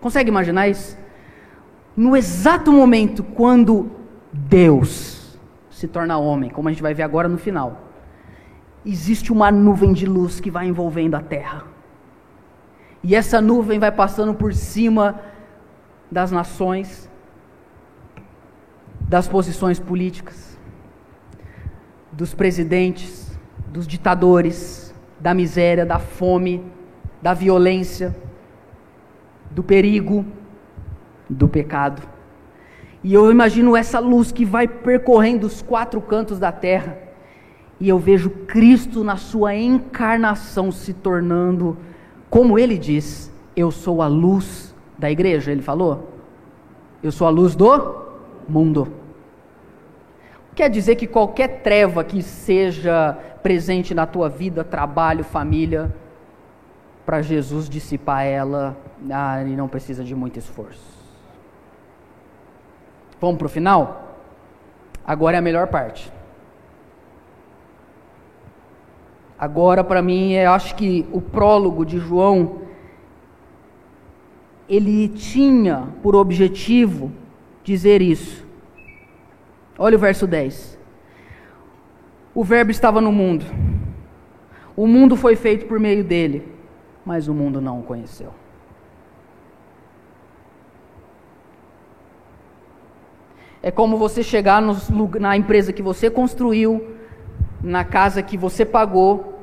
Consegue 0.00 0.28
imaginar 0.28 0.68
isso? 0.68 0.98
No 1.96 2.16
exato 2.16 2.72
momento 2.72 3.22
quando 3.22 3.90
Deus 4.32 5.38
se 5.70 5.86
torna 5.86 6.18
homem, 6.18 6.50
como 6.50 6.68
a 6.68 6.72
gente 6.72 6.82
vai 6.82 6.94
ver 6.94 7.02
agora 7.02 7.28
no 7.28 7.38
final, 7.38 7.88
existe 8.84 9.32
uma 9.32 9.50
nuvem 9.50 9.92
de 9.92 10.06
luz 10.06 10.40
que 10.40 10.50
vai 10.50 10.66
envolvendo 10.66 11.14
a 11.14 11.20
terra. 11.20 11.64
E 13.02 13.14
essa 13.14 13.40
nuvem 13.40 13.78
vai 13.78 13.90
passando 13.90 14.34
por 14.34 14.52
cima 14.52 15.20
das 16.10 16.30
nações, 16.30 17.10
das 19.00 19.26
posições 19.28 19.78
políticas, 19.78 20.49
dos 22.12 22.34
presidentes, 22.34 23.38
dos 23.68 23.86
ditadores, 23.86 24.94
da 25.18 25.34
miséria, 25.34 25.86
da 25.86 25.98
fome, 25.98 26.64
da 27.22 27.34
violência, 27.34 28.16
do 29.50 29.62
perigo, 29.62 30.24
do 31.28 31.46
pecado. 31.48 32.02
E 33.02 33.14
eu 33.14 33.30
imagino 33.30 33.76
essa 33.76 33.98
luz 33.98 34.30
que 34.32 34.44
vai 34.44 34.68
percorrendo 34.68 35.46
os 35.46 35.62
quatro 35.62 36.00
cantos 36.00 36.38
da 36.38 36.52
terra, 36.52 36.98
e 37.78 37.88
eu 37.88 37.98
vejo 37.98 38.28
Cristo 38.30 39.02
na 39.02 39.16
sua 39.16 39.54
encarnação 39.54 40.70
se 40.70 40.92
tornando, 40.92 41.78
como 42.28 42.58
ele 42.58 42.76
diz, 42.76 43.32
eu 43.56 43.70
sou 43.70 44.02
a 44.02 44.06
luz 44.06 44.74
da 44.98 45.10
igreja, 45.10 45.50
ele 45.50 45.62
falou. 45.62 46.10
Eu 47.02 47.10
sou 47.10 47.26
a 47.26 47.30
luz 47.30 47.56
do 47.56 48.04
mundo. 48.46 48.99
Quer 50.60 50.68
dizer 50.68 50.96
que 50.96 51.06
qualquer 51.06 51.62
treva 51.62 52.04
que 52.04 52.22
seja 52.22 53.16
presente 53.42 53.94
na 53.94 54.04
tua 54.06 54.28
vida, 54.28 54.62
trabalho, 54.62 55.24
família, 55.24 55.90
para 57.06 57.22
Jesus 57.22 57.66
dissipar 57.66 58.26
ela, 58.26 58.76
ah, 59.10 59.42
não 59.42 59.66
precisa 59.66 60.04
de 60.04 60.14
muito 60.14 60.38
esforço. 60.38 60.84
Vamos 63.18 63.38
para 63.38 63.46
o 63.46 63.48
final? 63.48 64.18
Agora 65.02 65.34
é 65.34 65.38
a 65.38 65.42
melhor 65.42 65.68
parte. 65.68 66.12
Agora, 69.38 69.82
para 69.82 70.02
mim, 70.02 70.32
eu 70.32 70.52
acho 70.52 70.74
que 70.74 71.08
o 71.10 71.22
prólogo 71.22 71.86
de 71.86 71.98
João 71.98 72.64
ele 74.68 75.08
tinha 75.08 75.88
por 76.02 76.14
objetivo 76.14 77.10
dizer 77.64 78.02
isso. 78.02 78.49
Olha 79.82 79.96
o 79.96 79.98
verso 79.98 80.26
10. 80.26 80.78
O 82.34 82.44
Verbo 82.44 82.70
estava 82.70 83.00
no 83.00 83.10
mundo. 83.10 83.46
O 84.76 84.86
mundo 84.86 85.16
foi 85.16 85.36
feito 85.36 85.64
por 85.64 85.80
meio 85.80 86.04
dele, 86.04 86.46
mas 87.02 87.28
o 87.28 87.32
mundo 87.32 87.62
não 87.62 87.80
o 87.80 87.82
conheceu. 87.82 88.34
É 93.62 93.70
como 93.70 93.96
você 93.96 94.22
chegar 94.22 94.60
no, 94.60 94.76
na 95.18 95.34
empresa 95.34 95.72
que 95.72 95.80
você 95.80 96.10
construiu, 96.10 96.96
na 97.62 97.82
casa 97.82 98.22
que 98.22 98.36
você 98.36 98.66
pagou, 98.66 99.40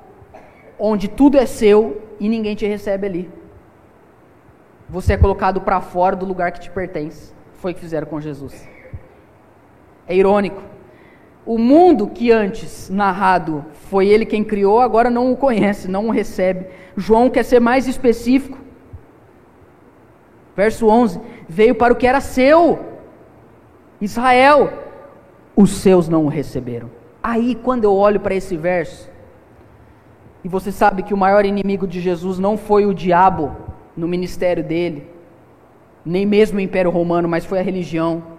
onde 0.77 1.07
tudo 1.07 1.39
é 1.39 1.47
seu 1.47 2.03
e 2.19 2.29
ninguém 2.29 2.55
te 2.55 2.67
recebe 2.67 3.07
ali. 3.07 3.31
Você 4.87 5.13
é 5.13 5.17
colocado 5.17 5.61
para 5.61 5.81
fora 5.81 6.15
do 6.15 6.27
lugar 6.27 6.51
que 6.51 6.59
te 6.59 6.69
pertence. 6.69 7.33
Foi 7.53 7.71
o 7.71 7.75
que 7.75 7.81
fizeram 7.81 8.05
com 8.05 8.21
Jesus. 8.21 8.76
É 10.07 10.15
irônico. 10.15 10.61
O 11.45 11.57
mundo 11.57 12.07
que 12.07 12.31
antes 12.31 12.89
narrado 12.89 13.65
foi 13.89 14.07
ele 14.07 14.25
quem 14.25 14.43
criou, 14.43 14.81
agora 14.81 15.09
não 15.09 15.31
o 15.31 15.37
conhece, 15.37 15.87
não 15.87 16.07
o 16.07 16.11
recebe. 16.11 16.65
João 16.95 17.29
quer 17.29 17.43
ser 17.43 17.59
mais 17.59 17.87
específico. 17.87 18.57
Verso 20.55 20.87
11: 20.87 21.21
Veio 21.47 21.75
para 21.75 21.93
o 21.93 21.95
que 21.95 22.07
era 22.07 22.19
seu, 22.19 22.79
Israel, 24.01 24.73
os 25.55 25.69
seus 25.71 26.09
não 26.09 26.25
o 26.25 26.29
receberam. 26.29 26.89
Aí, 27.23 27.55
quando 27.55 27.83
eu 27.83 27.93
olho 27.93 28.19
para 28.19 28.35
esse 28.35 28.57
verso, 28.57 29.09
e 30.43 30.49
você 30.49 30.71
sabe 30.71 31.03
que 31.03 31.13
o 31.13 31.17
maior 31.17 31.45
inimigo 31.45 31.87
de 31.87 31.99
Jesus 31.99 32.39
não 32.39 32.57
foi 32.57 32.85
o 32.85 32.93
diabo 32.93 33.55
no 33.95 34.07
ministério 34.07 34.63
dele, 34.63 35.09
nem 36.05 36.25
mesmo 36.25 36.57
o 36.57 36.61
Império 36.61 36.91
Romano, 36.91 37.27
mas 37.27 37.43
foi 37.45 37.59
a 37.59 37.63
religião. 37.63 38.36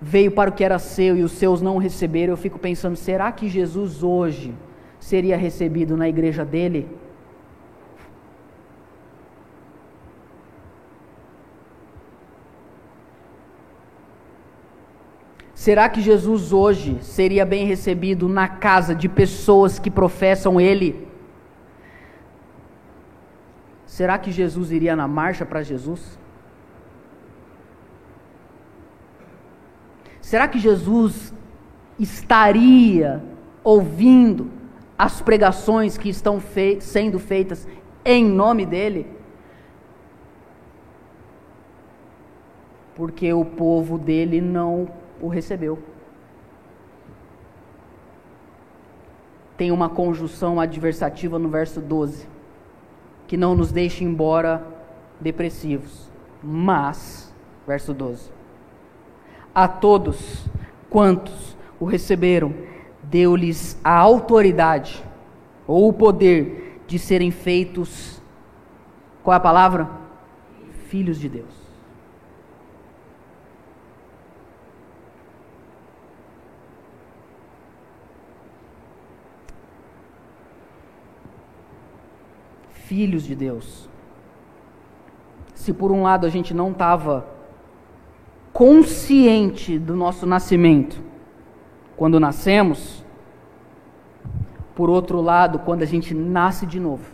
Veio 0.00 0.30
para 0.30 0.50
o 0.50 0.52
que 0.52 0.64
era 0.64 0.78
seu 0.78 1.16
e 1.16 1.22
os 1.22 1.32
seus 1.32 1.62
não 1.62 1.78
receberam. 1.78 2.32
Eu 2.32 2.36
fico 2.36 2.58
pensando, 2.58 2.96
será 2.96 3.32
que 3.32 3.48
Jesus 3.48 4.02
hoje 4.02 4.54
seria 5.00 5.36
recebido 5.36 5.96
na 5.96 6.08
igreja 6.08 6.44
dele? 6.44 6.88
Será 15.66 15.88
que 15.88 16.00
Jesus 16.00 16.52
hoje 16.52 16.98
seria 17.02 17.44
bem 17.44 17.66
recebido 17.66 18.28
na 18.28 18.46
casa 18.46 18.94
de 18.94 19.08
pessoas 19.08 19.80
que 19.80 19.90
professam 19.90 20.60
Ele? 20.60 21.08
Será 23.84 24.16
que 24.16 24.30
Jesus 24.30 24.70
iria 24.70 24.94
na 24.94 25.08
marcha 25.08 25.44
para 25.44 25.62
Jesus? 25.62 26.18
Será 30.26 30.48
que 30.48 30.58
Jesus 30.58 31.32
estaria 32.00 33.22
ouvindo 33.62 34.50
as 34.98 35.22
pregações 35.22 35.96
que 35.96 36.08
estão 36.08 36.42
sendo 36.80 37.20
feitas 37.20 37.64
em 38.04 38.24
nome 38.24 38.66
dele? 38.66 39.06
Porque 42.96 43.32
o 43.32 43.44
povo 43.44 43.96
dele 43.96 44.40
não 44.40 44.88
o 45.20 45.28
recebeu. 45.28 45.78
Tem 49.56 49.70
uma 49.70 49.88
conjunção 49.88 50.58
adversativa 50.58 51.38
no 51.38 51.48
verso 51.48 51.80
12, 51.80 52.26
que 53.28 53.36
não 53.36 53.54
nos 53.54 53.70
deixa 53.70 54.02
embora 54.02 54.66
depressivos. 55.20 56.10
Mas, 56.42 57.32
verso 57.64 57.94
12: 57.94 58.34
A 59.56 59.66
todos 59.66 60.44
quantos 60.90 61.56
o 61.80 61.86
receberam, 61.86 62.52
deu-lhes 63.02 63.80
a 63.82 63.96
autoridade 63.96 65.02
ou 65.66 65.88
o 65.88 65.94
poder 65.94 66.82
de 66.86 66.98
serem 66.98 67.30
feitos, 67.30 68.20
qual 69.24 69.32
é 69.32 69.38
a 69.38 69.40
palavra? 69.40 69.88
Filhos 70.88 71.18
de 71.18 71.30
Deus. 71.30 71.66
filhos 82.86 83.24
de 83.24 83.34
Deus. 83.34 83.88
Se 85.54 85.72
por 85.72 85.90
um 85.90 86.02
lado 86.04 86.24
a 86.24 86.30
gente 86.30 86.54
não 86.54 86.70
estava 86.70 87.35
consciente 88.56 89.78
do 89.78 89.94
nosso 89.94 90.24
nascimento 90.24 90.98
quando 91.94 92.18
nascemos, 92.18 93.04
por 94.74 94.88
outro 94.88 95.20
lado, 95.20 95.58
quando 95.58 95.82
a 95.82 95.84
gente 95.84 96.14
nasce 96.14 96.64
de 96.64 96.80
novo, 96.80 97.04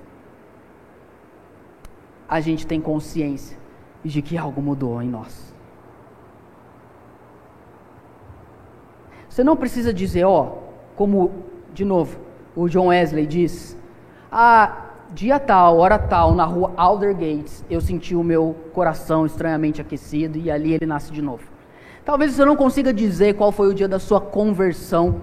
a 2.29 2.39
gente 2.39 2.65
tem 2.65 2.81
consciência 2.81 3.59
de 4.05 4.23
que 4.23 4.39
algo 4.39 4.63
mudou 4.63 5.03
em 5.03 5.09
nós. 5.09 5.53
Você 9.29 9.43
não 9.43 9.57
precisa 9.57 9.93
dizer, 9.93 10.23
ó, 10.23 10.59
como, 10.95 11.43
de 11.75 11.85
novo, 11.85 12.21
o 12.55 12.69
John 12.69 12.87
Wesley 12.87 13.27
diz, 13.27 13.77
ah, 14.31 14.92
dia 15.15 15.39
tal, 15.39 15.79
hora 15.79 15.99
tal, 15.99 16.35
na 16.35 16.45
rua 16.45 16.73
Aldergates, 16.77 17.65
eu 17.69 17.81
senti 17.81 18.15
o 18.15 18.25
meu 18.25 18.57
coração 18.73 19.27
estranhamente 19.27 19.81
aquecido 19.81 20.39
e 20.39 20.51
ali 20.51 20.73
ele 20.73 20.87
nasce 20.87 21.13
de 21.13 21.21
novo. 21.21 21.45
Talvez 22.05 22.33
você 22.33 22.45
não 22.45 22.57
consiga 22.57 22.93
dizer 22.93 23.35
qual 23.35 23.53
foi 23.53 23.69
o 23.69 23.75
dia 23.75 23.87
da 23.87 23.99
sua 23.99 24.21
conversão, 24.21 25.21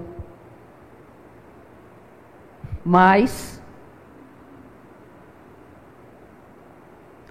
mas, 2.85 3.61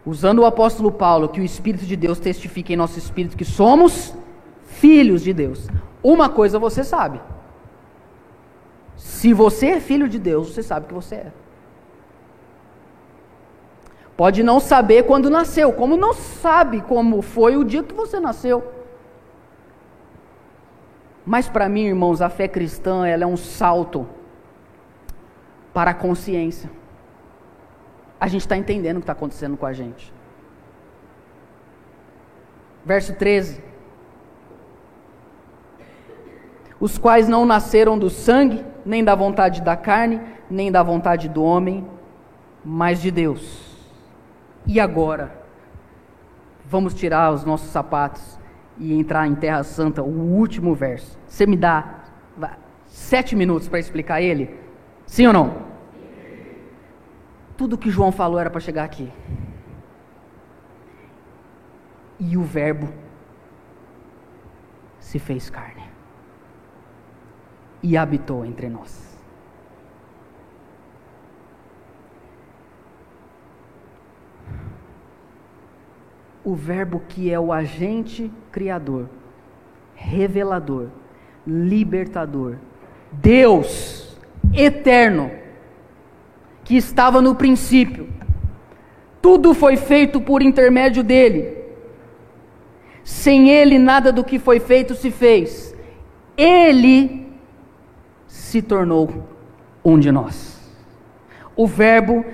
usando 0.05 0.41
o 0.41 0.45
apóstolo 0.45 0.93
Paulo, 0.93 1.29
que 1.29 1.41
o 1.41 1.45
Espírito 1.45 1.87
de 1.87 1.97
Deus 1.97 2.19
testifica 2.19 2.73
em 2.73 2.77
nosso 2.77 2.99
espírito 2.99 3.37
que 3.37 3.45
somos 3.45 4.15
filhos 4.63 5.23
de 5.23 5.33
Deus. 5.33 5.67
Uma 6.03 6.29
coisa 6.29 6.59
você 6.59 6.85
sabe: 6.85 7.21
se 8.95 9.33
você 9.33 9.67
é 9.69 9.81
filho 9.81 10.09
de 10.09 10.19
Deus, 10.19 10.53
você 10.53 10.63
sabe 10.63 10.87
que 10.87 10.95
você 10.95 11.15
é. 11.15 11.33
Pode 14.19 14.43
não 14.43 14.59
saber 14.59 15.05
quando 15.05 15.31
nasceu, 15.31 15.73
como 15.73 15.97
não 15.97 16.13
sabe 16.13 16.81
como 16.81 17.23
foi 17.23 17.57
o 17.57 17.63
dia 17.63 17.85
que 17.85 17.95
você 17.95 18.19
nasceu. 18.19 18.69
Mas 21.25 21.49
para 21.49 21.69
mim, 21.69 21.85
irmãos, 21.85 22.21
a 22.21 22.29
fé 22.29 22.49
cristã 22.49 23.07
ela 23.07 23.23
é 23.23 23.27
um 23.29 23.37
salto 23.37 24.09
para 25.73 25.93
a 25.93 25.95
consciência. 25.95 26.69
A 28.19 28.27
gente 28.27 28.41
está 28.41 28.57
entendendo 28.57 28.97
o 28.97 28.99
que 28.99 29.05
está 29.05 29.13
acontecendo 29.13 29.57
com 29.57 29.67
a 29.67 29.73
gente. 29.73 30.13
Verso 32.85 33.15
13. 33.15 33.63
Os 36.81 36.99
quais 36.99 37.29
não 37.29 37.47
nasceram 37.47 37.97
do 37.97 38.11
sangue, 38.11 38.67
nem 38.85 39.05
da 39.05 39.15
vontade 39.15 39.63
da 39.63 39.77
carne, 39.77 40.21
nem 40.51 40.73
da 40.73 40.83
vontade 40.83 41.29
do 41.29 41.41
homem, 41.41 41.87
mas 42.65 43.01
de 43.01 43.13
Deus. 43.13 43.68
E 44.67 44.79
agora? 44.79 45.43
Vamos 46.67 46.95
tirar 46.95 47.33
os 47.33 47.45
nossos 47.45 47.69
sapatos 47.71 48.39
e 48.77 48.93
entrar 48.93 49.27
em 49.27 49.35
Terra 49.35 49.63
Santa, 49.63 50.03
o 50.03 50.37
último 50.37 50.75
verso. 50.75 51.19
Você 51.27 51.47
me 51.47 51.57
dá 51.57 52.05
sete 52.87 53.35
minutos 53.35 53.69
para 53.69 53.79
explicar 53.79 54.21
ele? 54.21 54.59
Sim 55.07 55.27
ou 55.27 55.33
não? 55.33 55.69
Tudo 57.57 57.79
que 57.79 57.91
João 57.91 58.13
falou 58.13 58.39
era 58.39 58.51
para 58.51 58.61
chegar 58.61 58.85
aqui. 58.85 59.11
E 62.21 62.37
o 62.37 62.43
Verbo 62.43 62.89
se 65.01 65.19
fez 65.19 65.49
carne 65.49 65.83
e 67.83 67.97
habitou 67.97 68.45
entre 68.45 68.69
nós. 68.69 69.08
O 76.49 76.55
Verbo 76.55 77.03
que 77.07 77.31
é 77.31 77.39
o 77.39 77.53
agente 77.53 78.33
criador, 78.51 79.11
revelador, 79.95 80.87
libertador, 81.47 82.57
Deus 83.13 84.19
eterno, 84.55 85.31
que 86.65 86.75
estava 86.75 87.21
no 87.21 87.35
princípio, 87.35 88.09
tudo 89.21 89.53
foi 89.53 89.77
feito 89.77 90.23
por 90.23 90.41
intermédio 90.41 91.05
dele. 91.05 91.55
Sem 93.05 93.51
ele, 93.51 93.79
nada 93.79 94.11
do 94.11 94.25
que 94.25 94.39
foi 94.39 94.59
feito 94.59 94.95
se 94.95 95.11
fez. 95.11 95.77
Ele 96.35 97.31
se 98.27 98.63
tornou 98.63 99.29
um 99.85 99.99
de 99.99 100.11
nós. 100.11 100.59
O 101.55 101.67
Verbo 101.67 102.25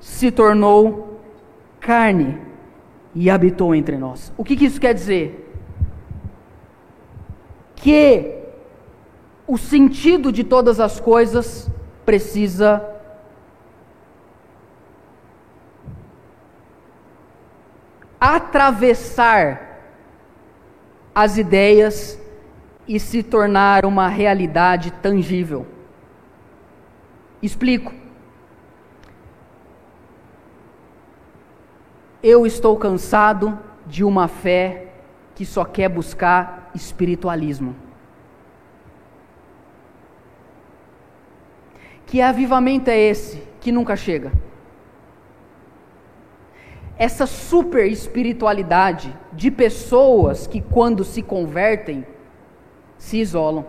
se 0.00 0.30
tornou 0.30 1.20
carne 1.78 2.50
e 3.14 3.30
habitou 3.30 3.74
entre 3.74 3.96
nós. 3.96 4.32
O 4.36 4.44
que, 4.44 4.56
que 4.56 4.64
isso 4.64 4.80
quer 4.80 4.94
dizer? 4.94 5.52
Que 7.76 8.38
o 9.46 9.58
sentido 9.58 10.32
de 10.32 10.44
todas 10.44 10.80
as 10.80 11.00
coisas 11.00 11.70
precisa 12.04 12.88
atravessar 18.20 19.80
as 21.14 21.36
ideias 21.36 22.18
e 22.86 22.98
se 22.98 23.22
tornar 23.22 23.84
uma 23.84 24.08
realidade 24.08 24.90
tangível. 24.90 25.66
Explico. 27.42 28.01
Eu 32.22 32.46
estou 32.46 32.76
cansado 32.76 33.58
de 33.86 34.04
uma 34.04 34.28
fé 34.28 34.88
que 35.34 35.44
só 35.44 35.64
quer 35.64 35.88
buscar 35.88 36.70
espiritualismo. 36.74 37.74
Que 42.06 42.20
avivamento 42.20 42.90
é 42.90 42.98
esse 42.98 43.42
que 43.60 43.72
nunca 43.72 43.96
chega? 43.96 44.30
essa 47.02 47.26
super 47.26 47.84
espiritualidade 47.90 49.12
de 49.32 49.50
pessoas 49.50 50.46
que, 50.46 50.60
quando 50.60 51.02
se 51.02 51.20
convertem, 51.20 52.06
se 52.96 53.16
isolam. 53.18 53.66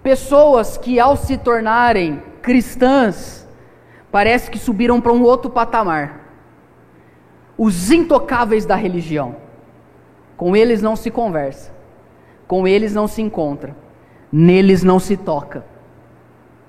Pessoas 0.00 0.76
que, 0.76 1.00
ao 1.00 1.16
se 1.16 1.36
tornarem 1.36 2.22
cristãs, 2.40 3.43
parece 4.14 4.48
que 4.48 4.60
subiram 4.60 5.00
para 5.00 5.12
um 5.12 5.24
outro 5.24 5.50
patamar. 5.50 6.20
Os 7.58 7.90
intocáveis 7.90 8.64
da 8.64 8.76
religião. 8.76 9.34
Com 10.36 10.54
eles 10.54 10.80
não 10.80 10.94
se 10.94 11.10
conversa, 11.10 11.72
com 12.46 12.64
eles 12.64 12.94
não 12.94 13.08
se 13.08 13.20
encontra, 13.20 13.74
neles 14.30 14.84
não 14.84 15.00
se 15.00 15.16
toca, 15.16 15.64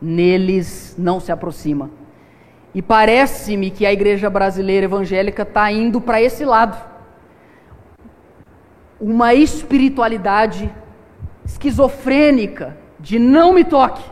neles 0.02 0.96
não 0.98 1.20
se 1.20 1.32
aproxima. 1.32 1.91
E 2.74 2.82
parece-me 2.82 3.70
que 3.70 3.86
a 3.86 3.93
igreja 3.93 4.28
brasileira 4.28 4.86
evangélica 4.86 5.43
está 5.43 5.72
indo 5.72 6.02
para 6.02 6.20
esse 6.20 6.43
lado. 6.43 6.84
Uma 9.00 9.36
espiritualidade 9.36 10.74
esquizofrênica 11.46 12.76
de 13.00 13.20
não 13.20 13.54
me 13.54 13.64
toque, 13.64 14.04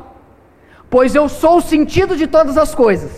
pois 0.93 1.15
eu 1.19 1.27
sou 1.27 1.57
o 1.57 1.67
sentido 1.73 2.15
de 2.21 2.27
todas 2.27 2.55
as 2.63 2.71
coisas. 2.75 3.13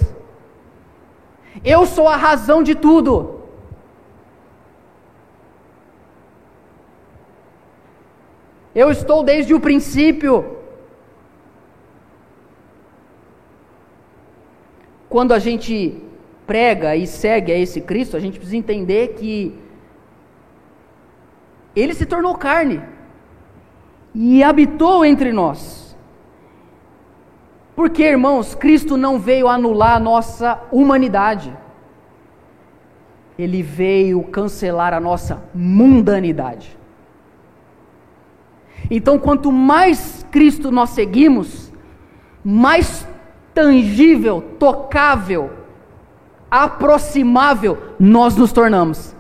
Eu 1.76 1.86
sou 1.86 2.08
a 2.08 2.16
razão 2.16 2.60
de 2.64 2.74
tudo. 2.74 3.14
Eu 8.74 8.90
estou 8.92 9.24
desde 9.32 9.54
o 9.54 9.60
princípio. 9.70 10.36
quando 15.16 15.34
a 15.34 15.40
gente 15.40 15.76
prega 16.46 16.94
e 16.94 17.08
segue 17.08 17.50
a 17.50 17.58
esse 17.58 17.80
Cristo, 17.80 18.18
a 18.18 18.20
gente 18.20 18.38
precisa 18.38 18.58
entender 18.58 19.14
que 19.18 19.58
ele 21.74 21.94
se 21.94 22.06
tornou 22.06 22.36
carne 22.36 22.82
e 24.14 24.44
habitou 24.44 25.06
entre 25.06 25.32
nós. 25.32 25.85
Porque, 27.76 28.04
irmãos, 28.04 28.56
Cristo 28.56 28.96
não 28.96 29.20
veio 29.20 29.48
anular 29.48 29.98
a 29.98 30.00
nossa 30.00 30.62
humanidade. 30.72 31.56
Ele 33.38 33.62
veio 33.62 34.24
cancelar 34.24 34.94
a 34.94 35.00
nossa 35.00 35.44
mundanidade. 35.54 36.78
Então, 38.90 39.20
quanto 39.20 39.52
mais 39.52 40.26
Cristo 40.32 40.72
nós 40.72 40.92
seguimos, 40.92 41.72
mais 42.44 43.06
tangível, 43.54 44.42
tocável, 44.58 45.52
aproximável 46.50 47.78
nós 48.00 48.38
nos 48.38 48.54
tornamos. 48.54 49.16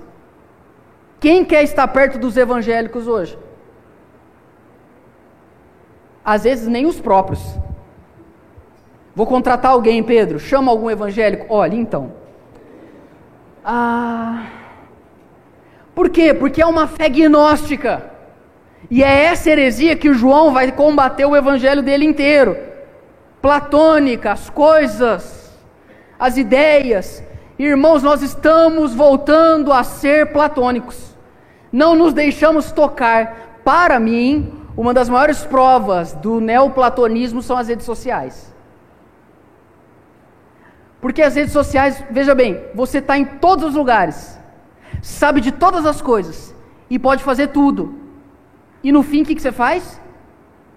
Quem 1.19 1.43
quer 1.43 1.63
estar 1.63 1.87
perto 1.87 2.19
dos 2.19 2.37
evangélicos 2.37 3.07
hoje? 3.07 3.37
Às 6.23 6.43
vezes 6.43 6.67
nem 6.67 6.85
os 6.85 6.99
próprios. 6.99 7.41
Vou 9.15 9.25
contratar 9.25 9.71
alguém, 9.71 10.03
Pedro. 10.03 10.39
Chama 10.39 10.71
algum 10.71 10.89
evangélico. 10.89 11.45
Olha, 11.49 11.75
então. 11.75 12.13
Ah. 13.63 14.47
Por 15.93 16.09
quê? 16.09 16.33
Porque 16.33 16.61
é 16.61 16.65
uma 16.65 16.87
fé 16.87 17.07
gnóstica. 17.07 18.11
E 18.91 19.03
é 19.03 19.25
essa 19.25 19.49
heresia 19.49 19.95
que 19.95 20.09
o 20.09 20.13
João 20.13 20.51
vai 20.51 20.71
combater 20.71 21.25
o 21.25 21.35
evangelho 21.35 21.81
dele 21.81 22.05
inteiro 22.05 22.57
platônica, 23.45 24.31
as 24.31 24.49
coisas, 24.49 25.55
as 26.17 26.35
ideias. 26.35 27.23
Irmãos, 27.59 28.01
nós 28.01 28.23
estamos 28.23 28.95
voltando 28.95 29.71
a 29.71 29.83
ser 29.83 30.31
platônicos. 30.31 31.15
Não 31.71 31.93
nos 31.93 32.11
deixamos 32.11 32.71
tocar. 32.71 33.59
Para 33.63 33.99
mim, 33.99 34.51
uma 34.75 34.95
das 34.95 35.07
maiores 35.07 35.45
provas 35.45 36.13
do 36.13 36.41
neoplatonismo 36.41 37.43
são 37.43 37.55
as 37.55 37.67
redes 37.67 37.85
sociais. 37.85 38.51
Porque 41.05 41.21
as 41.21 41.35
redes 41.35 41.53
sociais, 41.53 42.03
veja 42.09 42.33
bem, 42.33 42.51
você 42.73 42.97
está 42.97 43.17
em 43.17 43.25
todos 43.25 43.65
os 43.65 43.75
lugares, 43.75 44.39
sabe 45.01 45.39
de 45.41 45.51
todas 45.51 45.85
as 45.85 46.01
coisas 46.01 46.55
e 46.89 46.97
pode 46.97 47.23
fazer 47.23 47.47
tudo. 47.59 47.93
E 48.83 48.91
no 48.91 49.03
fim, 49.03 49.21
o 49.21 49.25
que, 49.25 49.35
que 49.35 49.41
você 49.41 49.51
faz? 49.51 50.01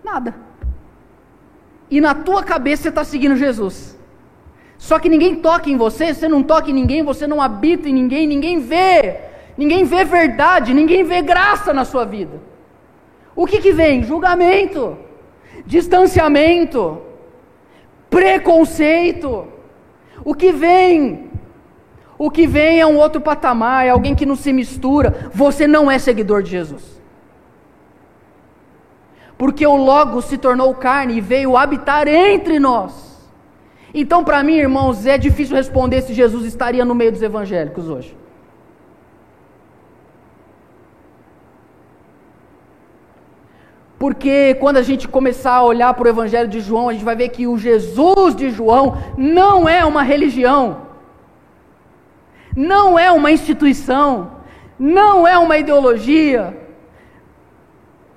Nada 0.05 0.49
e 1.91 2.01
na 2.01 2.15
tua 2.15 2.43
cabeça 2.43 2.83
você 2.83 2.89
está 2.91 3.05
seguindo 3.05 3.37
Jesus. 3.37 3.97
Só 4.77 4.99
que 4.99 5.09
ninguém 5.09 5.37
toca 5.37 5.69
em 5.69 5.77
você, 5.77 6.15
você 6.15 6.29
não 6.29 6.43
toca 6.43 6.71
em 6.71 6.75
ninguém, 6.75 7.03
você 7.03 7.27
não 7.27 7.43
habita 7.43 7.89
em 7.89 7.93
ninguém, 7.93 8.27
ninguém 8.27 8.61
vê, 8.61 9.21
ninguém 9.57 9.85
vê 9.85 10.05
verdade, 10.05 10.73
ninguém 10.73 11.03
vê 11.03 11.21
graça 11.21 11.73
na 11.73 11.85
sua 11.85 12.05
vida. 12.05 12.41
O 13.35 13.47
que, 13.47 13.61
que 13.61 13.73
vem? 13.73 14.03
Julgamento, 14.03 14.97
distanciamento, 15.67 17.03
preconceito. 18.09 19.49
O 20.29 20.35
que 20.35 20.53
vem? 20.53 21.31
O 22.19 22.31
que 22.31 22.47
vem 22.47 22.81
é 22.81 22.87
um 22.87 22.99
outro 22.99 23.21
patamar, 23.21 23.87
é 23.87 23.91
alguém 23.91 24.15
que 24.15 24.27
não 24.27 24.37
se 24.37 24.53
mistura. 24.53 25.31
Você 25.33 25.67
não 25.67 25.91
é 25.91 25.99
seguidor 25.99 26.43
de 26.43 26.51
Jesus 26.51 26.99
porque 29.39 29.65
o 29.65 29.77
Logo 29.77 30.21
se 30.21 30.37
tornou 30.37 30.75
carne 30.75 31.15
e 31.15 31.21
veio 31.21 31.57
habitar 31.57 32.09
entre 32.09 32.59
nós. 32.59 32.93
Então, 33.95 34.25
para 34.25 34.43
mim, 34.43 34.57
irmãos, 34.57 35.07
é 35.07 35.17
difícil 35.17 35.57
responder 35.57 36.03
se 36.03 36.13
Jesus 36.13 36.45
estaria 36.45 36.85
no 36.85 36.95
meio 36.95 37.13
dos 37.13 37.23
evangélicos 37.23 37.89
hoje. 37.89 38.15
Porque 43.99 44.55
quando 44.61 44.77
a 44.77 44.83
gente 44.83 45.09
começar 45.09 45.55
a 45.55 45.65
olhar 45.65 45.93
para 45.95 46.07
o 46.07 46.09
Evangelho 46.09 46.49
de 46.49 46.61
João, 46.61 46.89
a 46.89 46.93
gente 46.93 47.05
vai 47.05 47.17
ver 47.17 47.31
que 47.31 47.47
o 47.49 47.59
Jesus 47.59 48.37
de 48.37 48.51
João 48.51 48.97
não 49.17 49.69
é 49.69 49.85
uma 49.85 50.03
religião, 50.03 50.83
não 52.55 52.97
é 52.99 53.11
uma 53.11 53.33
instituição, 53.33 54.31
não 54.79 55.27
é 55.27 55.37
uma 55.37 55.59
ideologia, 55.59 56.57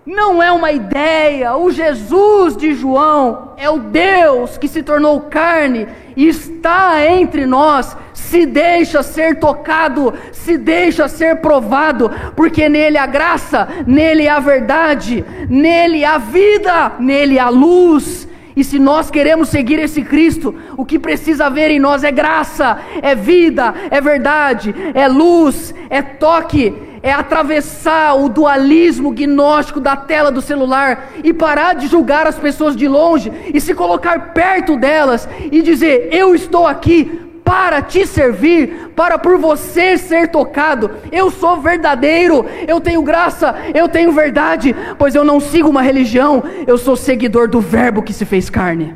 não 0.06 0.42
é 0.42 0.52
uma 0.52 0.72
ideia. 0.72 1.56
O 1.56 1.72
Jesus 1.72 2.56
de 2.56 2.76
João 2.76 3.54
é 3.58 3.68
o 3.68 3.80
Deus 3.80 4.60
que 4.60 4.68
se 4.68 4.84
tornou 4.84 5.22
carne 5.22 5.88
e 6.16 6.28
está 6.28 7.04
entre 7.08 7.48
nós, 7.48 7.98
se 8.32 8.46
deixa 8.46 9.04
ser 9.04 9.36
tocado, 9.40 10.14
se 10.32 10.58
deixa 10.58 11.10
ser 11.10 11.42
provado, 11.42 12.10
porque 12.34 12.70
nele 12.70 12.98
a 12.98 13.06
graça, 13.06 13.68
nele 13.86 14.26
a 14.26 14.40
verdade, 14.40 15.26
nele 15.50 16.06
a 16.06 16.18
vida, 16.18 16.94
nele 16.98 17.38
a 17.38 17.50
luz. 17.50 18.26
E 18.56 18.64
se 18.64 18.80
nós 18.80 19.12
queremos 19.12 19.50
seguir 19.50 19.80
esse 19.80 20.02
Cristo, 20.02 20.56
o 20.78 20.86
que 20.86 20.98
precisa 20.98 21.48
haver 21.48 21.72
em 21.72 21.80
nós 21.80 22.06
é 22.06 22.12
graça, 22.12 22.80
é 23.02 23.14
vida, 23.14 23.74
é 23.90 24.00
verdade, 24.00 24.74
é 24.94 25.10
luz, 25.10 25.76
é 25.90 26.02
toque, 26.02 26.74
é 27.04 27.12
atravessar 27.12 28.16
o 28.16 28.30
dualismo 28.30 29.12
gnóstico 29.12 29.82
da 29.82 29.98
tela 29.98 30.32
do 30.32 30.42
celular 30.42 31.12
e 31.22 31.34
parar 31.34 31.76
de 31.76 31.88
julgar 31.88 32.28
as 32.28 32.40
pessoas 32.40 32.78
de 32.78 32.88
longe 32.88 33.30
e 33.54 33.60
se 33.60 33.74
colocar 33.74 34.32
perto 34.34 34.78
delas 34.78 35.28
e 35.52 35.62
dizer: 35.62 36.08
Eu 36.12 36.34
estou 36.34 36.66
aqui 36.66 37.31
para 37.52 37.82
te 37.82 38.08
servir, 38.08 38.94
para 38.96 39.20
por 39.20 39.38
você 39.38 39.98
ser 39.98 40.30
tocado. 40.30 40.90
Eu 41.12 41.30
sou 41.30 41.60
verdadeiro, 41.60 42.46
eu 42.66 42.80
tenho 42.80 43.04
graça, 43.04 43.54
eu 43.74 43.90
tenho 43.90 44.14
verdade, 44.14 44.74
pois 44.98 45.16
eu 45.16 45.26
não 45.26 45.42
sigo 45.42 45.68
uma 45.68 45.82
religião, 45.82 46.42
eu 46.66 46.78
sou 46.78 46.96
seguidor 46.96 47.50
do 47.50 47.60
Verbo 47.60 48.02
que 48.02 48.14
se 48.14 48.24
fez 48.24 48.50
carne. 48.50 48.96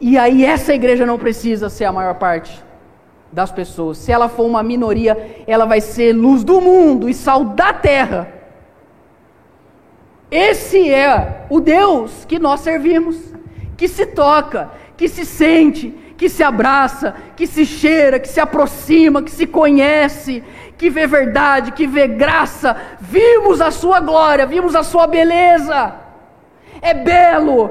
E 0.00 0.18
aí, 0.18 0.44
essa 0.44 0.74
igreja 0.74 1.06
não 1.06 1.16
precisa 1.16 1.70
ser 1.70 1.84
a 1.84 1.92
maior 1.92 2.16
parte 2.16 2.60
das 3.30 3.52
pessoas. 3.52 3.96
Se 3.98 4.10
ela 4.10 4.28
for 4.28 4.46
uma 4.46 4.64
minoria, 4.64 5.44
ela 5.46 5.64
vai 5.64 5.80
ser 5.80 6.12
luz 6.12 6.42
do 6.42 6.60
mundo 6.60 7.08
e 7.08 7.14
sal 7.14 7.44
da 7.44 7.72
terra. 7.72 8.32
Esse 10.28 10.92
é 10.92 11.46
o 11.48 11.60
Deus 11.60 12.24
que 12.24 12.40
nós 12.40 12.62
servimos, 12.62 13.16
que 13.76 13.86
se 13.86 14.06
toca, 14.06 14.70
que 15.00 15.08
se 15.08 15.24
sente, 15.24 15.88
que 16.18 16.28
se 16.28 16.42
abraça, 16.42 17.14
que 17.34 17.46
se 17.46 17.64
cheira, 17.64 18.20
que 18.20 18.28
se 18.28 18.38
aproxima, 18.38 19.22
que 19.22 19.30
se 19.30 19.46
conhece, 19.46 20.44
que 20.76 20.90
vê 20.90 21.06
verdade, 21.06 21.72
que 21.72 21.86
vê 21.86 22.06
graça. 22.06 22.76
Vimos 23.00 23.62
a 23.62 23.70
sua 23.70 23.98
glória, 24.00 24.44
vimos 24.44 24.74
a 24.74 24.82
sua 24.82 25.06
beleza. 25.06 25.94
É 26.82 26.92
belo. 26.92 27.70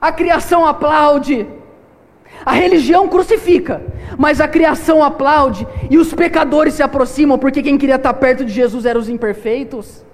A 0.00 0.10
criação 0.10 0.66
aplaude. 0.66 1.46
A 2.44 2.50
religião 2.50 3.06
crucifica, 3.06 3.80
mas 4.18 4.40
a 4.40 4.48
criação 4.48 5.00
aplaude 5.00 5.64
e 5.88 5.96
os 5.96 6.12
pecadores 6.12 6.74
se 6.74 6.82
aproximam, 6.82 7.38
porque 7.38 7.62
quem 7.62 7.78
queria 7.78 7.94
estar 7.94 8.14
perto 8.14 8.44
de 8.44 8.52
Jesus 8.52 8.84
eram 8.84 9.00
os 9.00 9.08
imperfeitos. 9.08 10.04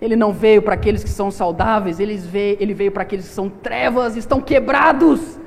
Ele 0.00 0.16
não 0.16 0.32
veio 0.32 0.62
para 0.62 0.74
aqueles 0.74 1.04
que 1.04 1.10
são 1.10 1.30
saudáveis, 1.30 2.00
ele 2.00 2.16
veio, 2.16 2.56
ele 2.60 2.74
veio 2.74 2.90
para 2.90 3.02
aqueles 3.02 3.28
que 3.28 3.34
são 3.34 3.48
trevas, 3.48 4.16
estão 4.16 4.40
quebrados, 4.40 5.38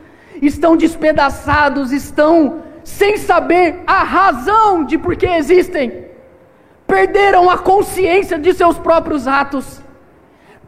estão 0.42 0.78
despedaçados, 0.78 1.92
estão 1.92 2.62
sem 2.84 3.18
saber 3.18 3.82
a 3.88 4.04
razão 4.04 4.84
de 4.84 4.98
por 4.98 5.16
que 5.16 5.26
existem, 5.26 6.06
perderam 6.86 7.50
a 7.50 7.58
consciência 7.58 8.38
de 8.38 8.54
seus 8.54 8.78
próprios 8.78 9.28
atos 9.28 9.84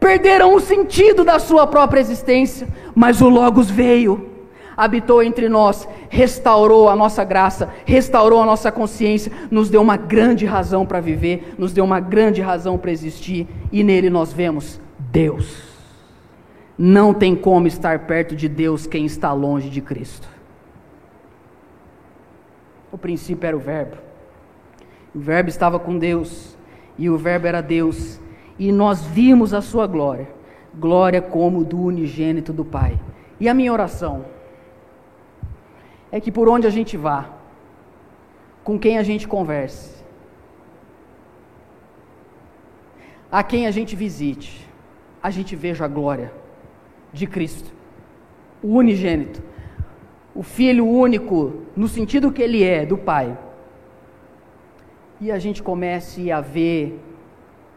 perderam 0.05 0.53
o 0.53 0.59
sentido 0.59 1.23
da 1.23 1.39
sua 1.39 1.65
própria 1.65 1.99
existência, 1.99 2.67
mas 2.93 3.21
o 3.21 3.27
Logos 3.27 3.71
veio, 3.71 4.29
habitou 4.75 5.23
entre 5.23 5.47
nós, 5.47 5.87
restaurou 6.09 6.89
a 6.89 6.95
nossa 6.95 7.23
graça, 7.23 7.71
restaurou 7.85 8.41
a 8.41 8.45
nossa 8.45 8.71
consciência, 8.71 9.31
nos 9.49 9.69
deu 9.69 9.81
uma 9.81 9.97
grande 9.97 10.45
razão 10.45 10.85
para 10.85 10.99
viver, 10.99 11.55
nos 11.57 11.71
deu 11.71 11.83
uma 11.83 11.99
grande 11.99 12.41
razão 12.41 12.77
para 12.77 12.91
existir, 12.91 13.47
e 13.71 13.83
nele 13.83 14.09
nós 14.09 14.33
vemos 14.33 14.79
Deus. 14.99 15.63
Não 16.77 17.13
tem 17.13 17.35
como 17.35 17.67
estar 17.67 17.99
perto 17.99 18.35
de 18.35 18.49
Deus 18.49 18.85
quem 18.85 19.05
está 19.05 19.31
longe 19.31 19.69
de 19.69 19.81
Cristo. 19.81 20.27
O 22.91 22.97
princípio 22.97 23.47
era 23.47 23.55
o 23.55 23.59
Verbo. 23.59 23.97
O 25.13 25.19
Verbo 25.19 25.49
estava 25.49 25.79
com 25.79 25.97
Deus, 25.97 26.57
e 26.97 27.09
o 27.09 27.17
Verbo 27.17 27.47
era 27.47 27.61
Deus, 27.61 28.19
e 28.59 28.71
nós 28.71 29.03
vimos 29.03 29.53
a 29.53 29.61
sua 29.61 29.87
glória, 29.87 30.27
glória 30.73 31.21
como 31.21 31.63
do 31.63 31.79
unigênito 31.81 32.51
do 32.51 32.65
Pai. 32.65 32.99
E 33.39 33.47
a 33.47 33.53
minha 33.53 33.71
oração 33.71 34.34
é 36.11 36.19
que 36.19 36.31
por 36.31 36.47
onde 36.47 36.67
a 36.67 36.69
gente 36.69 36.95
vá, 36.95 37.29
com 38.63 38.79
quem 38.79 38.97
a 38.97 39.03
gente 39.03 39.27
converse, 39.27 40.03
a 43.31 43.43
quem 43.43 43.67
a 43.67 43.71
gente 43.71 43.95
visite, 43.95 44.67
a 45.21 45.29
gente 45.29 45.55
veja 45.55 45.85
a 45.85 45.87
glória 45.87 46.31
de 47.11 47.27
Cristo, 47.27 47.73
o 48.61 48.75
unigênito, 48.75 49.41
o 50.33 50.43
Filho 50.43 50.85
único, 50.87 51.63
no 51.75 51.87
sentido 51.87 52.31
que 52.31 52.41
Ele 52.41 52.63
é, 52.63 52.85
do 52.85 52.97
Pai. 52.97 53.37
E 55.19 55.31
a 55.31 55.39
gente 55.39 55.63
comece 55.63 56.31
a 56.31 56.41
ver 56.41 56.99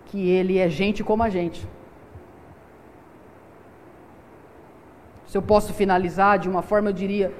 que 0.07 0.29
ele 0.29 0.59
é 0.59 0.69
gente 0.69 1.05
como 1.05 1.23
a 1.23 1.29
gente. 1.29 1.67
Se 5.27 5.37
eu 5.37 5.43
posso 5.43 5.73
finalizar 5.75 6.39
de 6.39 6.49
uma 6.49 6.63
forma, 6.63 6.89
eu 6.89 6.93
diria: 6.93 7.33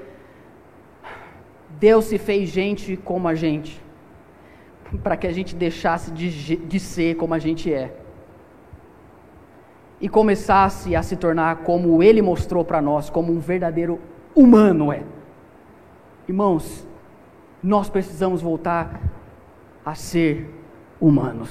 Deus 1.79 2.07
se 2.07 2.19
fez 2.19 2.49
gente 2.49 2.97
como 2.97 3.29
a 3.29 3.35
gente, 3.35 3.81
para 5.03 5.17
que 5.17 5.27
a 5.27 5.33
gente 5.33 5.55
deixasse 5.55 6.11
de, 6.11 6.57
de 6.57 6.81
ser 6.81 7.17
como 7.17 7.35
a 7.35 7.39
gente 7.39 7.73
é, 7.73 7.95
e 10.01 10.09
começasse 10.09 10.97
a 10.97 11.03
se 11.03 11.17
tornar 11.17 11.59
como 11.59 12.03
Ele 12.03 12.21
mostrou 12.21 12.65
para 12.65 12.83
nós, 12.83 13.11
como 13.11 13.33
um 13.33 13.39
verdadeiro 13.39 14.01
humano 14.35 14.93
é. 14.93 15.03
Irmãos, 16.27 16.87
nós 17.63 17.89
precisamos 17.89 18.43
voltar 18.43 19.01
a 19.85 19.95
ser 19.95 20.51
humanos. 21.01 21.51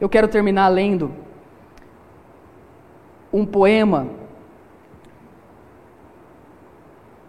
Eu 0.00 0.08
quero 0.08 0.28
terminar 0.28 0.68
lendo 0.68 1.10
um 3.32 3.44
poema 3.46 4.23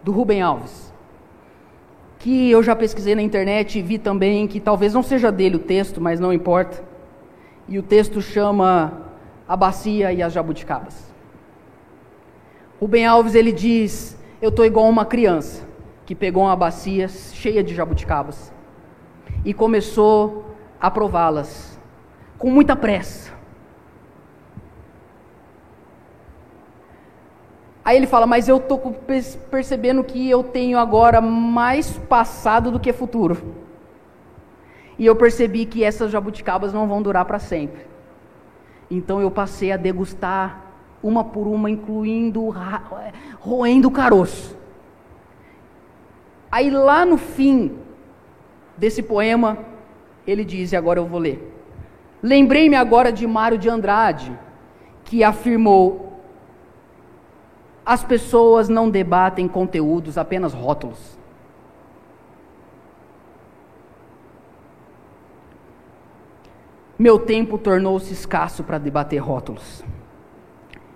do 0.06 0.12
Rubem 0.12 0.40
Alves, 0.40 0.94
que 2.20 2.48
eu 2.48 2.62
já 2.62 2.76
pesquisei 2.76 3.16
na 3.16 3.22
internet 3.22 3.76
e 3.76 3.82
vi 3.82 3.98
também 3.98 4.46
que 4.46 4.60
talvez 4.60 4.94
não 4.94 5.02
seja 5.02 5.32
dele 5.32 5.56
o 5.56 5.58
texto, 5.58 6.00
mas 6.00 6.20
não 6.20 6.32
importa. 6.32 6.80
E 7.66 7.76
o 7.76 7.82
texto 7.82 8.22
chama 8.22 9.02
A 9.48 9.56
Bacia 9.56 10.12
e 10.12 10.22
as 10.22 10.32
Jabuticabas. 10.32 11.12
Rubem 12.80 13.04
Alves 13.04 13.34
ele 13.34 13.50
diz: 13.50 14.16
Eu 14.40 14.50
estou 14.50 14.64
igual 14.64 14.88
uma 14.88 15.04
criança 15.04 15.66
que 16.04 16.14
pegou 16.14 16.44
uma 16.44 16.54
bacia 16.54 17.08
cheia 17.08 17.64
de 17.64 17.74
jabuticabas 17.74 18.52
e 19.44 19.52
começou 19.52 20.54
a 20.80 20.88
prová-las 20.88 21.80
com 22.38 22.48
muita 22.48 22.76
pressa. 22.76 23.32
Aí 27.86 27.96
ele 27.96 28.08
fala, 28.08 28.26
mas 28.26 28.48
eu 28.48 28.56
estou 28.56 28.80
percebendo 29.48 30.02
que 30.02 30.28
eu 30.28 30.42
tenho 30.42 30.76
agora 30.76 31.20
mais 31.20 31.96
passado 31.96 32.72
do 32.72 32.80
que 32.80 32.92
futuro. 32.92 33.54
E 34.98 35.06
eu 35.06 35.14
percebi 35.14 35.64
que 35.64 35.84
essas 35.84 36.10
jabuticabas 36.10 36.72
não 36.72 36.88
vão 36.88 37.00
durar 37.00 37.24
para 37.26 37.38
sempre. 37.38 37.86
Então 38.90 39.20
eu 39.20 39.30
passei 39.30 39.70
a 39.70 39.76
degustar 39.76 40.64
uma 41.00 41.22
por 41.22 41.46
uma, 41.46 41.70
incluindo 41.70 42.52
roendo 43.38 43.86
o 43.86 43.92
caroço. 43.92 44.58
Aí 46.50 46.70
lá 46.70 47.04
no 47.04 47.16
fim 47.16 47.78
desse 48.76 49.00
poema, 49.00 49.58
ele 50.26 50.44
diz, 50.44 50.72
e 50.72 50.76
agora 50.76 50.98
eu 50.98 51.06
vou 51.06 51.20
ler. 51.20 51.54
Lembrei-me 52.20 52.74
agora 52.74 53.12
de 53.12 53.28
Mário 53.28 53.56
de 53.58 53.68
Andrade, 53.68 54.36
que 55.04 55.22
afirmou: 55.22 56.05
as 57.86 58.02
pessoas 58.02 58.68
não 58.68 58.90
debatem 58.90 59.46
conteúdos, 59.46 60.18
apenas 60.18 60.52
rótulos. 60.52 61.16
Meu 66.98 67.18
tempo 67.18 67.56
tornou-se 67.56 68.12
escasso 68.12 68.64
para 68.64 68.78
debater 68.78 69.20
rótulos. 69.20 69.84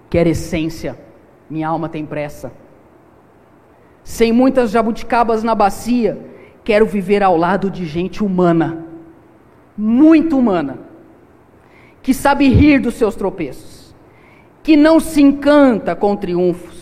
Quer 0.09 0.27
essência, 0.27 0.99
minha 1.49 1.69
alma 1.69 1.89
tem 1.89 2.05
pressa. 2.05 2.51
Sem 4.03 4.33
muitas 4.33 4.73
jabuticabas 4.73 5.45
na 5.45 5.55
bacia, 5.55 6.19
quero 6.65 6.87
viver 6.87 7.23
ao 7.23 7.37
lado 7.37 7.71
de 7.71 7.87
gente 7.87 8.25
humana, 8.25 8.85
muito 9.77 10.37
humana 10.37 10.91
que 12.03 12.15
sabe 12.15 12.49
rir 12.49 12.81
dos 12.81 12.95
seus 12.95 13.15
tropeços, 13.15 13.95
que 14.63 14.77
não 14.77 14.99
se 14.99 15.21
encanta 15.21 15.95
com 15.95 16.17
triunfos, 16.17 16.80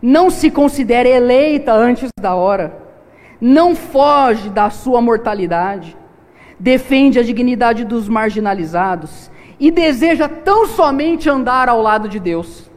não 0.00 0.30
se 0.30 0.50
considera 0.50 1.08
eleita 1.08 1.72
antes 1.72 2.10
da 2.20 2.34
hora, 2.34 2.76
não 3.40 3.74
foge 3.74 4.48
da 4.50 4.70
sua 4.70 5.00
mortalidade, 5.00 5.96
defende 6.58 7.18
a 7.18 7.22
dignidade 7.22 7.84
dos 7.84 8.08
marginalizados 8.08 9.30
e 9.60 9.70
deseja 9.70 10.28
tão 10.28 10.66
somente 10.66 11.28
andar 11.28 11.68
ao 11.68 11.82
lado 11.82 12.08
de 12.08 12.18
Deus. 12.18 12.70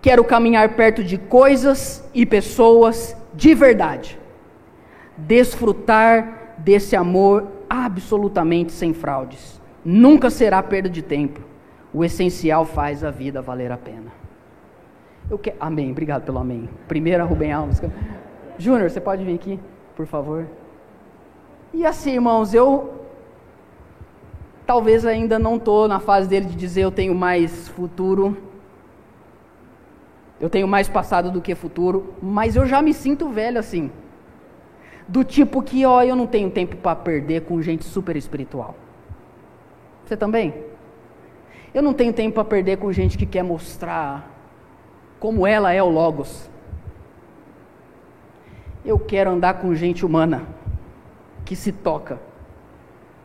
Quero 0.00 0.24
caminhar 0.24 0.70
perto 0.70 1.04
de 1.04 1.16
coisas 1.16 2.04
e 2.12 2.26
pessoas 2.26 3.16
de 3.34 3.54
verdade, 3.54 4.18
desfrutar 5.16 6.54
desse 6.58 6.96
amor 6.96 7.46
absolutamente 7.68 8.72
sem 8.72 8.92
fraudes. 8.92 9.60
Nunca 9.84 10.28
será 10.28 10.62
perda 10.62 10.88
de 10.88 11.02
tempo. 11.02 11.40
O 11.94 12.04
essencial 12.04 12.64
faz 12.64 13.04
a 13.04 13.10
vida 13.10 13.42
valer 13.42 13.70
a 13.70 13.76
pena. 13.76 14.21
Eu 15.30 15.38
que... 15.38 15.52
Amém. 15.58 15.90
Obrigado 15.90 16.24
pelo 16.24 16.38
amém. 16.38 16.68
Primeira 16.86 17.24
Rubem 17.24 17.52
Alves. 17.52 17.80
Júnior, 18.58 18.90
você 18.90 19.00
pode 19.00 19.24
vir 19.24 19.34
aqui, 19.34 19.58
por 19.96 20.06
favor? 20.06 20.46
E 21.72 21.86
assim, 21.86 22.12
irmãos, 22.12 22.52
eu 22.52 23.02
talvez 24.66 25.04
ainda 25.04 25.38
não 25.38 25.56
estou 25.56 25.88
na 25.88 26.00
fase 26.00 26.28
dele 26.28 26.46
de 26.46 26.54
dizer 26.54 26.82
eu 26.82 26.90
tenho 26.90 27.14
mais 27.14 27.68
futuro, 27.68 28.36
eu 30.40 30.50
tenho 30.50 30.66
mais 30.68 30.88
passado 30.88 31.30
do 31.30 31.40
que 31.40 31.54
futuro, 31.54 32.14
mas 32.22 32.56
eu 32.56 32.66
já 32.66 32.82
me 32.82 32.92
sinto 32.92 33.28
velho 33.28 33.58
assim. 33.58 33.90
Do 35.08 35.24
tipo 35.24 35.62
que, 35.62 35.84
ó, 35.84 36.02
eu 36.02 36.16
não 36.16 36.26
tenho 36.26 36.50
tempo 36.50 36.76
para 36.76 36.96
perder 36.96 37.42
com 37.42 37.60
gente 37.60 37.84
super 37.84 38.16
espiritual. 38.16 38.74
Você 40.04 40.16
também? 40.16 40.54
Eu 41.74 41.82
não 41.82 41.92
tenho 41.92 42.12
tempo 42.12 42.34
para 42.34 42.44
perder 42.44 42.78
com 42.78 42.92
gente 42.92 43.16
que 43.16 43.26
quer 43.26 43.42
mostrar 43.42 44.31
como 45.22 45.46
ela 45.46 45.72
é 45.72 45.80
o 45.80 45.88
Logos. 45.88 46.50
Eu 48.84 48.98
quero 48.98 49.30
andar 49.30 49.60
com 49.60 49.72
gente 49.72 50.04
humana, 50.04 50.42
que 51.44 51.54
se 51.54 51.70
toca, 51.70 52.20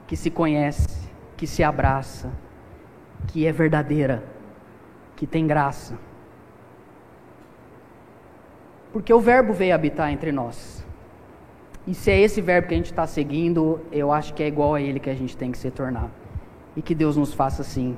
que 0.05 0.15
se 0.15 0.29
conhece, 0.29 1.09
que 1.35 1.47
se 1.47 1.63
abraça, 1.63 2.31
que 3.29 3.47
é 3.47 3.51
verdadeira, 3.51 4.23
que 5.15 5.25
tem 5.25 5.47
graça. 5.47 5.97
Porque 8.93 9.11
o 9.11 9.19
Verbo 9.19 9.51
veio 9.51 9.73
habitar 9.73 10.11
entre 10.11 10.31
nós. 10.31 10.85
E 11.87 11.95
se 11.95 12.11
é 12.11 12.19
esse 12.19 12.41
verbo 12.41 12.67
que 12.67 12.75
a 12.75 12.77
gente 12.77 12.91
está 12.91 13.07
seguindo, 13.07 13.79
eu 13.91 14.11
acho 14.11 14.35
que 14.35 14.43
é 14.43 14.47
igual 14.47 14.75
a 14.75 14.81
ele 14.81 14.99
que 14.99 15.09
a 15.09 15.15
gente 15.15 15.35
tem 15.35 15.51
que 15.51 15.57
se 15.57 15.71
tornar. 15.71 16.11
E 16.75 16.81
que 16.81 16.93
Deus 16.93 17.17
nos 17.17 17.33
faça 17.33 17.63
assim, 17.63 17.97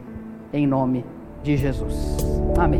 em 0.53 0.65
nome 0.65 1.03
de 1.43 1.57
Jesus. 1.57 2.15
Amém. 2.57 2.79